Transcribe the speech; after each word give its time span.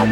Hey, 0.00 0.06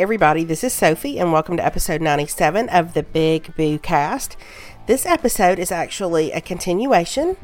everybody, 0.00 0.44
this 0.44 0.64
is 0.64 0.72
Sophie, 0.72 1.18
and 1.18 1.30
welcome 1.30 1.58
to 1.58 1.64
episode 1.66 2.00
97 2.00 2.70
of 2.70 2.94
the 2.94 3.02
Big 3.02 3.54
Boo 3.54 3.78
Cast. 3.78 4.38
This 4.86 5.04
episode 5.04 5.58
is 5.58 5.70
actually 5.70 6.32
a 6.32 6.40
continuation, 6.40 7.36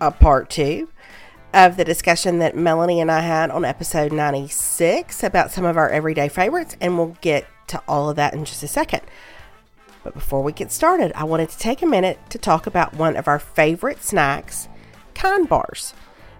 a 0.00 0.10
part 0.10 0.50
two, 0.50 0.88
of 1.52 1.76
the 1.76 1.84
discussion 1.84 2.38
that 2.38 2.56
Melanie 2.56 3.00
and 3.00 3.10
I 3.10 3.20
had 3.20 3.50
on 3.50 3.64
episode 3.64 4.12
96 4.12 5.22
about 5.22 5.50
some 5.50 5.64
of 5.64 5.76
our 5.76 5.90
everyday 5.90 6.28
favorites, 6.28 6.76
and 6.80 6.96
we'll 6.96 7.16
get 7.20 7.46
to 7.68 7.82
all 7.86 8.08
of 8.08 8.16
that 8.16 8.34
in 8.34 8.44
just 8.44 8.62
a 8.62 8.68
second. 8.68 9.02
But 10.02 10.14
before 10.14 10.42
we 10.42 10.52
get 10.52 10.72
started, 10.72 11.12
I 11.14 11.24
wanted 11.24 11.50
to 11.50 11.58
take 11.58 11.82
a 11.82 11.86
minute 11.86 12.18
to 12.30 12.38
talk 12.38 12.66
about 12.66 12.94
one 12.94 13.16
of 13.16 13.28
our 13.28 13.38
favorite 13.38 14.02
snacks, 14.02 14.68
Kind 15.14 15.48
Bars. 15.48 15.94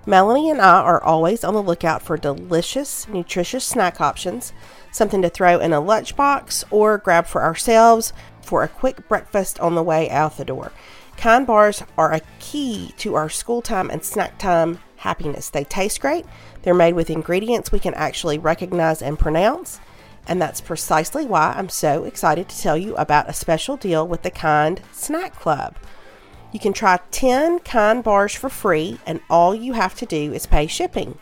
Melanie 0.07 0.51
and 0.51 0.61
I 0.61 0.81
are 0.81 1.03
always 1.03 1.45
on 1.45 1.55
the 1.55 1.63
lookout 1.63 2.03
for 2.03 2.17
delicious, 2.17 3.07
nutritious 3.07 3.65
snack 3.65 4.01
options, 4.01 4.53
something 4.91 5.23
to 5.23 5.29
throw 5.29 5.61
in 5.61 5.73
a 5.73 5.81
lunchbox 5.81 6.65
or 6.71 6.99
grab 6.99 7.27
for 7.27 7.43
ourselves 7.43 8.13
for 8.41 8.65
a 8.65 8.69
quick 8.69 9.09
breakfast 9.09 9.61
on 9.61 9.75
the 9.75 9.83
way 9.83 10.11
out 10.11 10.37
the 10.39 10.45
door. 10.45 10.73
Kind 11.17 11.47
bars 11.47 11.85
are 11.97 12.13
a 12.13 12.23
key 12.41 12.93
to 12.97 13.15
our 13.15 13.29
school 13.29 13.63
time 13.63 13.91
and 13.91 14.03
snack 14.05 14.39
time 14.39 14.81
happiness. 15.03 15.51
They 15.51 15.65
taste 15.65 16.01
great, 16.01 16.25
they're 16.63 16.75
made 16.75 16.95
with 16.95 17.11
ingredients 17.11 17.71
we 17.71 17.79
can 17.79 17.95
actually 17.95 18.39
recognize 18.39 19.03
and 19.03 19.19
pronounce. 19.19 19.79
And 20.27 20.41
that's 20.41 20.61
precisely 20.61 21.27
why 21.27 21.55
I'm 21.57 21.69
so 21.69 22.05
excited 22.05 22.49
to 22.49 22.61
tell 22.61 22.77
you 22.77 22.95
about 22.97 23.29
a 23.29 23.33
special 23.33 23.77
deal 23.77 24.07
with 24.07 24.23
the 24.23 24.31
Kind 24.31 24.81
Snack 24.93 25.35
Club. 25.35 25.77
You 26.53 26.61
can 26.61 26.73
try 26.73 27.01
10 27.11 27.61
Kind 27.61 28.05
bars 28.05 28.35
for 28.35 28.49
free, 28.49 28.99
and 29.07 29.21
all 29.29 29.55
you 29.55 29.73
have 29.73 29.95
to 29.97 30.07
do 30.07 30.33
is 30.33 30.47
pay 30.47 30.67
shipping. 30.67 31.19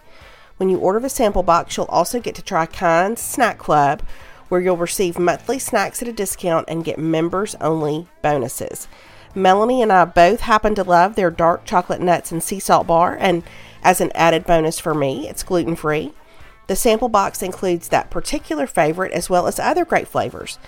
When 0.59 0.69
you 0.69 0.79
order 0.79 1.01
the 1.01 1.09
sample 1.09 1.43
box, 1.43 1.77
you'll 1.77 1.87
also 1.87 2.21
get 2.21 2.35
to 2.35 2.43
try 2.43 2.67
Kind 2.67 3.19
Snack 3.19 3.57
Club, 3.57 4.03
where 4.51 4.61
you'll 4.61 4.77
receive 4.77 5.19
monthly 5.19 5.59
snacks 5.59 6.03
at 6.03 6.09
a 6.09 6.13
discount 6.13 6.67
and 6.69 6.85
get 6.85 6.99
members 6.99 7.55
only 7.61 8.09
bonuses. 8.21 8.89
Melanie 9.35 9.81
and 9.81 9.93
I 9.93 10.05
both 10.05 10.41
happen 10.41 10.75
to 10.75 10.83
love 10.83 11.15
their 11.15 11.31
dark 11.31 11.65
chocolate 11.65 12.01
nuts 12.01 12.33
and 12.33 12.43
sea 12.43 12.59
salt 12.59 12.89
bar, 12.89 13.17
and 13.19 13.45
as 13.83 14.01
an 14.01 14.13
added 14.15 14.45
bonus 14.45 14.79
for 14.79 14.95
me, 14.95 15.29
it's 15.29 15.43
gluten 15.43 15.77
free. 15.77 16.13
The 16.67 16.77
sample 16.77 17.09
box 17.09 17.43
includes 17.43 17.89
that 17.89 18.11
particular 18.11 18.67
favorite 18.67 19.13
as 19.13 19.29
well 19.29 19.47
as 19.47 19.59
other 19.59 19.85
great 19.85 20.07
flavors, 20.07 20.59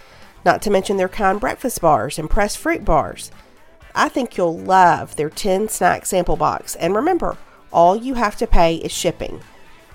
not 0.44 0.60
to 0.62 0.70
mention 0.70 0.96
their 0.96 1.08
kind 1.08 1.38
breakfast 1.38 1.80
bars 1.80 2.18
and 2.18 2.28
pressed 2.28 2.58
fruit 2.58 2.84
bars. 2.84 3.30
I 3.94 4.08
think 4.08 4.36
you'll 4.36 4.58
love 4.58 5.16
their 5.16 5.30
10 5.30 5.68
snack 5.68 6.06
sample 6.06 6.36
box. 6.36 6.74
And 6.76 6.94
remember, 6.94 7.36
all 7.72 7.94
you 7.96 8.14
have 8.14 8.36
to 8.36 8.46
pay 8.46 8.76
is 8.76 8.92
shipping. 8.92 9.40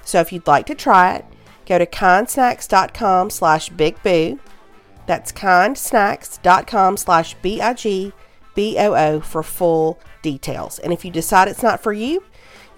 So 0.04 0.20
if 0.22 0.32
you'd 0.32 0.48
like 0.48 0.66
to 0.68 0.76
try 0.76 1.16
it, 1.16 1.26
go 1.66 1.78
to 1.78 1.86
kindsnacks.com 1.86 3.30
slash 3.30 3.70
bigboo. 3.72 4.40
That's 5.06 5.32
kindsnacks.com 5.32 6.98
slash 6.98 7.36
B-I-G-B-O-O 7.42 9.20
for 9.22 9.44
full 9.44 10.00
details. 10.22 10.80
And 10.80 10.94
if 10.94 11.04
you 11.04 11.12
decide 11.12 11.48
it's 11.48 11.64
not 11.64 11.82
for 11.82 11.94
you, 11.94 12.24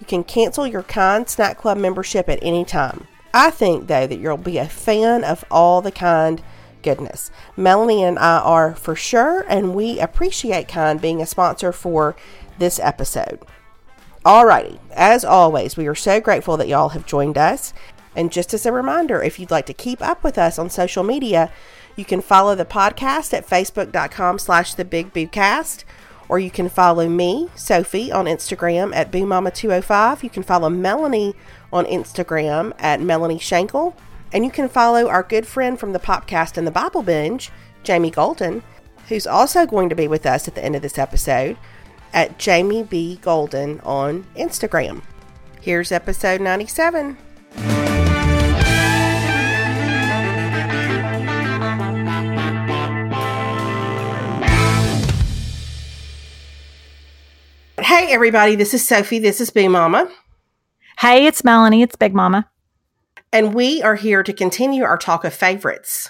you 0.00 0.06
can 0.06 0.24
cancel 0.24 0.66
your 0.66 0.82
Kind 0.82 1.28
Snack 1.28 1.58
Club 1.58 1.78
membership 1.78 2.28
at 2.28 2.38
any 2.42 2.64
time. 2.64 3.06
I 3.32 3.50
think, 3.50 3.86
though, 3.86 4.06
that 4.06 4.18
you'll 4.18 4.36
be 4.36 4.58
a 4.58 4.68
fan 4.68 5.22
of 5.22 5.44
all 5.50 5.82
the 5.82 5.92
kind 5.92 6.42
goodness. 6.82 7.30
Melanie 7.56 8.02
and 8.02 8.18
I 8.18 8.38
are 8.38 8.74
for 8.74 8.96
sure, 8.96 9.44
and 9.48 9.74
we 9.74 10.00
appreciate 10.00 10.66
Kind 10.66 11.00
being 11.00 11.20
a 11.20 11.26
sponsor 11.26 11.72
for 11.72 12.16
this 12.58 12.80
episode. 12.80 13.40
Alrighty, 14.24 14.78
as 14.92 15.24
always, 15.24 15.76
we 15.76 15.86
are 15.86 15.94
so 15.94 16.20
grateful 16.20 16.56
that 16.56 16.68
y'all 16.68 16.90
have 16.90 17.06
joined 17.06 17.38
us. 17.38 17.72
And 18.16 18.32
just 18.32 18.52
as 18.52 18.66
a 18.66 18.72
reminder, 18.72 19.22
if 19.22 19.38
you'd 19.38 19.50
like 19.50 19.66
to 19.66 19.74
keep 19.74 20.02
up 20.02 20.24
with 20.24 20.36
us 20.36 20.58
on 20.58 20.68
social 20.68 21.04
media, 21.04 21.52
you 21.96 22.04
can 22.04 22.20
follow 22.20 22.54
the 22.54 22.64
podcast 22.64 23.32
at 23.32 23.46
facebook.com 23.46 24.38
slash 24.38 24.74
the 24.74 24.84
big 24.84 25.12
or 26.30 26.38
you 26.38 26.48
can 26.50 26.68
follow 26.68 27.08
me, 27.08 27.48
Sophie, 27.56 28.12
on 28.12 28.26
Instagram 28.26 28.94
at 28.94 29.10
boomama205. 29.10 30.22
You 30.22 30.30
can 30.30 30.44
follow 30.44 30.70
Melanie 30.70 31.34
on 31.72 31.84
Instagram 31.86 32.72
at 32.78 33.00
Melanie 33.00 33.40
Shankle. 33.40 33.94
And 34.32 34.44
you 34.44 34.50
can 34.52 34.68
follow 34.68 35.08
our 35.08 35.24
good 35.24 35.44
friend 35.44 35.76
from 35.76 35.92
the 35.92 35.98
Popcast 35.98 36.56
and 36.56 36.68
the 36.68 36.70
Bible 36.70 37.02
Binge, 37.02 37.50
Jamie 37.82 38.12
Golden, 38.12 38.62
who's 39.08 39.26
also 39.26 39.66
going 39.66 39.88
to 39.88 39.96
be 39.96 40.06
with 40.06 40.24
us 40.24 40.46
at 40.46 40.54
the 40.54 40.64
end 40.64 40.76
of 40.76 40.82
this 40.82 40.98
episode 40.98 41.58
at 42.12 42.38
Jamie 42.38 42.84
B. 42.84 43.18
Golden 43.22 43.80
on 43.80 44.24
Instagram. 44.36 45.02
Here's 45.60 45.90
episode 45.90 46.40
97. 46.40 47.16
Hey, 57.90 58.12
everybody, 58.12 58.54
this 58.54 58.72
is 58.72 58.86
Sophie. 58.86 59.18
This 59.18 59.40
is 59.40 59.50
Boo 59.50 59.68
Mama. 59.68 60.08
Hey, 61.00 61.26
it's 61.26 61.42
Melanie. 61.42 61.82
It's 61.82 61.96
Big 61.96 62.14
Mama. 62.14 62.48
And 63.32 63.52
we 63.52 63.82
are 63.82 63.96
here 63.96 64.22
to 64.22 64.32
continue 64.32 64.84
our 64.84 64.96
talk 64.96 65.24
of 65.24 65.34
favorites. 65.34 66.08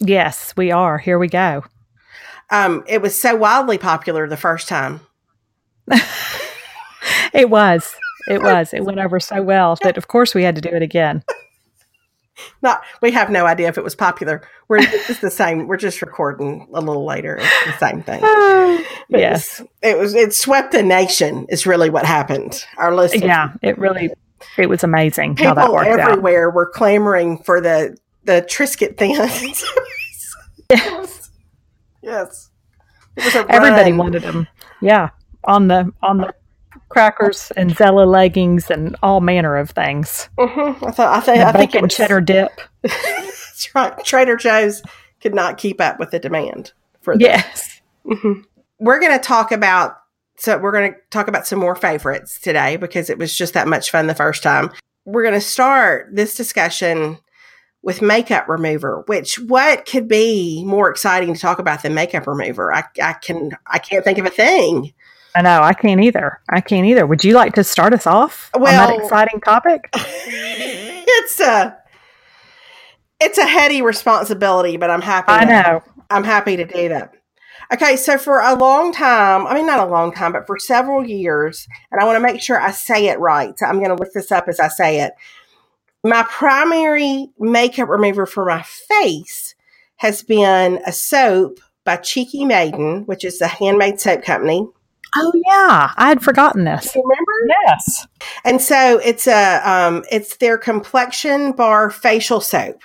Yes, 0.00 0.52
we 0.54 0.70
are. 0.70 0.98
Here 0.98 1.18
we 1.18 1.28
go. 1.28 1.64
Um, 2.50 2.84
it 2.86 3.00
was 3.00 3.18
so 3.18 3.34
wildly 3.34 3.78
popular 3.78 4.28
the 4.28 4.36
first 4.36 4.68
time. 4.68 5.00
it 7.32 7.48
was. 7.48 7.96
It 8.28 8.42
was. 8.42 8.74
It 8.74 8.84
went 8.84 8.98
over 8.98 9.18
so 9.18 9.40
well 9.40 9.78
that, 9.82 9.96
of 9.96 10.08
course, 10.08 10.34
we 10.34 10.42
had 10.42 10.56
to 10.56 10.60
do 10.60 10.68
it 10.68 10.82
again. 10.82 11.24
Not, 12.62 12.82
we 13.02 13.10
have 13.12 13.30
no 13.30 13.46
idea 13.46 13.68
if 13.68 13.78
it 13.78 13.84
was 13.84 13.94
popular. 13.94 14.42
We're 14.68 14.80
just 15.06 15.20
the 15.20 15.30
same. 15.30 15.66
We're 15.66 15.76
just 15.76 16.02
recording 16.02 16.68
a 16.72 16.80
little 16.80 17.04
later. 17.04 17.38
It's 17.40 17.64
the 17.66 17.78
same 17.78 18.02
thing. 18.02 18.20
yes, 19.08 19.62
it 19.82 19.98
was. 19.98 20.14
It 20.14 20.34
swept 20.34 20.72
the 20.72 20.82
nation. 20.82 21.46
Is 21.48 21.66
really 21.66 21.90
what 21.90 22.04
happened. 22.04 22.64
Our 22.76 22.94
listeners. 22.94 23.24
Yeah, 23.24 23.52
it 23.62 23.78
really. 23.78 24.10
It 24.56 24.68
was 24.68 24.84
amazing 24.84 25.34
People 25.34 25.48
how 25.48 25.54
that 25.54 25.72
worked 25.72 25.88
everywhere 25.88 26.48
out. 26.48 26.54
were 26.54 26.70
clamoring 26.70 27.38
for 27.38 27.60
the 27.60 27.96
the 28.24 28.46
Triscuit 28.48 28.96
thins. 28.96 29.64
yes, 30.70 31.30
yes. 32.02 32.50
Everybody 33.16 33.92
wanted 33.92 34.22
them. 34.22 34.46
Yeah, 34.80 35.10
on 35.44 35.68
the 35.68 35.92
on 36.02 36.18
the 36.18 36.32
crackers 36.88 37.52
and 37.56 37.74
Zella 37.76 38.04
leggings 38.04 38.70
and 38.70 38.96
all 39.02 39.20
manner 39.20 39.56
of 39.56 39.70
things. 39.70 40.28
Mm-hmm. 40.38 40.84
I 40.84 40.90
thought 40.90 41.28
I, 41.28 41.34
th- 41.34 41.46
I 41.46 41.52
think 41.52 41.74
it 41.74 41.82
was 41.82 41.94
cheddar 41.94 42.20
dip. 42.20 42.60
That's 42.82 43.74
right. 43.74 44.04
Trader 44.04 44.36
Joe's 44.36 44.82
could 45.20 45.34
not 45.34 45.58
keep 45.58 45.80
up 45.80 45.98
with 45.98 46.10
the 46.10 46.18
demand 46.18 46.72
for 47.00 47.16
this. 47.16 47.26
Yes. 47.26 47.80
Mm-hmm. 48.06 48.40
We're 48.78 49.00
going 49.00 49.12
to 49.12 49.18
talk 49.18 49.52
about 49.52 49.96
so 50.36 50.56
we're 50.56 50.72
going 50.72 50.92
to 50.92 50.98
talk 51.10 51.26
about 51.26 51.46
some 51.46 51.58
more 51.58 51.74
favorites 51.74 52.38
today 52.40 52.76
because 52.76 53.10
it 53.10 53.18
was 53.18 53.36
just 53.36 53.54
that 53.54 53.66
much 53.66 53.90
fun 53.90 54.06
the 54.06 54.14
first 54.14 54.42
time. 54.42 54.70
We're 55.04 55.22
going 55.22 55.34
to 55.34 55.40
start 55.40 56.10
this 56.12 56.36
discussion 56.36 57.18
with 57.82 58.02
makeup 58.02 58.48
remover, 58.48 59.02
which 59.06 59.38
what 59.38 59.84
could 59.86 60.06
be 60.06 60.64
more 60.64 60.90
exciting 60.90 61.34
to 61.34 61.40
talk 61.40 61.58
about 61.58 61.82
than 61.82 61.94
makeup 61.94 62.26
remover? 62.26 62.72
I, 62.72 62.84
I 63.02 63.14
can 63.14 63.52
I 63.66 63.78
can't 63.78 64.04
think 64.04 64.18
of 64.18 64.26
a 64.26 64.30
thing. 64.30 64.92
I 65.38 65.40
know 65.40 65.62
I 65.62 65.72
can't 65.72 66.02
either. 66.02 66.40
I 66.50 66.60
can't 66.60 66.84
either. 66.84 67.06
Would 67.06 67.22
you 67.22 67.34
like 67.34 67.54
to 67.54 67.62
start 67.62 67.94
us 67.94 68.08
off 68.08 68.50
well, 68.58 68.90
on 68.90 68.96
that 68.96 69.04
exciting 69.04 69.40
topic? 69.40 69.88
it's 69.94 71.38
a 71.38 71.78
it's 73.20 73.38
a 73.38 73.46
heady 73.46 73.80
responsibility, 73.80 74.76
but 74.76 74.90
I'm 74.90 75.00
happy. 75.00 75.30
I 75.30 75.44
know. 75.44 75.82
I'm 76.10 76.24
happy 76.24 76.56
to 76.56 76.64
do 76.64 76.88
that. 76.88 77.14
Okay, 77.72 77.94
so 77.94 78.18
for 78.18 78.40
a 78.40 78.56
long 78.56 78.92
time, 78.92 79.46
I 79.46 79.54
mean, 79.54 79.66
not 79.66 79.78
a 79.78 79.88
long 79.88 80.12
time, 80.12 80.32
but 80.32 80.44
for 80.44 80.58
several 80.58 81.06
years, 81.06 81.68
and 81.92 82.00
I 82.00 82.04
want 82.04 82.16
to 82.16 82.20
make 82.20 82.42
sure 82.42 82.60
I 82.60 82.72
say 82.72 83.06
it 83.06 83.20
right. 83.20 83.56
So 83.56 83.66
I'm 83.66 83.78
going 83.78 83.96
to 83.96 84.02
look 84.02 84.12
this 84.12 84.32
up 84.32 84.48
as 84.48 84.58
I 84.58 84.66
say 84.66 85.02
it. 85.02 85.12
my 86.02 86.24
primary 86.24 87.28
makeup 87.38 87.88
remover 87.88 88.26
for 88.26 88.44
my 88.44 88.62
face 88.62 89.54
has 89.98 90.24
been 90.24 90.80
a 90.84 90.92
soap 90.92 91.60
by 91.84 91.94
Cheeky 91.94 92.44
Maiden, 92.44 93.04
which 93.04 93.24
is 93.24 93.40
a 93.40 93.46
handmade 93.46 94.00
soap 94.00 94.24
company. 94.24 94.66
Oh 95.16 95.32
yeah, 95.46 95.92
I 95.96 96.08
had 96.08 96.22
forgotten 96.22 96.64
this. 96.64 96.94
You 96.94 97.02
remember? 97.02 97.54
Yes. 97.66 98.06
And 98.44 98.60
so 98.60 98.98
it's 98.98 99.26
a 99.26 99.60
um, 99.68 100.04
it's 100.10 100.36
their 100.36 100.58
complexion 100.58 101.52
bar 101.52 101.90
facial 101.90 102.40
soap, 102.40 102.82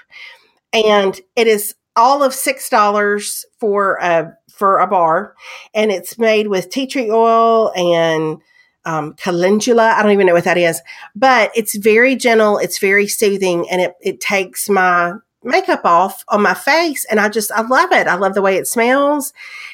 and 0.71 1.19
it 1.35 1.47
is 1.47 1.75
all 1.95 2.23
of 2.23 2.33
six 2.33 2.69
dollars 2.69 3.45
for 3.59 3.97
a 4.01 4.33
for 4.49 4.79
a 4.79 4.87
bar, 4.87 5.35
and 5.73 5.91
it's 5.91 6.17
made 6.17 6.47
with 6.47 6.69
tea 6.69 6.87
tree 6.87 7.11
oil 7.11 7.71
and 7.75 8.39
um, 8.85 9.13
calendula. 9.13 9.93
I 9.97 10.01
don't 10.01 10.11
even 10.11 10.27
know 10.27 10.33
what 10.33 10.43
that 10.45 10.57
is, 10.57 10.81
but 11.15 11.51
it's 11.55 11.75
very 11.75 12.15
gentle. 12.15 12.57
It's 12.57 12.79
very 12.79 13.07
soothing, 13.07 13.69
and 13.69 13.81
it 13.81 13.93
it 14.01 14.21
takes 14.21 14.69
my 14.69 15.13
makeup 15.43 15.81
off 15.83 16.23
on 16.29 16.41
my 16.41 16.53
face, 16.53 17.05
and 17.05 17.19
I 17.19 17.29
just 17.29 17.51
I 17.51 17.61
love 17.61 17.91
it. 17.91 18.07
I 18.07 18.15
love 18.15 18.33
the 18.33 18.41
way 18.41 18.55
it 18.55 18.67
smells. 18.67 19.33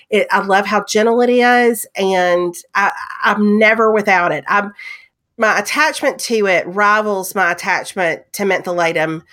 It, 0.10 0.27
I 0.31 0.44
love 0.44 0.66
how 0.66 0.83
gentle 0.86 1.21
it 1.21 1.30
is, 1.30 1.86
and 1.95 2.56
I, 2.75 2.92
I'm 3.24 3.57
never 3.57 3.92
without 3.92 4.31
it. 4.31 4.44
I'm 4.48 4.74
my 5.38 5.57
attachment 5.57 6.19
to 6.19 6.48
it 6.48 6.68
rivals 6.68 7.33
my 7.33 7.51
attachment 7.51 8.21
to 8.33 8.44
mentholatum 8.44 9.24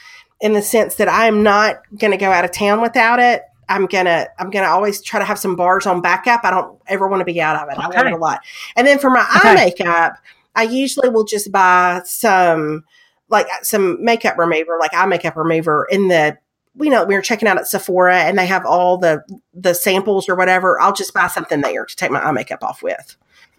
in 0.40 0.52
the 0.52 0.62
sense 0.62 0.94
that 0.96 1.08
I 1.08 1.26
am 1.26 1.42
not 1.42 1.82
going 1.98 2.12
to 2.12 2.16
go 2.16 2.30
out 2.30 2.44
of 2.44 2.52
town 2.52 2.80
without 2.80 3.18
it. 3.18 3.42
I'm 3.68 3.86
gonna 3.86 4.28
I'm 4.38 4.50
gonna 4.50 4.68
always 4.68 5.02
try 5.02 5.18
to 5.18 5.24
have 5.24 5.40
some 5.40 5.56
bars 5.56 5.86
on 5.86 6.00
backup. 6.00 6.44
I 6.44 6.50
don't 6.52 6.78
ever 6.86 7.08
want 7.08 7.20
to 7.20 7.24
be 7.24 7.40
out 7.40 7.56
of 7.56 7.68
it. 7.68 7.76
Okay. 7.76 7.96
I 7.96 8.00
love 8.00 8.06
it 8.06 8.12
a 8.12 8.16
lot. 8.16 8.40
And 8.76 8.86
then 8.86 9.00
for 9.00 9.10
my 9.10 9.22
okay. 9.38 9.48
eye 9.48 9.54
makeup, 9.54 10.18
I 10.54 10.62
usually 10.62 11.08
will 11.08 11.24
just 11.24 11.50
buy 11.50 12.02
some 12.04 12.84
like 13.28 13.46
uh, 13.46 13.62
some 13.62 14.02
makeup 14.04 14.38
remover, 14.38 14.76
like 14.78 14.94
eye 14.94 15.06
makeup 15.06 15.36
remover 15.36 15.86
in 15.90 16.08
the 16.08 16.38
you 16.78 16.90
know, 16.90 17.04
we 17.04 17.14
were 17.14 17.22
checking 17.22 17.48
out 17.48 17.56
at 17.56 17.66
Sephora 17.66 18.18
and 18.24 18.38
they 18.38 18.46
have 18.46 18.66
all 18.66 18.98
the 18.98 19.22
the 19.54 19.74
samples 19.74 20.28
or 20.28 20.34
whatever. 20.34 20.80
I'll 20.80 20.92
just 20.92 21.14
buy 21.14 21.26
something 21.28 21.62
there 21.62 21.86
to 21.86 21.96
take 21.96 22.10
my 22.10 22.20
eye 22.20 22.32
makeup 22.32 22.62
off 22.62 22.82
with. 22.82 23.16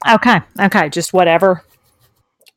Okay. 0.07 0.39
Okay. 0.59 0.89
Just 0.89 1.13
whatever 1.13 1.63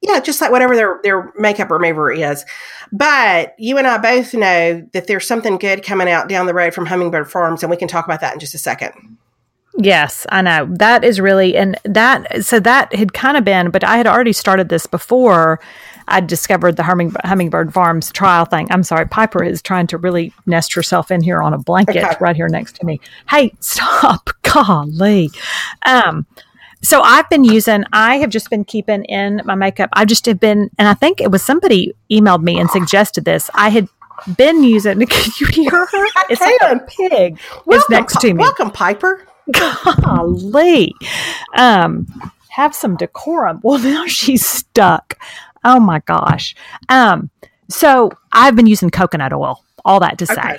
yeah, 0.03 0.21
just 0.21 0.41
like 0.41 0.51
whatever 0.51 0.75
their 0.75 1.01
their 1.03 1.33
makeup 1.37 1.71
remover 1.71 2.11
is. 2.11 2.45
But 2.91 3.55
you 3.59 3.77
and 3.79 3.87
I 3.87 3.99
both 3.99 4.33
know 4.33 4.87
that 4.93 5.07
there's 5.07 5.27
something 5.27 5.59
good 5.59 5.83
coming 5.83 6.09
out 6.09 6.29
down 6.29 6.47
the 6.47 6.55
road 6.55 6.75
from 6.75 6.87
Hummingbird 6.87 7.31
Farms, 7.31 7.63
and 7.63 7.71
we 7.71 7.77
can 7.77 7.89
talk 7.89 8.07
about 8.07 8.21
that 8.21 8.33
in 8.33 8.41
just 8.41 8.55
a 8.55 8.59
second. 8.59 9.19
Yes, 9.79 10.27
I 10.31 10.43
know. 10.43 10.69
That 10.71 11.05
is 11.05 11.21
really, 11.21 11.57
and 11.57 11.79
that, 11.85 12.45
so 12.45 12.59
that 12.61 12.95
had 12.95 13.13
kind 13.13 13.37
of 13.37 13.45
been, 13.45 13.71
but 13.71 13.85
I 13.85 13.97
had 13.97 14.07
already 14.07 14.33
started 14.33 14.69
this 14.69 14.87
before 14.87 15.61
I 16.09 16.21
discovered 16.21 16.77
the 16.77 16.83
Humming, 16.83 17.15
Hummingbird 17.25 17.73
Farms 17.73 18.11
trial 18.11 18.45
thing. 18.45 18.67
I'm 18.71 18.83
sorry, 18.83 19.07
Piper 19.07 19.45
is 19.45 19.63
trying 19.63 19.87
to 19.89 19.99
really 19.99 20.33
nest 20.45 20.75
herself 20.75 21.11
in 21.11 21.23
here 21.23 21.41
on 21.41 21.55
a 21.55 21.59
blanket 21.59 22.05
okay. 22.05 22.17
right 22.21 22.35
here 22.35 22.49
next 22.49 22.77
to 22.77 22.87
me. 22.87 23.01
Hey, 23.29 23.55
stop. 23.61 24.31
Golly. 24.43 25.31
Um, 25.87 26.27
so 26.83 27.03
I've 27.03 27.29
been 27.31 27.45
using, 27.45 27.85
I 27.93 28.17
have 28.17 28.31
just 28.31 28.51
been 28.51 28.65
keeping 28.65 29.05
in 29.05 29.43
my 29.45 29.55
makeup. 29.55 29.91
I 29.93 30.05
just 30.05 30.27
have 30.27 30.41
been, 30.41 30.71
and 30.79 30.89
I 30.89 30.95
think 30.95 31.21
it 31.21 31.31
was 31.31 31.43
somebody 31.43 31.95
emailed 32.11 32.43
me 32.43 32.59
and 32.59 32.69
suggested 32.71 33.25
this. 33.25 33.51
I 33.55 33.69
had 33.69 33.89
been 34.37 34.65
using, 34.65 34.99
can 35.07 35.33
you 35.39 35.47
hear 35.47 35.71
her? 35.71 36.07
It's 36.29 36.41
like 36.41 36.61
a 36.63 36.81
pig 36.87 37.39
welcome, 37.67 37.73
is 37.75 37.85
next 37.89 38.21
to 38.21 38.35
me. 38.35 38.41
Welcome, 38.41 38.71
Piper. 38.71 39.27
Golly. 39.53 40.95
Um, 41.57 42.07
have 42.51 42.75
some 42.75 42.97
decorum. 42.97 43.61
Well, 43.65 43.79
now 43.79 44.07
she's 44.07 44.45
stuck. 44.47 45.19
Oh 45.65 45.81
my 45.81 46.01
gosh. 46.01 46.55
Um, 46.89 47.31
so 47.69 48.11
I've 48.33 48.57
been 48.57 48.67
using 48.67 48.91
coconut 48.91 49.33
oil. 49.33 49.63
All 49.85 50.01
that 50.01 50.19
to 50.19 50.27
say. 50.27 50.35
Okay. 50.35 50.59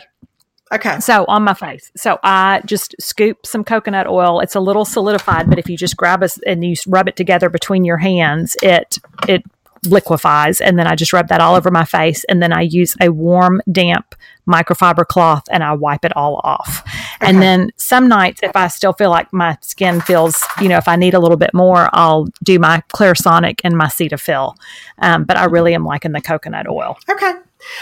Okay. 0.74 1.00
So 1.00 1.26
on 1.28 1.44
my 1.44 1.54
face. 1.54 1.92
So 1.98 2.18
I 2.24 2.62
just 2.66 2.96
scoop 3.00 3.46
some 3.46 3.64
coconut 3.64 4.08
oil. 4.08 4.40
It's 4.40 4.56
a 4.56 4.60
little 4.60 4.86
solidified, 4.86 5.50
but 5.50 5.60
if 5.60 5.70
you 5.70 5.76
just 5.76 5.98
grab 5.98 6.24
it 6.24 6.38
and 6.48 6.64
you 6.64 6.76
rub 6.88 7.10
it 7.10 7.18
together 7.18 7.50
between 7.50 7.84
your 7.84 7.98
hands, 7.98 8.56
it 8.64 8.98
it 9.28 9.44
liquefies 9.86 10.62
and 10.62 10.78
then 10.78 10.86
I 10.88 10.96
just 10.96 11.12
rub 11.12 11.28
that 11.30 11.42
all 11.42 11.56
over 11.56 11.72
my 11.72 11.86
face 11.86 12.24
and 12.26 12.42
then 12.42 12.54
I 12.54 12.62
use 12.62 12.96
a 13.02 13.10
warm 13.10 13.62
damp 13.72 14.16
microfiber 14.48 15.06
cloth 15.06 15.44
and 15.50 15.64
I 15.64 15.74
wipe 15.74 16.06
it 16.06 16.16
all 16.16 16.40
off. 16.44 16.84
Okay. 17.16 17.30
And 17.30 17.42
then 17.42 17.72
some 17.78 18.08
nights 18.08 18.42
if 18.44 18.56
I 18.56 18.68
still 18.68 18.94
feel 18.94 19.10
like 19.10 19.32
my 19.34 19.58
skin 19.62 20.02
feels, 20.02 20.44
you 20.60 20.68
know, 20.68 20.78
if 20.78 20.88
I 20.88 20.96
need 20.96 21.14
a 21.14 21.20
little 21.20 21.38
bit 21.38 21.54
more, 21.54 21.90
I'll 21.94 22.28
do 22.44 22.60
my 22.60 22.84
Clarisonic 22.94 23.62
and 23.64 23.76
my 23.78 23.88
Cetaphil. 23.88 24.56
Um, 25.00 25.24
but 25.24 25.38
I 25.38 25.46
really 25.46 25.74
am 25.74 25.86
liking 25.86 26.12
the 26.12 26.22
coconut 26.22 26.68
oil. 26.68 26.98
Okay. 27.10 27.34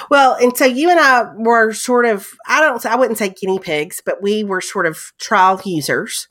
Well, 0.09 0.35
and 0.35 0.55
so 0.55 0.65
you 0.65 0.89
and 0.89 0.99
I 0.99 1.33
were 1.35 1.73
sort 1.73 2.05
of, 2.05 2.29
I 2.47 2.61
don't, 2.61 2.85
I 2.85 2.95
wouldn't 2.95 3.17
say 3.17 3.29
guinea 3.29 3.59
pigs, 3.59 4.01
but 4.05 4.21
we 4.21 4.43
were 4.43 4.61
sort 4.61 4.85
of 4.85 5.13
trial 5.19 5.61
users 5.65 6.27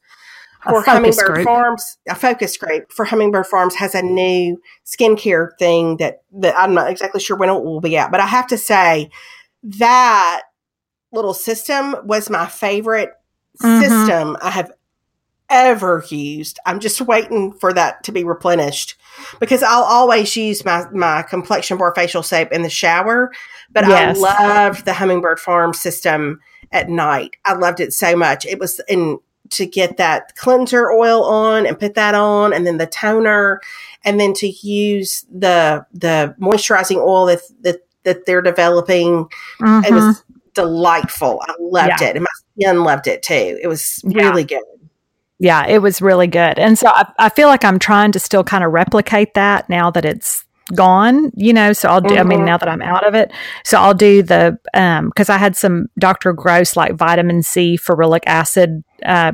for 0.62 0.82
Hummingbird 0.82 1.26
group. 1.26 1.44
Farms. 1.44 1.99
A 2.08 2.14
focus 2.14 2.56
group 2.56 2.93
for 2.93 3.05
Hummingbird 3.05 3.46
Farms 3.46 3.75
has 3.76 3.94
a 3.94 4.02
new 4.02 4.60
skincare 4.84 5.50
thing 5.58 5.99
that, 5.99 6.22
that 6.32 6.55
I'm 6.56 6.75
not 6.75 6.90
exactly 6.90 7.20
sure 7.20 7.37
when 7.37 7.49
it 7.49 7.62
will 7.62 7.81
be 7.81 7.96
out, 7.99 8.10
but 8.10 8.20
I 8.20 8.26
have 8.26 8.46
to 8.49 8.58
say 8.58 9.10
that 9.62 10.43
little 11.12 11.34
system 11.34 11.96
was 12.05 12.28
my 12.28 12.46
favorite 12.46 13.10
mm-hmm. 13.62 13.81
system 13.81 14.37
I 14.43 14.50
have 14.50 14.72
ever 15.50 16.05
used. 16.08 16.58
I'm 16.66 16.81
just 16.81 17.00
waiting 17.00 17.52
for 17.52 17.72
that 17.72 18.04
to 18.04 18.12
be 18.12 18.25
replenished 18.25 18.96
because 19.40 19.62
I'll 19.62 19.84
always 19.84 20.37
use 20.37 20.64
my, 20.64 20.84
my 20.93 21.22
complexion 21.22 21.78
bar 21.78 21.94
facial 21.94 22.22
soap 22.22 22.52
in 22.52 22.62
the 22.62 22.70
shower. 22.70 23.32
But 23.70 23.87
yes. 23.87 24.19
I 24.19 24.66
loved 24.66 24.84
the 24.84 24.93
Hummingbird 24.93 25.40
Farm 25.40 25.72
system 25.72 26.40
at 26.70 26.88
night. 26.88 27.37
I 27.44 27.54
loved 27.54 27.81
it 27.81 27.93
so 27.93 28.14
much. 28.16 28.44
It 28.44 28.58
was 28.58 28.81
in 28.88 29.19
to 29.50 29.66
get 29.66 29.96
that 29.96 30.34
cleanser 30.36 30.90
oil 30.90 31.24
on 31.24 31.66
and 31.66 31.78
put 31.78 31.94
that 31.94 32.14
on 32.14 32.52
and 32.52 32.66
then 32.66 32.78
the 32.78 32.86
toner 32.86 33.60
and 34.04 34.18
then 34.18 34.32
to 34.34 34.48
use 34.48 35.26
the 35.30 35.84
the 35.92 36.34
moisturizing 36.40 36.96
oil 36.96 37.26
that 37.26 37.40
that, 37.62 37.76
that 38.04 38.26
they're 38.26 38.42
developing. 38.42 39.26
Mm-hmm. 39.60 39.84
It 39.84 39.92
was 39.92 40.04
mm-hmm. 40.04 40.38
delightful. 40.54 41.40
I 41.46 41.54
loved 41.60 42.00
yeah. 42.00 42.08
it. 42.08 42.16
And 42.16 42.24
my 42.24 42.60
skin 42.60 42.84
loved 42.84 43.06
it 43.06 43.22
too. 43.22 43.58
It 43.62 43.68
was 43.68 44.00
really 44.04 44.42
yeah. 44.42 44.58
good 44.58 44.64
yeah, 45.40 45.66
it 45.66 45.80
was 45.80 46.02
really 46.02 46.26
good. 46.26 46.58
And 46.58 46.76
so 46.76 46.88
I, 46.88 47.10
I 47.18 47.28
feel 47.28 47.48
like 47.48 47.64
I'm 47.64 47.78
trying 47.78 48.12
to 48.12 48.18
still 48.18 48.42
kind 48.42 48.64
of 48.64 48.72
replicate 48.72 49.34
that 49.34 49.68
now 49.68 49.90
that 49.92 50.04
it's 50.04 50.44
gone, 50.74 51.30
you 51.34 51.52
know. 51.52 51.72
So 51.72 51.88
I'll 51.88 52.00
do, 52.00 52.08
mm-hmm. 52.08 52.18
I 52.18 52.22
mean, 52.24 52.38
mm-hmm. 52.38 52.46
now 52.46 52.58
that 52.58 52.68
I'm 52.68 52.82
out 52.82 53.06
of 53.06 53.14
it. 53.14 53.32
So 53.64 53.78
I'll 53.78 53.94
do 53.94 54.22
the, 54.22 54.58
um, 54.74 55.10
cause 55.12 55.28
I 55.28 55.38
had 55.38 55.56
some 55.56 55.88
Dr. 55.98 56.32
Gross 56.32 56.76
like 56.76 56.94
vitamin 56.94 57.42
C, 57.42 57.76
ferulic 57.76 58.22
acid, 58.26 58.82
uh, 59.04 59.32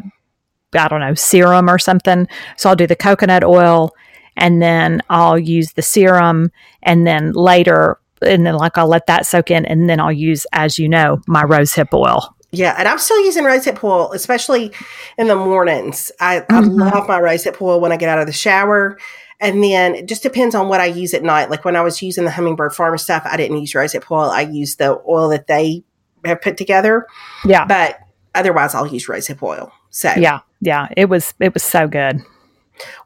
I 0.74 0.88
don't 0.88 1.00
know, 1.00 1.14
serum 1.14 1.68
or 1.68 1.78
something. 1.78 2.26
So 2.56 2.68
I'll 2.68 2.76
do 2.76 2.86
the 2.86 2.96
coconut 2.96 3.44
oil 3.44 3.94
and 4.36 4.60
then 4.60 5.00
I'll 5.10 5.38
use 5.38 5.72
the 5.72 5.82
serum 5.82 6.50
and 6.82 7.06
then 7.06 7.32
later, 7.32 7.98
and 8.20 8.44
then 8.44 8.56
like 8.56 8.76
I'll 8.76 8.88
let 8.88 9.06
that 9.06 9.26
soak 9.26 9.50
in 9.50 9.64
and 9.66 9.88
then 9.88 10.00
I'll 10.00 10.12
use, 10.12 10.46
as 10.52 10.78
you 10.78 10.88
know, 10.88 11.20
my 11.26 11.44
rose 11.44 11.74
hip 11.74 11.94
oil 11.94 12.34
yeah, 12.54 12.76
and 12.78 12.86
I'm 12.86 12.98
still 12.98 13.22
using 13.24 13.44
rosehip 13.44 13.82
oil, 13.82 14.12
especially 14.12 14.72
in 15.18 15.26
the 15.26 15.36
mornings. 15.36 16.12
I, 16.20 16.40
mm-hmm. 16.40 16.82
I 16.82 16.90
love 16.90 17.08
my 17.08 17.20
rosehip 17.20 17.60
oil 17.60 17.80
when 17.80 17.92
I 17.92 17.96
get 17.96 18.08
out 18.08 18.20
of 18.20 18.26
the 18.26 18.32
shower. 18.32 18.98
And 19.40 19.62
then 19.62 19.94
it 19.94 20.06
just 20.06 20.22
depends 20.22 20.54
on 20.54 20.68
what 20.68 20.80
I 20.80 20.86
use 20.86 21.12
at 21.14 21.22
night. 21.22 21.50
Like 21.50 21.64
when 21.64 21.76
I 21.76 21.82
was 21.82 22.00
using 22.00 22.24
the 22.24 22.30
Hummingbird 22.30 22.74
Farm 22.74 22.96
stuff, 22.98 23.22
I 23.24 23.36
didn't 23.36 23.58
use 23.58 23.72
rosehip 23.72 24.10
oil. 24.10 24.30
I 24.30 24.42
used 24.42 24.78
the 24.78 25.02
oil 25.08 25.28
that 25.30 25.46
they 25.46 25.84
have 26.24 26.40
put 26.40 26.56
together. 26.56 27.06
Yeah. 27.44 27.64
But 27.64 28.00
otherwise 28.34 28.74
I'll 28.74 28.86
use 28.86 29.06
rosehip 29.06 29.42
oil. 29.42 29.72
So 29.90 30.12
Yeah. 30.16 30.40
Yeah. 30.60 30.88
It 30.96 31.08
was 31.08 31.34
it 31.40 31.52
was 31.52 31.62
so 31.62 31.88
good. 31.88 32.22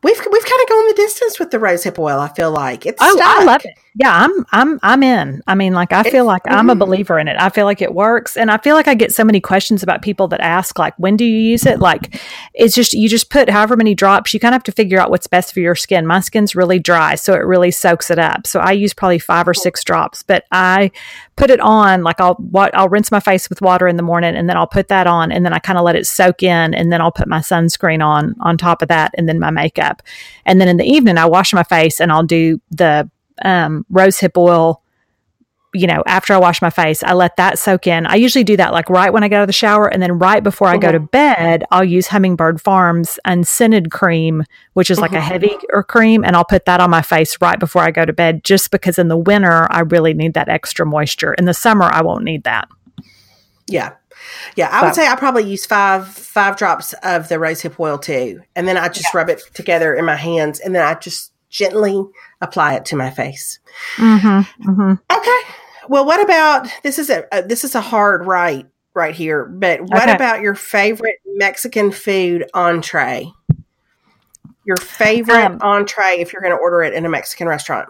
We've 0.03 0.19
we've 0.19 0.45
kind 0.45 0.63
of 0.63 0.69
gone 0.69 0.89
the 0.89 0.95
distance 0.97 1.39
with 1.39 1.51
the 1.51 1.59
rosehip 1.59 1.99
oil. 1.99 2.21
I 2.21 2.29
feel 2.29 2.51
like 2.51 2.87
it's 2.87 2.99
oh, 3.03 3.17
stuck. 3.17 3.27
I 3.27 3.45
love 3.45 3.65
it. 3.65 3.79
Yeah, 3.95 4.13
I'm 4.13 4.47
I'm 4.53 4.79
I'm 4.83 5.03
in. 5.03 5.43
I 5.47 5.55
mean, 5.55 5.73
like 5.73 5.93
I 5.93 6.03
feel 6.03 6.25
like. 6.25 6.43
I'm 6.47 6.71
a 6.71 6.73
mm-hmm. 6.73 6.79
believer 6.79 7.19
in 7.19 7.29
it. 7.29 7.37
I 7.39 7.49
feel 7.49 7.65
like 7.65 7.83
it 7.83 7.95
works, 7.95 8.37
and 8.37 8.51
I 8.51 8.59
feel 8.59 8.75
like 8.75 8.89
I 8.89 8.95
get 8.95 9.13
so 9.13 9.25
many 9.25 9.41
questions 9.41 9.83
about 9.83 10.03
people 10.03 10.29
that 10.29 10.41
ask 10.41 10.79
like, 10.79 10.95
when 10.99 11.17
do 11.17 11.25
you 11.25 11.39
use 11.39 11.67
it? 11.67 11.79
Like, 11.81 12.21
it's 12.55 12.75
just 12.75 12.93
you 12.93 13.09
just 13.09 13.31
put 13.31 13.51
however 13.51 13.77
many 13.77 13.95
drops. 13.95 14.33
You 14.33 14.41
kind 14.41 14.55
of 14.55 14.57
have 14.57 14.65
to 14.65 14.73
figure 14.73 15.01
out 15.01 15.11
what's 15.11 15.27
best 15.27 15.53
for 15.53 15.61
your 15.61 15.75
skin. 15.75 16.07
My 16.07 16.21
skin's 16.21 16.55
really 16.55 16.79
dry, 16.79 17.15
so 17.17 17.35
it 17.35 17.39
really 17.39 17.71
soaks 17.71 18.11
it 18.11 18.19
up. 18.19 18.47
So 18.47 18.61
I 18.61 18.73
use 18.73 18.95
probably 18.95 19.19
five 19.19 19.49
or 19.49 19.55
six 19.55 19.83
drops, 19.85 20.23
but 20.23 20.45
I 20.53 20.91
put 21.37 21.51
it 21.51 21.61
on 21.61 22.03
like 22.03 22.21
I'll 22.21 22.35
what 22.35 22.75
I'll 22.77 22.89
rinse 22.89 23.11
my 23.11 23.21
face 23.21 23.49
with 23.49 23.61
water 23.63 23.89
in 23.89 23.97
the 23.97 24.03
morning, 24.03 24.37
and 24.37 24.49
then 24.49 24.57
I'll 24.57 24.67
put 24.67 24.89
that 24.89 25.07
on, 25.07 25.33
and 25.33 25.45
then 25.45 25.53
I 25.53 25.59
kind 25.59 25.79
of 25.79 25.85
let 25.85 25.97
it 25.97 26.07
soak 26.07 26.43
in, 26.43 26.75
and 26.75 26.93
then 26.93 27.01
I'll 27.01 27.13
put 27.13 27.29
my 27.29 27.41
sunscreen 27.41 28.05
on 28.05 28.35
on 28.41 28.57
top 28.59 28.83
of 28.83 28.89
that, 28.89 29.13
and 29.17 29.29
then 29.29 29.39
my 29.39 29.51
makeup. 29.51 30.03
And 30.45 30.61
then 30.61 30.69
in 30.69 30.77
the 30.77 30.85
evening, 30.85 31.19
I 31.19 31.27
wash 31.27 31.53
my 31.53 31.63
face 31.63 32.01
and 32.01 32.11
I'll 32.11 32.23
do 32.23 32.61
the 32.71 33.11
um, 33.45 33.85
rose 33.91 34.19
hip 34.19 34.37
oil 34.37 34.83
you 35.75 35.87
know, 35.87 36.03
after 36.07 36.33
I 36.33 36.39
wash 36.39 36.63
my 36.63 36.71
face, 36.71 37.03
I 37.03 37.13
let 37.13 37.37
that 37.37 37.59
soak 37.59 37.87
in. 37.87 38.07
I 38.07 38.15
usually 38.15 38.45
do 38.45 38.57
that 38.57 38.73
like 38.73 38.89
right 38.89 39.13
when 39.13 39.23
I 39.23 39.29
get 39.29 39.37
out 39.37 39.43
of 39.43 39.49
the 39.49 39.53
shower. 39.53 39.87
And 39.87 40.03
then 40.03 40.19
right 40.19 40.43
before 40.43 40.67
I 40.67 40.79
go 40.79 40.91
to 40.91 41.01
bed, 41.01 41.65
I'll 41.71 41.85
use 41.85 42.07
Hummingbird 42.07 42.61
Farms 42.61 43.19
unscented 43.25 43.91
cream, 43.91 44.45
which 44.73 44.91
is 44.91 44.99
like 44.99 45.13
a 45.13 45.21
heavy 45.21 45.57
or 45.73 45.85
cream. 45.85 46.25
And 46.25 46.35
I'll 46.35 46.45
put 46.45 46.65
that 46.65 46.81
on 46.81 46.89
my 46.89 47.03
face 47.03 47.37
right 47.41 47.59
before 47.59 47.83
I 47.83 47.91
go 47.91 48.07
to 48.07 48.13
bed, 48.13 48.45
just 48.45 48.71
because 48.71 48.99
in 48.99 49.09
the 49.09 49.17
winter, 49.17 49.67
I 49.71 49.81
really 49.81 50.15
need 50.15 50.35
that 50.35 50.49
extra 50.49 50.87
moisture. 50.87 51.35
In 51.35 51.45
the 51.45 51.55
summer, 51.55 51.85
I 51.85 52.03
won't 52.03 52.25
need 52.25 52.45
that. 52.45 52.69
Yeah. 53.67 53.95
Yeah, 54.57 54.69
I 54.73 54.85
would 54.85 54.95
say 54.95 55.07
I 55.07 55.15
probably 55.15 55.45
use 55.45 55.65
five 55.65 56.09
five 56.09 56.57
drops 56.57 56.93
of 57.05 57.29
the 57.29 57.37
rosehip 57.37 57.79
oil 57.79 57.99
too, 57.99 58.43
and 58.57 58.67
then 58.67 58.77
I 58.77 58.89
just 58.89 59.07
yeah. 59.15 59.19
rub 59.19 59.31
it 59.31 59.41
together 59.55 59.95
in 59.95 60.05
my 60.05 60.17
hands, 60.17 60.59
and 60.59 60.75
then 60.75 60.85
I 60.85 60.95
just 60.95 61.33
gently 61.51 62.05
apply 62.41 62.75
it 62.75 62.85
to 62.87 62.97
my 62.97 63.11
face. 63.11 63.59
Mm-hmm, 63.97 64.71
mm-hmm. 64.71 64.93
Okay. 65.13 65.55
Well, 65.89 66.05
what 66.05 66.23
about 66.23 66.69
this? 66.83 66.99
Is 66.99 67.11
a, 67.11 67.25
a, 67.33 67.43
this 67.43 67.65
is 67.65 67.75
a 67.75 67.81
hard 67.81 68.27
right 68.27 68.67
right 68.95 69.15
here, 69.15 69.45
but 69.47 69.81
what 69.81 70.03
okay. 70.03 70.15
about 70.15 70.41
your 70.41 70.55
favorite 70.55 71.17
Mexican 71.35 71.91
food 71.93 72.49
entree? 72.55 73.33
Your 74.65 74.77
favorite 74.77 75.45
um, 75.45 75.59
entree 75.63 76.19
if 76.19 76.33
you're 76.33 76.43
going 76.43 76.55
to 76.55 76.61
order 76.61 76.83
it 76.83 76.93
in 76.93 77.07
a 77.07 77.09
Mexican 77.09 77.49
restaurant. 77.49 77.89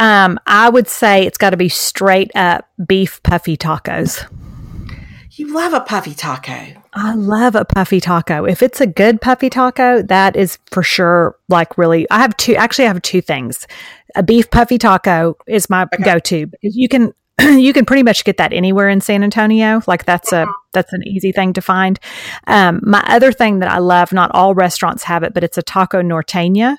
Um, 0.00 0.40
I 0.46 0.68
would 0.68 0.88
say 0.88 1.24
it's 1.24 1.38
got 1.38 1.50
to 1.50 1.56
be 1.56 1.68
straight 1.68 2.32
up 2.34 2.68
beef 2.84 3.22
puffy 3.22 3.56
tacos. 3.56 4.26
You 5.36 5.52
love 5.52 5.72
a 5.72 5.80
puffy 5.80 6.14
taco. 6.14 6.80
I 6.92 7.14
love 7.14 7.56
a 7.56 7.64
puffy 7.64 8.00
taco. 8.00 8.44
If 8.44 8.62
it's 8.62 8.80
a 8.80 8.86
good 8.86 9.20
puffy 9.20 9.50
taco, 9.50 10.00
that 10.02 10.36
is 10.36 10.58
for 10.70 10.84
sure 10.84 11.36
like 11.48 11.76
really 11.76 12.08
I 12.08 12.20
have 12.20 12.36
two 12.36 12.54
actually 12.54 12.84
I 12.84 12.88
have 12.88 13.02
two 13.02 13.20
things. 13.20 13.66
A 14.14 14.22
beef 14.22 14.48
puffy 14.50 14.78
taco 14.78 15.36
is 15.48 15.68
my 15.68 15.88
okay. 15.92 16.04
go-to. 16.04 16.46
You 16.62 16.88
can 16.88 17.12
you 17.40 17.72
can 17.72 17.84
pretty 17.84 18.04
much 18.04 18.24
get 18.24 18.36
that 18.36 18.52
anywhere 18.52 18.88
in 18.88 19.00
San 19.00 19.24
Antonio. 19.24 19.82
Like 19.88 20.04
that's 20.04 20.30
a 20.32 20.44
mm-hmm. 20.44 20.50
that's 20.72 20.92
an 20.92 21.02
easy 21.04 21.32
thing 21.32 21.52
to 21.54 21.60
find. 21.60 21.98
Um, 22.46 22.80
my 22.84 23.02
other 23.08 23.32
thing 23.32 23.58
that 23.58 23.70
I 23.70 23.78
love, 23.78 24.12
not 24.12 24.30
all 24.32 24.54
restaurants 24.54 25.02
have 25.02 25.24
it, 25.24 25.34
but 25.34 25.42
it's 25.42 25.58
a 25.58 25.62
taco 25.62 26.00
norteña 26.00 26.76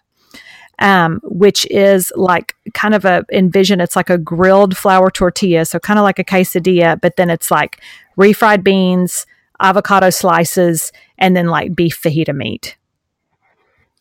um, 0.80 1.20
which 1.24 1.66
is 1.72 2.12
like 2.16 2.56
kind 2.74 2.94
of 2.94 3.06
a 3.06 3.26
envision 3.32 3.80
it's 3.80 3.96
like 3.96 4.10
a 4.10 4.18
grilled 4.18 4.76
flour 4.76 5.10
tortilla, 5.10 5.66
so 5.66 5.80
kind 5.80 6.00
of 6.00 6.04
like 6.04 6.20
a 6.20 6.24
quesadilla, 6.24 7.00
but 7.00 7.16
then 7.16 7.30
it's 7.30 7.50
like 7.50 7.82
refried 8.17 8.63
beans, 8.63 9.25
avocado 9.60 10.10
slices, 10.10 10.91
and 11.17 11.36
then 11.36 11.48
like 11.48 11.75
beef 11.75 12.01
fajita 12.01 12.36
meat. 12.36 12.77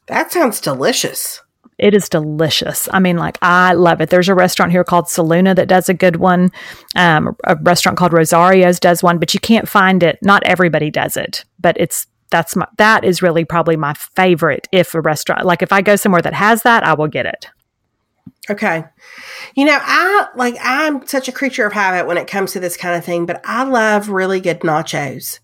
That 0.07 0.33
sounds 0.33 0.61
delicious. 0.61 1.41
It 1.79 1.95
is 1.95 2.09
delicious. 2.09 2.89
I 2.93 3.01
mean, 3.01 3.17
like 3.17 3.37
I 3.43 3.73
love 3.73 4.01
it. 4.01 4.11
There's 4.11 4.29
a 4.29 4.35
restaurant 4.35 4.71
here 4.71 4.85
called 4.85 5.07
Soluna 5.07 5.57
that 5.57 5.69
does 5.69 5.89
a 5.89 5.95
good 5.95 6.17
one. 6.17 6.53
Um, 6.95 7.37
a 7.45 7.57
restaurant 7.57 7.99
called 7.99 8.13
Rosario's 8.13 8.79
does 8.79 9.03
one, 9.03 9.19
but 9.19 9.35
you 9.35 9.41
can't 9.41 9.69
find 9.69 10.03
it. 10.03 10.19
Not 10.23 10.45
everybody 10.45 10.91
does 10.91 11.17
it, 11.17 11.45
but 11.59 11.77
it's 11.79 12.07
that's 12.31 12.55
my 12.55 12.67
that 12.79 13.05
is 13.05 13.23
really 13.23 13.45
probably 13.45 13.77
my 13.77 13.95
favorite 13.95 14.69
if 14.73 14.95
a 14.95 15.01
restaurant 15.01 15.45
like 15.45 15.63
if 15.63 15.73
I 15.73 15.83
go 15.83 15.97
somewhere 15.97 16.23
that 16.23 16.35
has 16.35 16.63
that, 16.63 16.85
I 16.85 16.95
will 16.95 17.09
get 17.09 17.27
it. 17.27 17.49
Okay. 18.51 18.85
You 19.55 19.65
know, 19.65 19.79
I 19.81 20.29
like 20.37 20.57
I'm 20.61 21.07
such 21.07 21.29
a 21.29 21.33
creature 21.33 21.67
of 21.67 21.73
habit 21.73 22.07
when 22.07 22.19
it 22.19 22.27
comes 22.27 22.53
to 22.53 22.61
this 22.61 22.77
kind 22.77 22.97
of 22.97 23.05
thing, 23.05 23.27
but 23.27 23.41
I 23.45 23.65
love 23.65 24.09
really 24.11 24.41
good 24.41 24.61
nachos. 24.61 25.41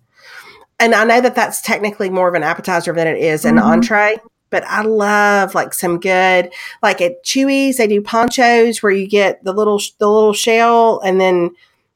And 0.78 0.94
I 0.94 1.04
know 1.04 1.20
that 1.20 1.34
that's 1.34 1.62
technically 1.62 2.10
more 2.10 2.28
of 2.28 2.34
an 2.34 2.42
appetizer 2.42 2.92
than 2.92 3.06
it 3.06 3.18
is 3.18 3.44
an 3.44 3.56
mm-hmm. 3.56 3.66
entree, 3.66 4.18
but 4.50 4.64
I 4.64 4.82
love 4.82 5.54
like 5.54 5.72
some 5.72 5.99
good 5.99 6.52
like 6.82 7.00
at 7.00 7.25
Chuy's 7.25 7.78
they 7.78 7.87
do 7.87 8.02
ponchos 8.02 8.82
where 8.82 8.92
you 8.92 9.08
get 9.08 9.42
the 9.44 9.52
little 9.52 9.80
the 9.99 10.10
little 10.10 10.34
shell 10.34 11.00
and 11.00 11.20
then 11.20 11.50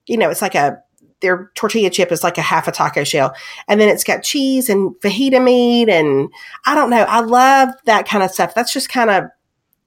you 0.07 0.17
know, 0.17 0.31
it's 0.31 0.43
like 0.43 0.55
a 0.55 0.83
their 1.21 1.51
tortilla 1.55 1.89
chip 1.89 2.13
is 2.13 2.23
like 2.23 2.37
a 2.37 2.43
half 2.43 2.69
a 2.69 2.73
taco 2.73 3.03
shell. 3.03 3.35
And 3.67 3.81
then 3.81 3.89
it's 3.89 4.05
got 4.05 4.23
cheese 4.23 4.69
and 4.69 4.95
fajita 5.01 5.43
meat. 5.43 5.89
And 5.89 6.29
I 6.67 6.75
don't 6.75 6.91
know. 6.91 7.05
I 7.09 7.21
love 7.21 7.71
that 7.87 8.07
kind 8.07 8.23
of 8.23 8.31
stuff. 8.31 8.55
That's 8.55 8.73
just 8.73 8.91
kind 8.91 9.09
of, 9.09 9.25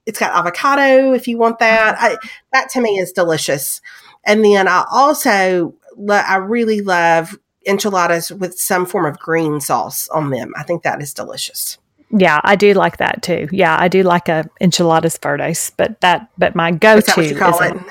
it's 0.08 0.18
got 0.18 0.34
avocado 0.34 1.12
if 1.12 1.28
you 1.28 1.36
want 1.36 1.58
that. 1.58 1.96
I, 2.00 2.16
that 2.52 2.70
to 2.70 2.80
me 2.80 2.98
is 2.98 3.12
delicious. 3.12 3.82
And 4.24 4.42
then 4.42 4.66
I 4.66 4.84
also, 4.90 5.74
I 6.10 6.36
really 6.36 6.80
love 6.80 7.38
enchiladas 7.66 8.32
with 8.32 8.58
some 8.58 8.86
form 8.86 9.04
of 9.04 9.18
green 9.18 9.60
sauce 9.60 10.08
on 10.08 10.30
them. 10.30 10.54
I 10.56 10.62
think 10.62 10.82
that 10.82 11.02
is 11.02 11.12
delicious. 11.12 11.76
Yeah, 12.10 12.40
I 12.42 12.56
do 12.56 12.72
like 12.72 12.96
that 12.96 13.22
too. 13.22 13.48
Yeah, 13.52 13.76
I 13.78 13.88
do 13.88 14.02
like 14.02 14.30
a 14.30 14.48
enchiladas 14.62 15.18
verdes, 15.18 15.72
but 15.76 16.00
that 16.00 16.30
but 16.38 16.54
my 16.54 16.70
go 16.70 17.02
to 17.02 17.20
is 17.20 17.32
a, 17.32 17.84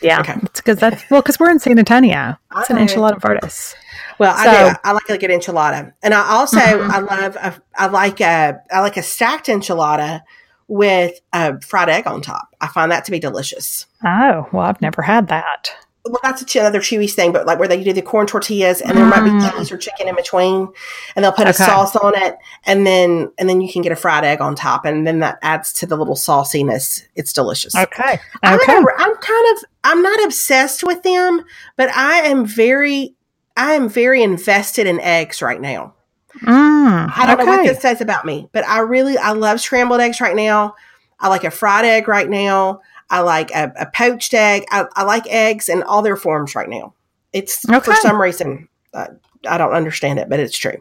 yeah, 0.00 0.20
okay. 0.20 0.36
it's 0.42 0.62
because 0.62 0.78
that's 0.78 1.10
well, 1.10 1.20
because 1.20 1.38
we're 1.38 1.50
in 1.50 1.58
San 1.58 1.78
Antonio. 1.78 2.38
It's 2.56 2.70
an 2.70 2.78
enchilada 2.78 3.20
verdes. 3.20 3.74
Well, 4.18 4.34
so, 4.34 4.50
I 4.50 4.70
do. 4.70 4.78
I 4.82 4.92
like 4.92 5.10
a 5.10 5.18
good 5.18 5.28
enchilada, 5.28 5.92
and 6.02 6.14
I 6.14 6.30
also 6.30 6.58
mm-hmm. 6.58 6.90
I 6.90 6.98
love 7.00 7.36
a, 7.36 7.62
I 7.76 7.86
like 7.88 8.22
a 8.22 8.62
I 8.70 8.80
like 8.80 8.96
a 8.96 9.02
stacked 9.02 9.48
enchilada 9.48 10.22
with 10.70 11.20
a 11.32 11.60
fried 11.60 11.90
egg 11.90 12.06
on 12.06 12.22
top. 12.22 12.54
I 12.60 12.68
find 12.68 12.90
that 12.92 13.04
to 13.04 13.10
be 13.10 13.18
delicious. 13.18 13.86
Oh 14.04 14.48
well, 14.52 14.64
I've 14.64 14.80
never 14.80 15.02
had 15.02 15.28
that 15.28 15.70
well, 16.04 16.20
that's 16.22 16.54
another 16.54 16.80
Chuy's 16.80 17.14
thing, 17.14 17.32
but 17.32 17.46
like 17.46 17.58
where 17.58 17.68
they 17.68 17.82
do 17.82 17.92
the 17.92 18.00
corn 18.00 18.26
tortillas 18.26 18.80
and 18.80 18.96
there 18.96 19.04
mm. 19.04 19.10
might 19.10 19.24
be 19.24 19.30
mm. 19.30 19.58
cheese 19.58 19.70
or 19.70 19.76
chicken 19.76 20.08
in 20.08 20.16
between, 20.16 20.68
and 21.14 21.24
they'll 21.24 21.32
put 21.32 21.46
okay. 21.46 21.50
a 21.50 21.52
sauce 21.52 21.94
on 21.94 22.14
it, 22.16 22.36
and 22.64 22.86
then 22.86 23.30
and 23.38 23.48
then 23.48 23.60
you 23.60 23.70
can 23.70 23.82
get 23.82 23.92
a 23.92 23.96
fried 23.96 24.24
egg 24.24 24.40
on 24.40 24.54
top, 24.54 24.86
and 24.86 25.06
then 25.06 25.18
that 25.18 25.38
adds 25.42 25.72
to 25.74 25.86
the 25.86 25.96
little 25.96 26.14
sauciness. 26.14 27.04
It's 27.16 27.32
delicious. 27.32 27.76
Okay, 27.76 28.12
okay. 28.12 28.20
I'm, 28.42 28.86
I'm 28.98 29.14
kind 29.16 29.56
of 29.56 29.64
I'm 29.84 30.02
not 30.02 30.24
obsessed 30.24 30.82
with 30.82 31.02
them, 31.02 31.44
but 31.76 31.90
I 31.90 32.20
am 32.20 32.46
very 32.46 33.14
I 33.56 33.74
am 33.74 33.88
very 33.88 34.22
invested 34.22 34.86
in 34.86 35.00
eggs 35.00 35.42
right 35.42 35.60
now. 35.60 35.94
Mm, 36.38 37.12
I 37.16 37.26
don't 37.26 37.40
okay. 37.40 37.44
know 37.44 37.56
what 37.58 37.66
this 37.66 37.82
says 37.82 38.00
about 38.00 38.24
me, 38.24 38.48
but 38.52 38.64
I 38.66 38.80
really 38.80 39.18
I 39.18 39.32
love 39.32 39.60
scrambled 39.60 40.00
eggs 40.00 40.20
right 40.20 40.36
now. 40.36 40.74
I 41.18 41.28
like 41.28 41.44
a 41.44 41.50
fried 41.50 41.84
egg 41.84 42.08
right 42.08 42.28
now. 42.28 42.80
I 43.10 43.20
like 43.20 43.50
a, 43.50 43.72
a 43.78 43.86
poached 43.86 44.32
egg. 44.34 44.64
I, 44.70 44.86
I, 44.94 45.02
like 45.02 45.26
eggs 45.26 45.68
in 45.68 45.82
all 45.82 46.00
their 46.00 46.16
forms 46.16 46.54
right 46.54 46.68
now. 46.68 46.94
It's 47.32 47.68
okay. 47.68 47.80
for 47.80 47.94
some 47.96 48.22
reason 48.22 48.68
uh, 48.94 49.08
I 49.48 49.58
don't 49.58 49.72
understand 49.72 50.18
it, 50.18 50.28
but 50.28 50.40
it's 50.40 50.56
true. 50.56 50.76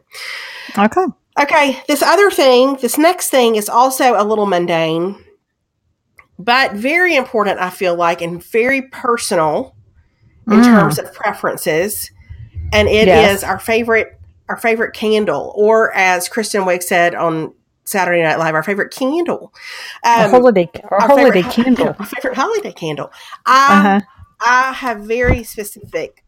Okay. 0.77 1.05
Okay. 1.39 1.83
This 1.87 2.01
other 2.01 2.29
thing, 2.29 2.77
this 2.81 2.97
next 2.97 3.29
thing 3.29 3.55
is 3.55 3.69
also 3.69 4.13
a 4.21 4.23
little 4.23 4.45
mundane, 4.45 5.23
but 6.37 6.73
very 6.73 7.15
important. 7.15 7.59
I 7.59 7.69
feel 7.69 7.95
like 7.95 8.21
and 8.21 8.43
very 8.43 8.83
personal 8.83 9.75
in 10.47 10.59
mm. 10.59 10.63
terms 10.63 10.99
of 10.99 11.13
preferences, 11.13 12.11
and 12.73 12.87
it 12.87 13.07
yes. 13.07 13.37
is 13.37 13.43
our 13.43 13.59
favorite 13.59 14.18
our 14.49 14.57
favorite 14.57 14.93
candle, 14.93 15.53
or 15.55 15.95
as 15.95 16.27
Kristen 16.27 16.63
Wiig 16.63 16.83
said 16.83 17.15
on 17.15 17.53
Saturday 17.85 18.21
Night 18.21 18.39
Live, 18.39 18.55
our 18.55 18.63
favorite 18.63 18.91
candle. 18.91 19.53
Um, 20.03 20.31
holiday, 20.31 20.69
our, 20.89 21.01
our 21.01 21.07
holiday 21.07 21.43
favorite, 21.43 21.53
candle. 21.53 21.95
Our 21.99 22.05
favorite 22.05 22.35
holiday 22.35 22.71
candle. 22.71 23.11
I, 23.45 23.79
uh-huh. 23.79 24.01
I 24.41 24.73
have 24.73 25.01
very 25.01 25.43
specific 25.43 26.23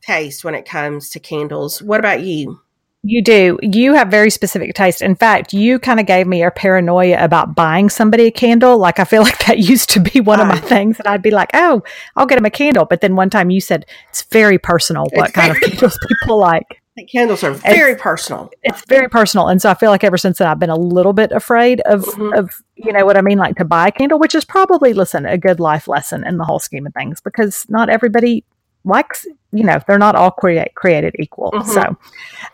taste 0.00 0.44
when 0.44 0.54
it 0.54 0.64
comes 0.64 1.10
to 1.10 1.20
candles. 1.20 1.82
What 1.82 2.00
about 2.00 2.22
you? 2.22 2.60
You 3.04 3.22
do. 3.22 3.58
You 3.62 3.94
have 3.94 4.08
very 4.08 4.30
specific 4.30 4.74
taste. 4.74 5.02
In 5.02 5.16
fact, 5.16 5.52
you 5.52 5.80
kind 5.80 5.98
of 5.98 6.06
gave 6.06 6.26
me 6.26 6.42
a 6.44 6.52
paranoia 6.52 7.22
about 7.22 7.56
buying 7.56 7.90
somebody 7.90 8.26
a 8.26 8.30
candle. 8.30 8.78
Like 8.78 9.00
I 9.00 9.04
feel 9.04 9.22
like 9.24 9.44
that 9.46 9.58
used 9.58 9.90
to 9.90 10.00
be 10.00 10.20
one 10.20 10.40
of 10.40 10.46
my 10.46 10.58
things 10.58 10.98
that 10.98 11.06
I'd 11.06 11.22
be 11.22 11.32
like, 11.32 11.50
"Oh, 11.52 11.82
I'll 12.16 12.26
get 12.26 12.38
him 12.38 12.44
a 12.44 12.50
candle." 12.50 12.84
But 12.84 13.00
then 13.00 13.16
one 13.16 13.28
time 13.28 13.50
you 13.50 13.60
said 13.60 13.86
it's 14.08 14.22
very 14.22 14.58
personal 14.58 15.06
what 15.14 15.32
kind 15.32 15.50
of 15.50 15.60
candles 15.60 15.98
people 16.06 16.38
like 16.38 16.81
candles 17.10 17.42
are 17.42 17.52
very 17.52 17.92
it's, 17.92 18.02
personal. 18.02 18.50
It's 18.62 18.84
very 18.86 19.08
personal, 19.08 19.48
and 19.48 19.60
so 19.62 19.70
I 19.70 19.74
feel 19.74 19.90
like 19.90 20.04
ever 20.04 20.18
since 20.18 20.38
then 20.38 20.48
I've 20.48 20.58
been 20.58 20.70
a 20.70 20.76
little 20.76 21.12
bit 21.12 21.32
afraid 21.32 21.80
of 21.82 22.02
mm-hmm. 22.02 22.34
of 22.34 22.62
you 22.76 22.92
know 22.92 23.06
what 23.06 23.16
I 23.16 23.22
mean, 23.22 23.38
like 23.38 23.56
to 23.56 23.64
buy 23.64 23.88
a 23.88 23.92
candle, 23.92 24.18
which 24.18 24.34
is 24.34 24.44
probably 24.44 24.92
listen 24.92 25.24
a 25.24 25.38
good 25.38 25.58
life 25.58 25.88
lesson 25.88 26.26
in 26.26 26.36
the 26.36 26.44
whole 26.44 26.58
scheme 26.58 26.86
of 26.86 26.92
things 26.94 27.20
because 27.20 27.66
not 27.68 27.88
everybody 27.88 28.44
likes 28.84 29.26
you 29.52 29.62
know 29.62 29.78
they're 29.86 29.98
not 29.98 30.16
all 30.16 30.30
create, 30.30 30.74
created 30.74 31.14
equal. 31.18 31.50
Mm-hmm. 31.52 31.70
So, 31.70 31.96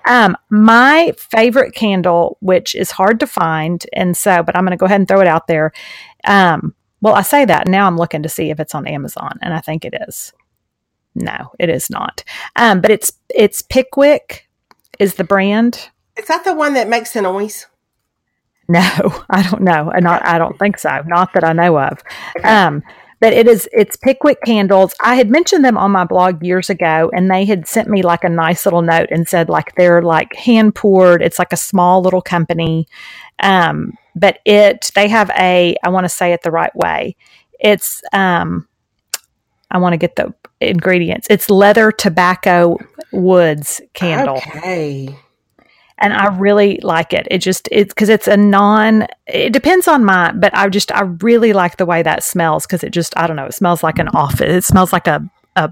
um, 0.07 0.37
my 0.51 1.13
favorite 1.17 1.75
candle, 1.75 2.37
which 2.41 2.75
is 2.75 2.93
hard 2.93 3.21
to 3.21 3.27
find, 3.27 3.85
and 3.93 4.17
so 4.17 4.43
but 4.43 4.57
I'm 4.57 4.65
going 4.65 4.77
to 4.77 4.81
go 4.81 4.87
ahead 4.87 5.01
and 5.01 5.09
throw 5.09 5.21
it 5.21 5.29
out 5.29 5.47
there. 5.49 5.73
Um, 6.25 6.75
well, 7.01 7.15
I 7.15 7.23
say 7.23 7.45
that 7.45 7.69
now 7.69 7.87
I'm 7.87 7.97
looking 7.97 8.23
to 8.25 8.29
see 8.29 8.51
if 8.51 8.61
it's 8.61 8.75
on 8.75 8.87
Amazon, 8.87 9.39
and 9.43 9.55
I 9.55 9.61
think 9.61 9.85
it 9.85 9.95
is. 10.09 10.33
No, 11.19 11.53
it 11.59 11.69
is 11.69 11.91
not. 11.91 12.23
Um, 12.57 12.81
but 12.81 12.91
it's 12.91 13.13
it's 13.35 13.61
Pickwick 13.63 14.49
is 14.99 15.15
the 15.15 15.25
brand. 15.25 15.91
Is 16.17 16.27
that 16.27 16.45
the 16.45 16.55
one 16.55 16.75
that 16.75 16.89
makes 16.89 17.13
the 17.13 17.23
noise? 17.23 17.67
No, 18.69 18.81
I 19.31 19.43
don't 19.43 19.63
know. 19.63 19.91
And 19.91 20.05
not 20.05 20.25
I 20.25 20.39
don't 20.39 20.59
think 20.59 20.79
so. 20.79 21.03
Not 21.07 21.33
that 21.35 21.45
I 21.45 21.53
know 21.53 21.79
of. 21.79 21.99
Um, 22.45 22.83
but 23.21 23.33
it 23.33 23.49
is 23.49 23.69
it's 23.73 23.97
Pickwick 23.97 24.39
candles. 24.45 24.95
I 25.01 25.17
had 25.17 25.29
mentioned 25.29 25.65
them 25.65 25.77
on 25.77 25.91
my 25.91 26.05
blog 26.05 26.43
years 26.43 26.71
ago, 26.71 27.11
and 27.13 27.29
they 27.29 27.45
had 27.45 27.67
sent 27.67 27.89
me 27.89 28.03
like 28.03 28.23
a 28.23 28.29
nice 28.29 28.65
little 28.65 28.83
note 28.83 29.09
and 29.11 29.29
said 29.29 29.49
like 29.49 29.75
they're 29.75 30.03
like 30.03 30.35
hand 30.37 30.77
poured. 30.77 31.21
It's 31.21 31.39
like 31.39 31.53
a 31.53 31.57
small 31.57 32.01
little 32.01 32.23
company, 32.23 32.87
um, 33.41 33.99
but 34.15 34.39
it 34.45 34.93
they 34.95 35.09
have 35.09 35.31
a 35.31 35.77
I 35.83 35.89
want 35.89 36.05
to 36.05 36.09
say 36.09 36.33
it 36.33 36.43
the 36.43 36.53
right 36.53 36.75
way. 36.77 37.17
It's 37.59 38.03
um, 38.13 38.68
I 39.71 39.79
want 39.79 39.93
to 39.93 39.97
get 39.99 40.17
the 40.17 40.35
ingredients. 40.61 41.27
It's 41.31 41.51
leather 41.51 41.93
tobacco 41.93 42.79
woods 43.13 43.81
candle. 43.95 44.37
Okay. 44.37 45.17
And 46.01 46.13
I 46.15 46.27
really 46.37 46.79
like 46.83 47.13
it. 47.13 47.27
It 47.31 47.39
just 47.39 47.69
it's 47.73 47.93
because 47.93 48.09
it's 48.09 48.29
a 48.29 48.37
non. 48.37 49.07
It 49.27 49.53
depends 49.53 49.89
on 49.89 50.05
my, 50.05 50.31
but 50.33 50.55
I 50.57 50.69
just 50.69 50.93
I 50.93 51.03
really 51.03 51.53
like 51.53 51.77
the 51.77 51.87
way 51.87 52.03
that 52.03 52.23
smells 52.23 52.67
because 52.67 52.85
it 52.85 52.91
just 52.91 53.17
I 53.19 53.27
don't 53.27 53.37
know. 53.37 53.47
It 53.47 53.55
smells 53.55 53.83
like 53.83 53.99
an 53.99 54.09
office. 54.09 54.41
It 54.49 54.65
smells 54.65 54.93
like 54.93 55.07
a 55.09 55.29
a 55.57 55.71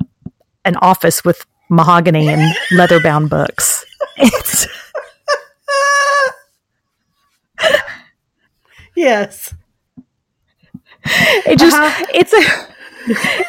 an 0.64 0.76
office 0.78 1.24
with 1.24 1.46
mahogany 1.70 2.28
and 2.28 2.54
leather 2.72 3.00
bound 3.00 3.30
books. 3.30 3.84
It's 4.18 4.66
Yes. 8.96 9.54
it 11.04 11.58
just 11.58 11.76
Uh-huh. 11.76 12.06
it's 12.14 12.32
a 12.32 12.75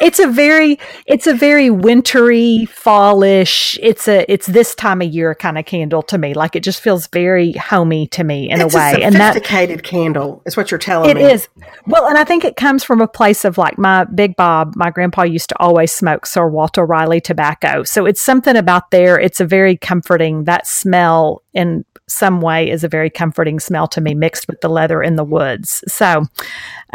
it's 0.00 0.18
a 0.18 0.28
very 0.28 0.78
it's 1.06 1.26
a 1.26 1.34
very 1.34 1.70
wintry 1.70 2.66
fallish 2.66 3.78
it's 3.82 4.06
a 4.08 4.30
it's 4.30 4.46
this 4.46 4.74
time 4.74 5.02
of 5.02 5.08
year 5.08 5.34
kind 5.34 5.58
of 5.58 5.64
candle 5.64 6.02
to 6.02 6.18
me. 6.18 6.34
Like 6.34 6.56
it 6.56 6.62
just 6.62 6.80
feels 6.80 7.06
very 7.08 7.52
homey 7.52 8.06
to 8.08 8.24
me 8.24 8.50
in 8.50 8.60
it's 8.60 8.74
a 8.74 8.76
way. 8.76 8.92
A 9.02 9.06
and 9.06 9.14
that 9.16 9.34
sophisticated 9.34 9.82
candle 9.82 10.42
is 10.46 10.56
what 10.56 10.70
you're 10.70 10.78
telling 10.78 11.10
it 11.10 11.16
me. 11.16 11.24
It 11.24 11.32
is. 11.32 11.48
well 11.86 12.06
and 12.06 12.16
i 12.18 12.24
think 12.24 12.44
it 12.44 12.56
comes 12.56 12.84
from 12.84 13.00
a 13.00 13.08
place 13.08 13.44
of 13.44 13.58
like 13.58 13.78
my 13.78 14.04
big 14.04 14.36
bob 14.36 14.74
my 14.76 14.90
grandpa 14.90 15.22
used 15.22 15.48
to 15.50 15.58
always 15.58 15.92
smoke 15.92 16.26
Sir 16.26 16.48
Walter 16.48 16.84
Raleigh 16.84 17.20
tobacco. 17.20 17.82
So 17.82 18.06
it's 18.06 18.20
something 18.20 18.56
about 18.56 18.90
there. 18.90 19.18
It's 19.18 19.40
a 19.40 19.44
very 19.44 19.76
comforting 19.76 20.44
that 20.44 20.66
smell 20.66 21.42
in 21.54 21.84
some 22.06 22.40
way 22.40 22.70
is 22.70 22.84
a 22.84 22.88
very 22.88 23.10
comforting 23.10 23.60
smell 23.60 23.86
to 23.88 24.00
me 24.00 24.14
mixed 24.14 24.48
with 24.48 24.60
the 24.60 24.68
leather 24.68 25.02
in 25.02 25.16
the 25.16 25.24
woods. 25.24 25.82
So 25.88 26.24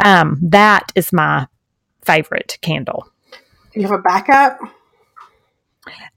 um 0.04 0.38
that 0.42 0.92
is 0.94 1.12
my 1.12 1.46
favorite 2.04 2.58
candle 2.60 3.08
Do 3.72 3.80
you 3.80 3.86
have 3.86 3.98
a 3.98 4.02
backup? 4.02 4.58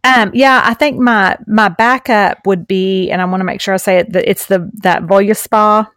um 0.03 0.31
yeah 0.33 0.61
i 0.63 0.73
think 0.73 0.97
my 0.99 1.37
my 1.47 1.67
backup 1.69 2.45
would 2.45 2.67
be 2.67 3.09
and 3.09 3.21
i 3.21 3.25
want 3.25 3.41
to 3.41 3.45
make 3.45 3.59
sure 3.59 3.73
i 3.73 3.77
say 3.77 3.97
it 3.97 4.13
that 4.13 4.29
it's 4.29 4.45
the 4.47 4.69
that 4.75 5.03
Voluspa 5.03 5.87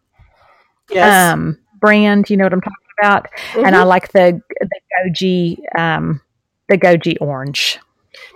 Yes. 0.91 1.33
um 1.33 1.59
brand 1.81 2.29
you 2.31 2.37
know 2.37 2.45
what 2.45 2.53
i'm 2.53 2.61
talking 2.61 2.77
about 3.01 3.29
and 3.65 3.75
I 3.77 3.85
like 3.85 4.13
the 4.13 4.43
the 4.61 4.81
goji 4.99 5.59
um 5.79 6.21
the 6.69 6.77
goji 6.77 7.17
orange. 7.21 7.79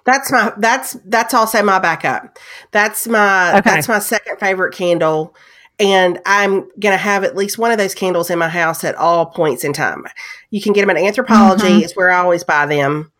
That's 0.06 0.30
my 0.32 0.52
that's 0.56 0.94
that's 1.04 1.34
also 1.34 1.62
my 1.62 1.78
backup. 1.78 2.38
That's 2.70 3.06
my 3.06 3.52
Okay. 3.58 3.70
that's 3.70 3.88
my 3.88 3.98
second 3.98 4.38
favorite 4.38 4.72
candle. 4.74 5.34
And 5.80 6.20
I'm 6.24 6.68
gonna 6.78 6.96
have 6.96 7.24
at 7.24 7.36
least 7.36 7.58
one 7.58 7.72
of 7.72 7.78
those 7.78 7.94
candles 7.94 8.30
in 8.30 8.38
my 8.38 8.48
house 8.48 8.84
at 8.84 8.94
all 8.94 9.26
points 9.26 9.64
in 9.64 9.72
time. 9.72 10.04
You 10.50 10.60
can 10.62 10.72
get 10.72 10.86
them 10.86 10.96
at 10.96 11.02
Anthropologie. 11.02 11.78
Mhm. 11.80 11.82
It's 11.82 11.96
where 11.96 12.10
I 12.10 12.18
always 12.18 12.44
buy 12.44 12.66
them. 12.66 13.10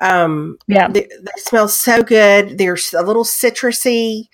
Um, 0.00 0.58
Yeah. 0.66 0.88
they, 0.88 1.02
they 1.02 1.30
smell 1.36 1.68
so 1.68 2.02
good. 2.02 2.58
They're 2.58 2.76
a 2.96 3.02
little 3.02 3.24
citrusy, 3.24 4.28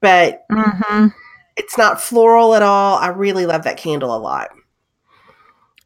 but 0.00 0.44
Mm-hmm. 0.52 1.08
it's 1.56 1.76
not 1.76 2.00
floral 2.00 2.54
at 2.54 2.62
all. 2.62 2.98
I 2.98 3.08
really 3.08 3.46
love 3.46 3.64
that 3.64 3.76
candle 3.78 4.14
a 4.14 4.18
lot. 4.18 4.50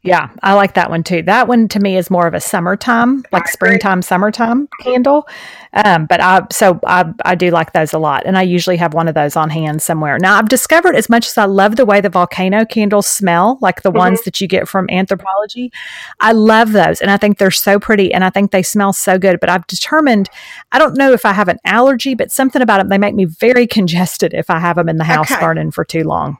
Yeah, 0.03 0.29
I 0.41 0.53
like 0.53 0.75
that 0.75 0.89
one 0.89 1.03
too. 1.03 1.21
That 1.23 1.47
one 1.47 1.67
to 1.69 1.79
me 1.79 1.97
is 1.97 2.09
more 2.09 2.27
of 2.27 2.33
a 2.33 2.39
summertime, 2.39 3.25
like 3.31 3.47
springtime, 3.47 4.01
summertime 4.01 4.69
candle. 4.81 5.27
Um, 5.73 6.05
but 6.05 6.21
I 6.21 6.45
so 6.51 6.79
I 6.85 7.11
I 7.25 7.35
do 7.35 7.49
like 7.49 7.73
those 7.73 7.93
a 7.93 7.99
lot, 7.99 8.23
and 8.25 8.37
I 8.37 8.43
usually 8.43 8.77
have 8.77 8.93
one 8.93 9.07
of 9.07 9.15
those 9.15 9.35
on 9.35 9.49
hand 9.49 9.81
somewhere. 9.81 10.17
Now 10.19 10.37
I've 10.37 10.47
discovered 10.49 10.95
as 10.95 11.09
much 11.09 11.27
as 11.27 11.37
I 11.37 11.45
love 11.45 11.75
the 11.75 11.85
way 11.85 11.99
the 11.99 12.09
volcano 12.09 12.63
candles 12.63 13.07
smell, 13.07 13.57
like 13.61 13.81
the 13.81 13.91
ones 13.91 14.23
that 14.23 14.39
you 14.39 14.47
get 14.47 14.67
from 14.67 14.87
Anthropologie, 14.87 15.71
I 16.19 16.31
love 16.31 16.71
those, 16.71 17.01
and 17.01 17.11
I 17.11 17.17
think 17.17 17.37
they're 17.37 17.51
so 17.51 17.79
pretty, 17.79 18.13
and 18.13 18.23
I 18.23 18.29
think 18.29 18.51
they 18.51 18.63
smell 18.63 18.93
so 18.93 19.17
good. 19.17 19.39
But 19.39 19.49
I've 19.49 19.67
determined 19.67 20.29
I 20.71 20.79
don't 20.79 20.95
know 20.95 21.11
if 21.11 21.25
I 21.25 21.33
have 21.33 21.49
an 21.49 21.57
allergy, 21.65 22.13
but 22.13 22.31
something 22.31 22.61
about 22.61 22.77
them 22.77 22.89
they 22.89 22.97
make 22.97 23.15
me 23.15 23.25
very 23.25 23.67
congested 23.77 24.33
if 24.33 24.49
I 24.49 24.59
have 24.59 24.77
them 24.77 24.89
in 24.89 24.97
the 24.97 25.03
house 25.03 25.31
Okay. 25.31 25.41
burning 25.41 25.71
for 25.71 25.83
too 25.83 26.03
long. 26.03 26.37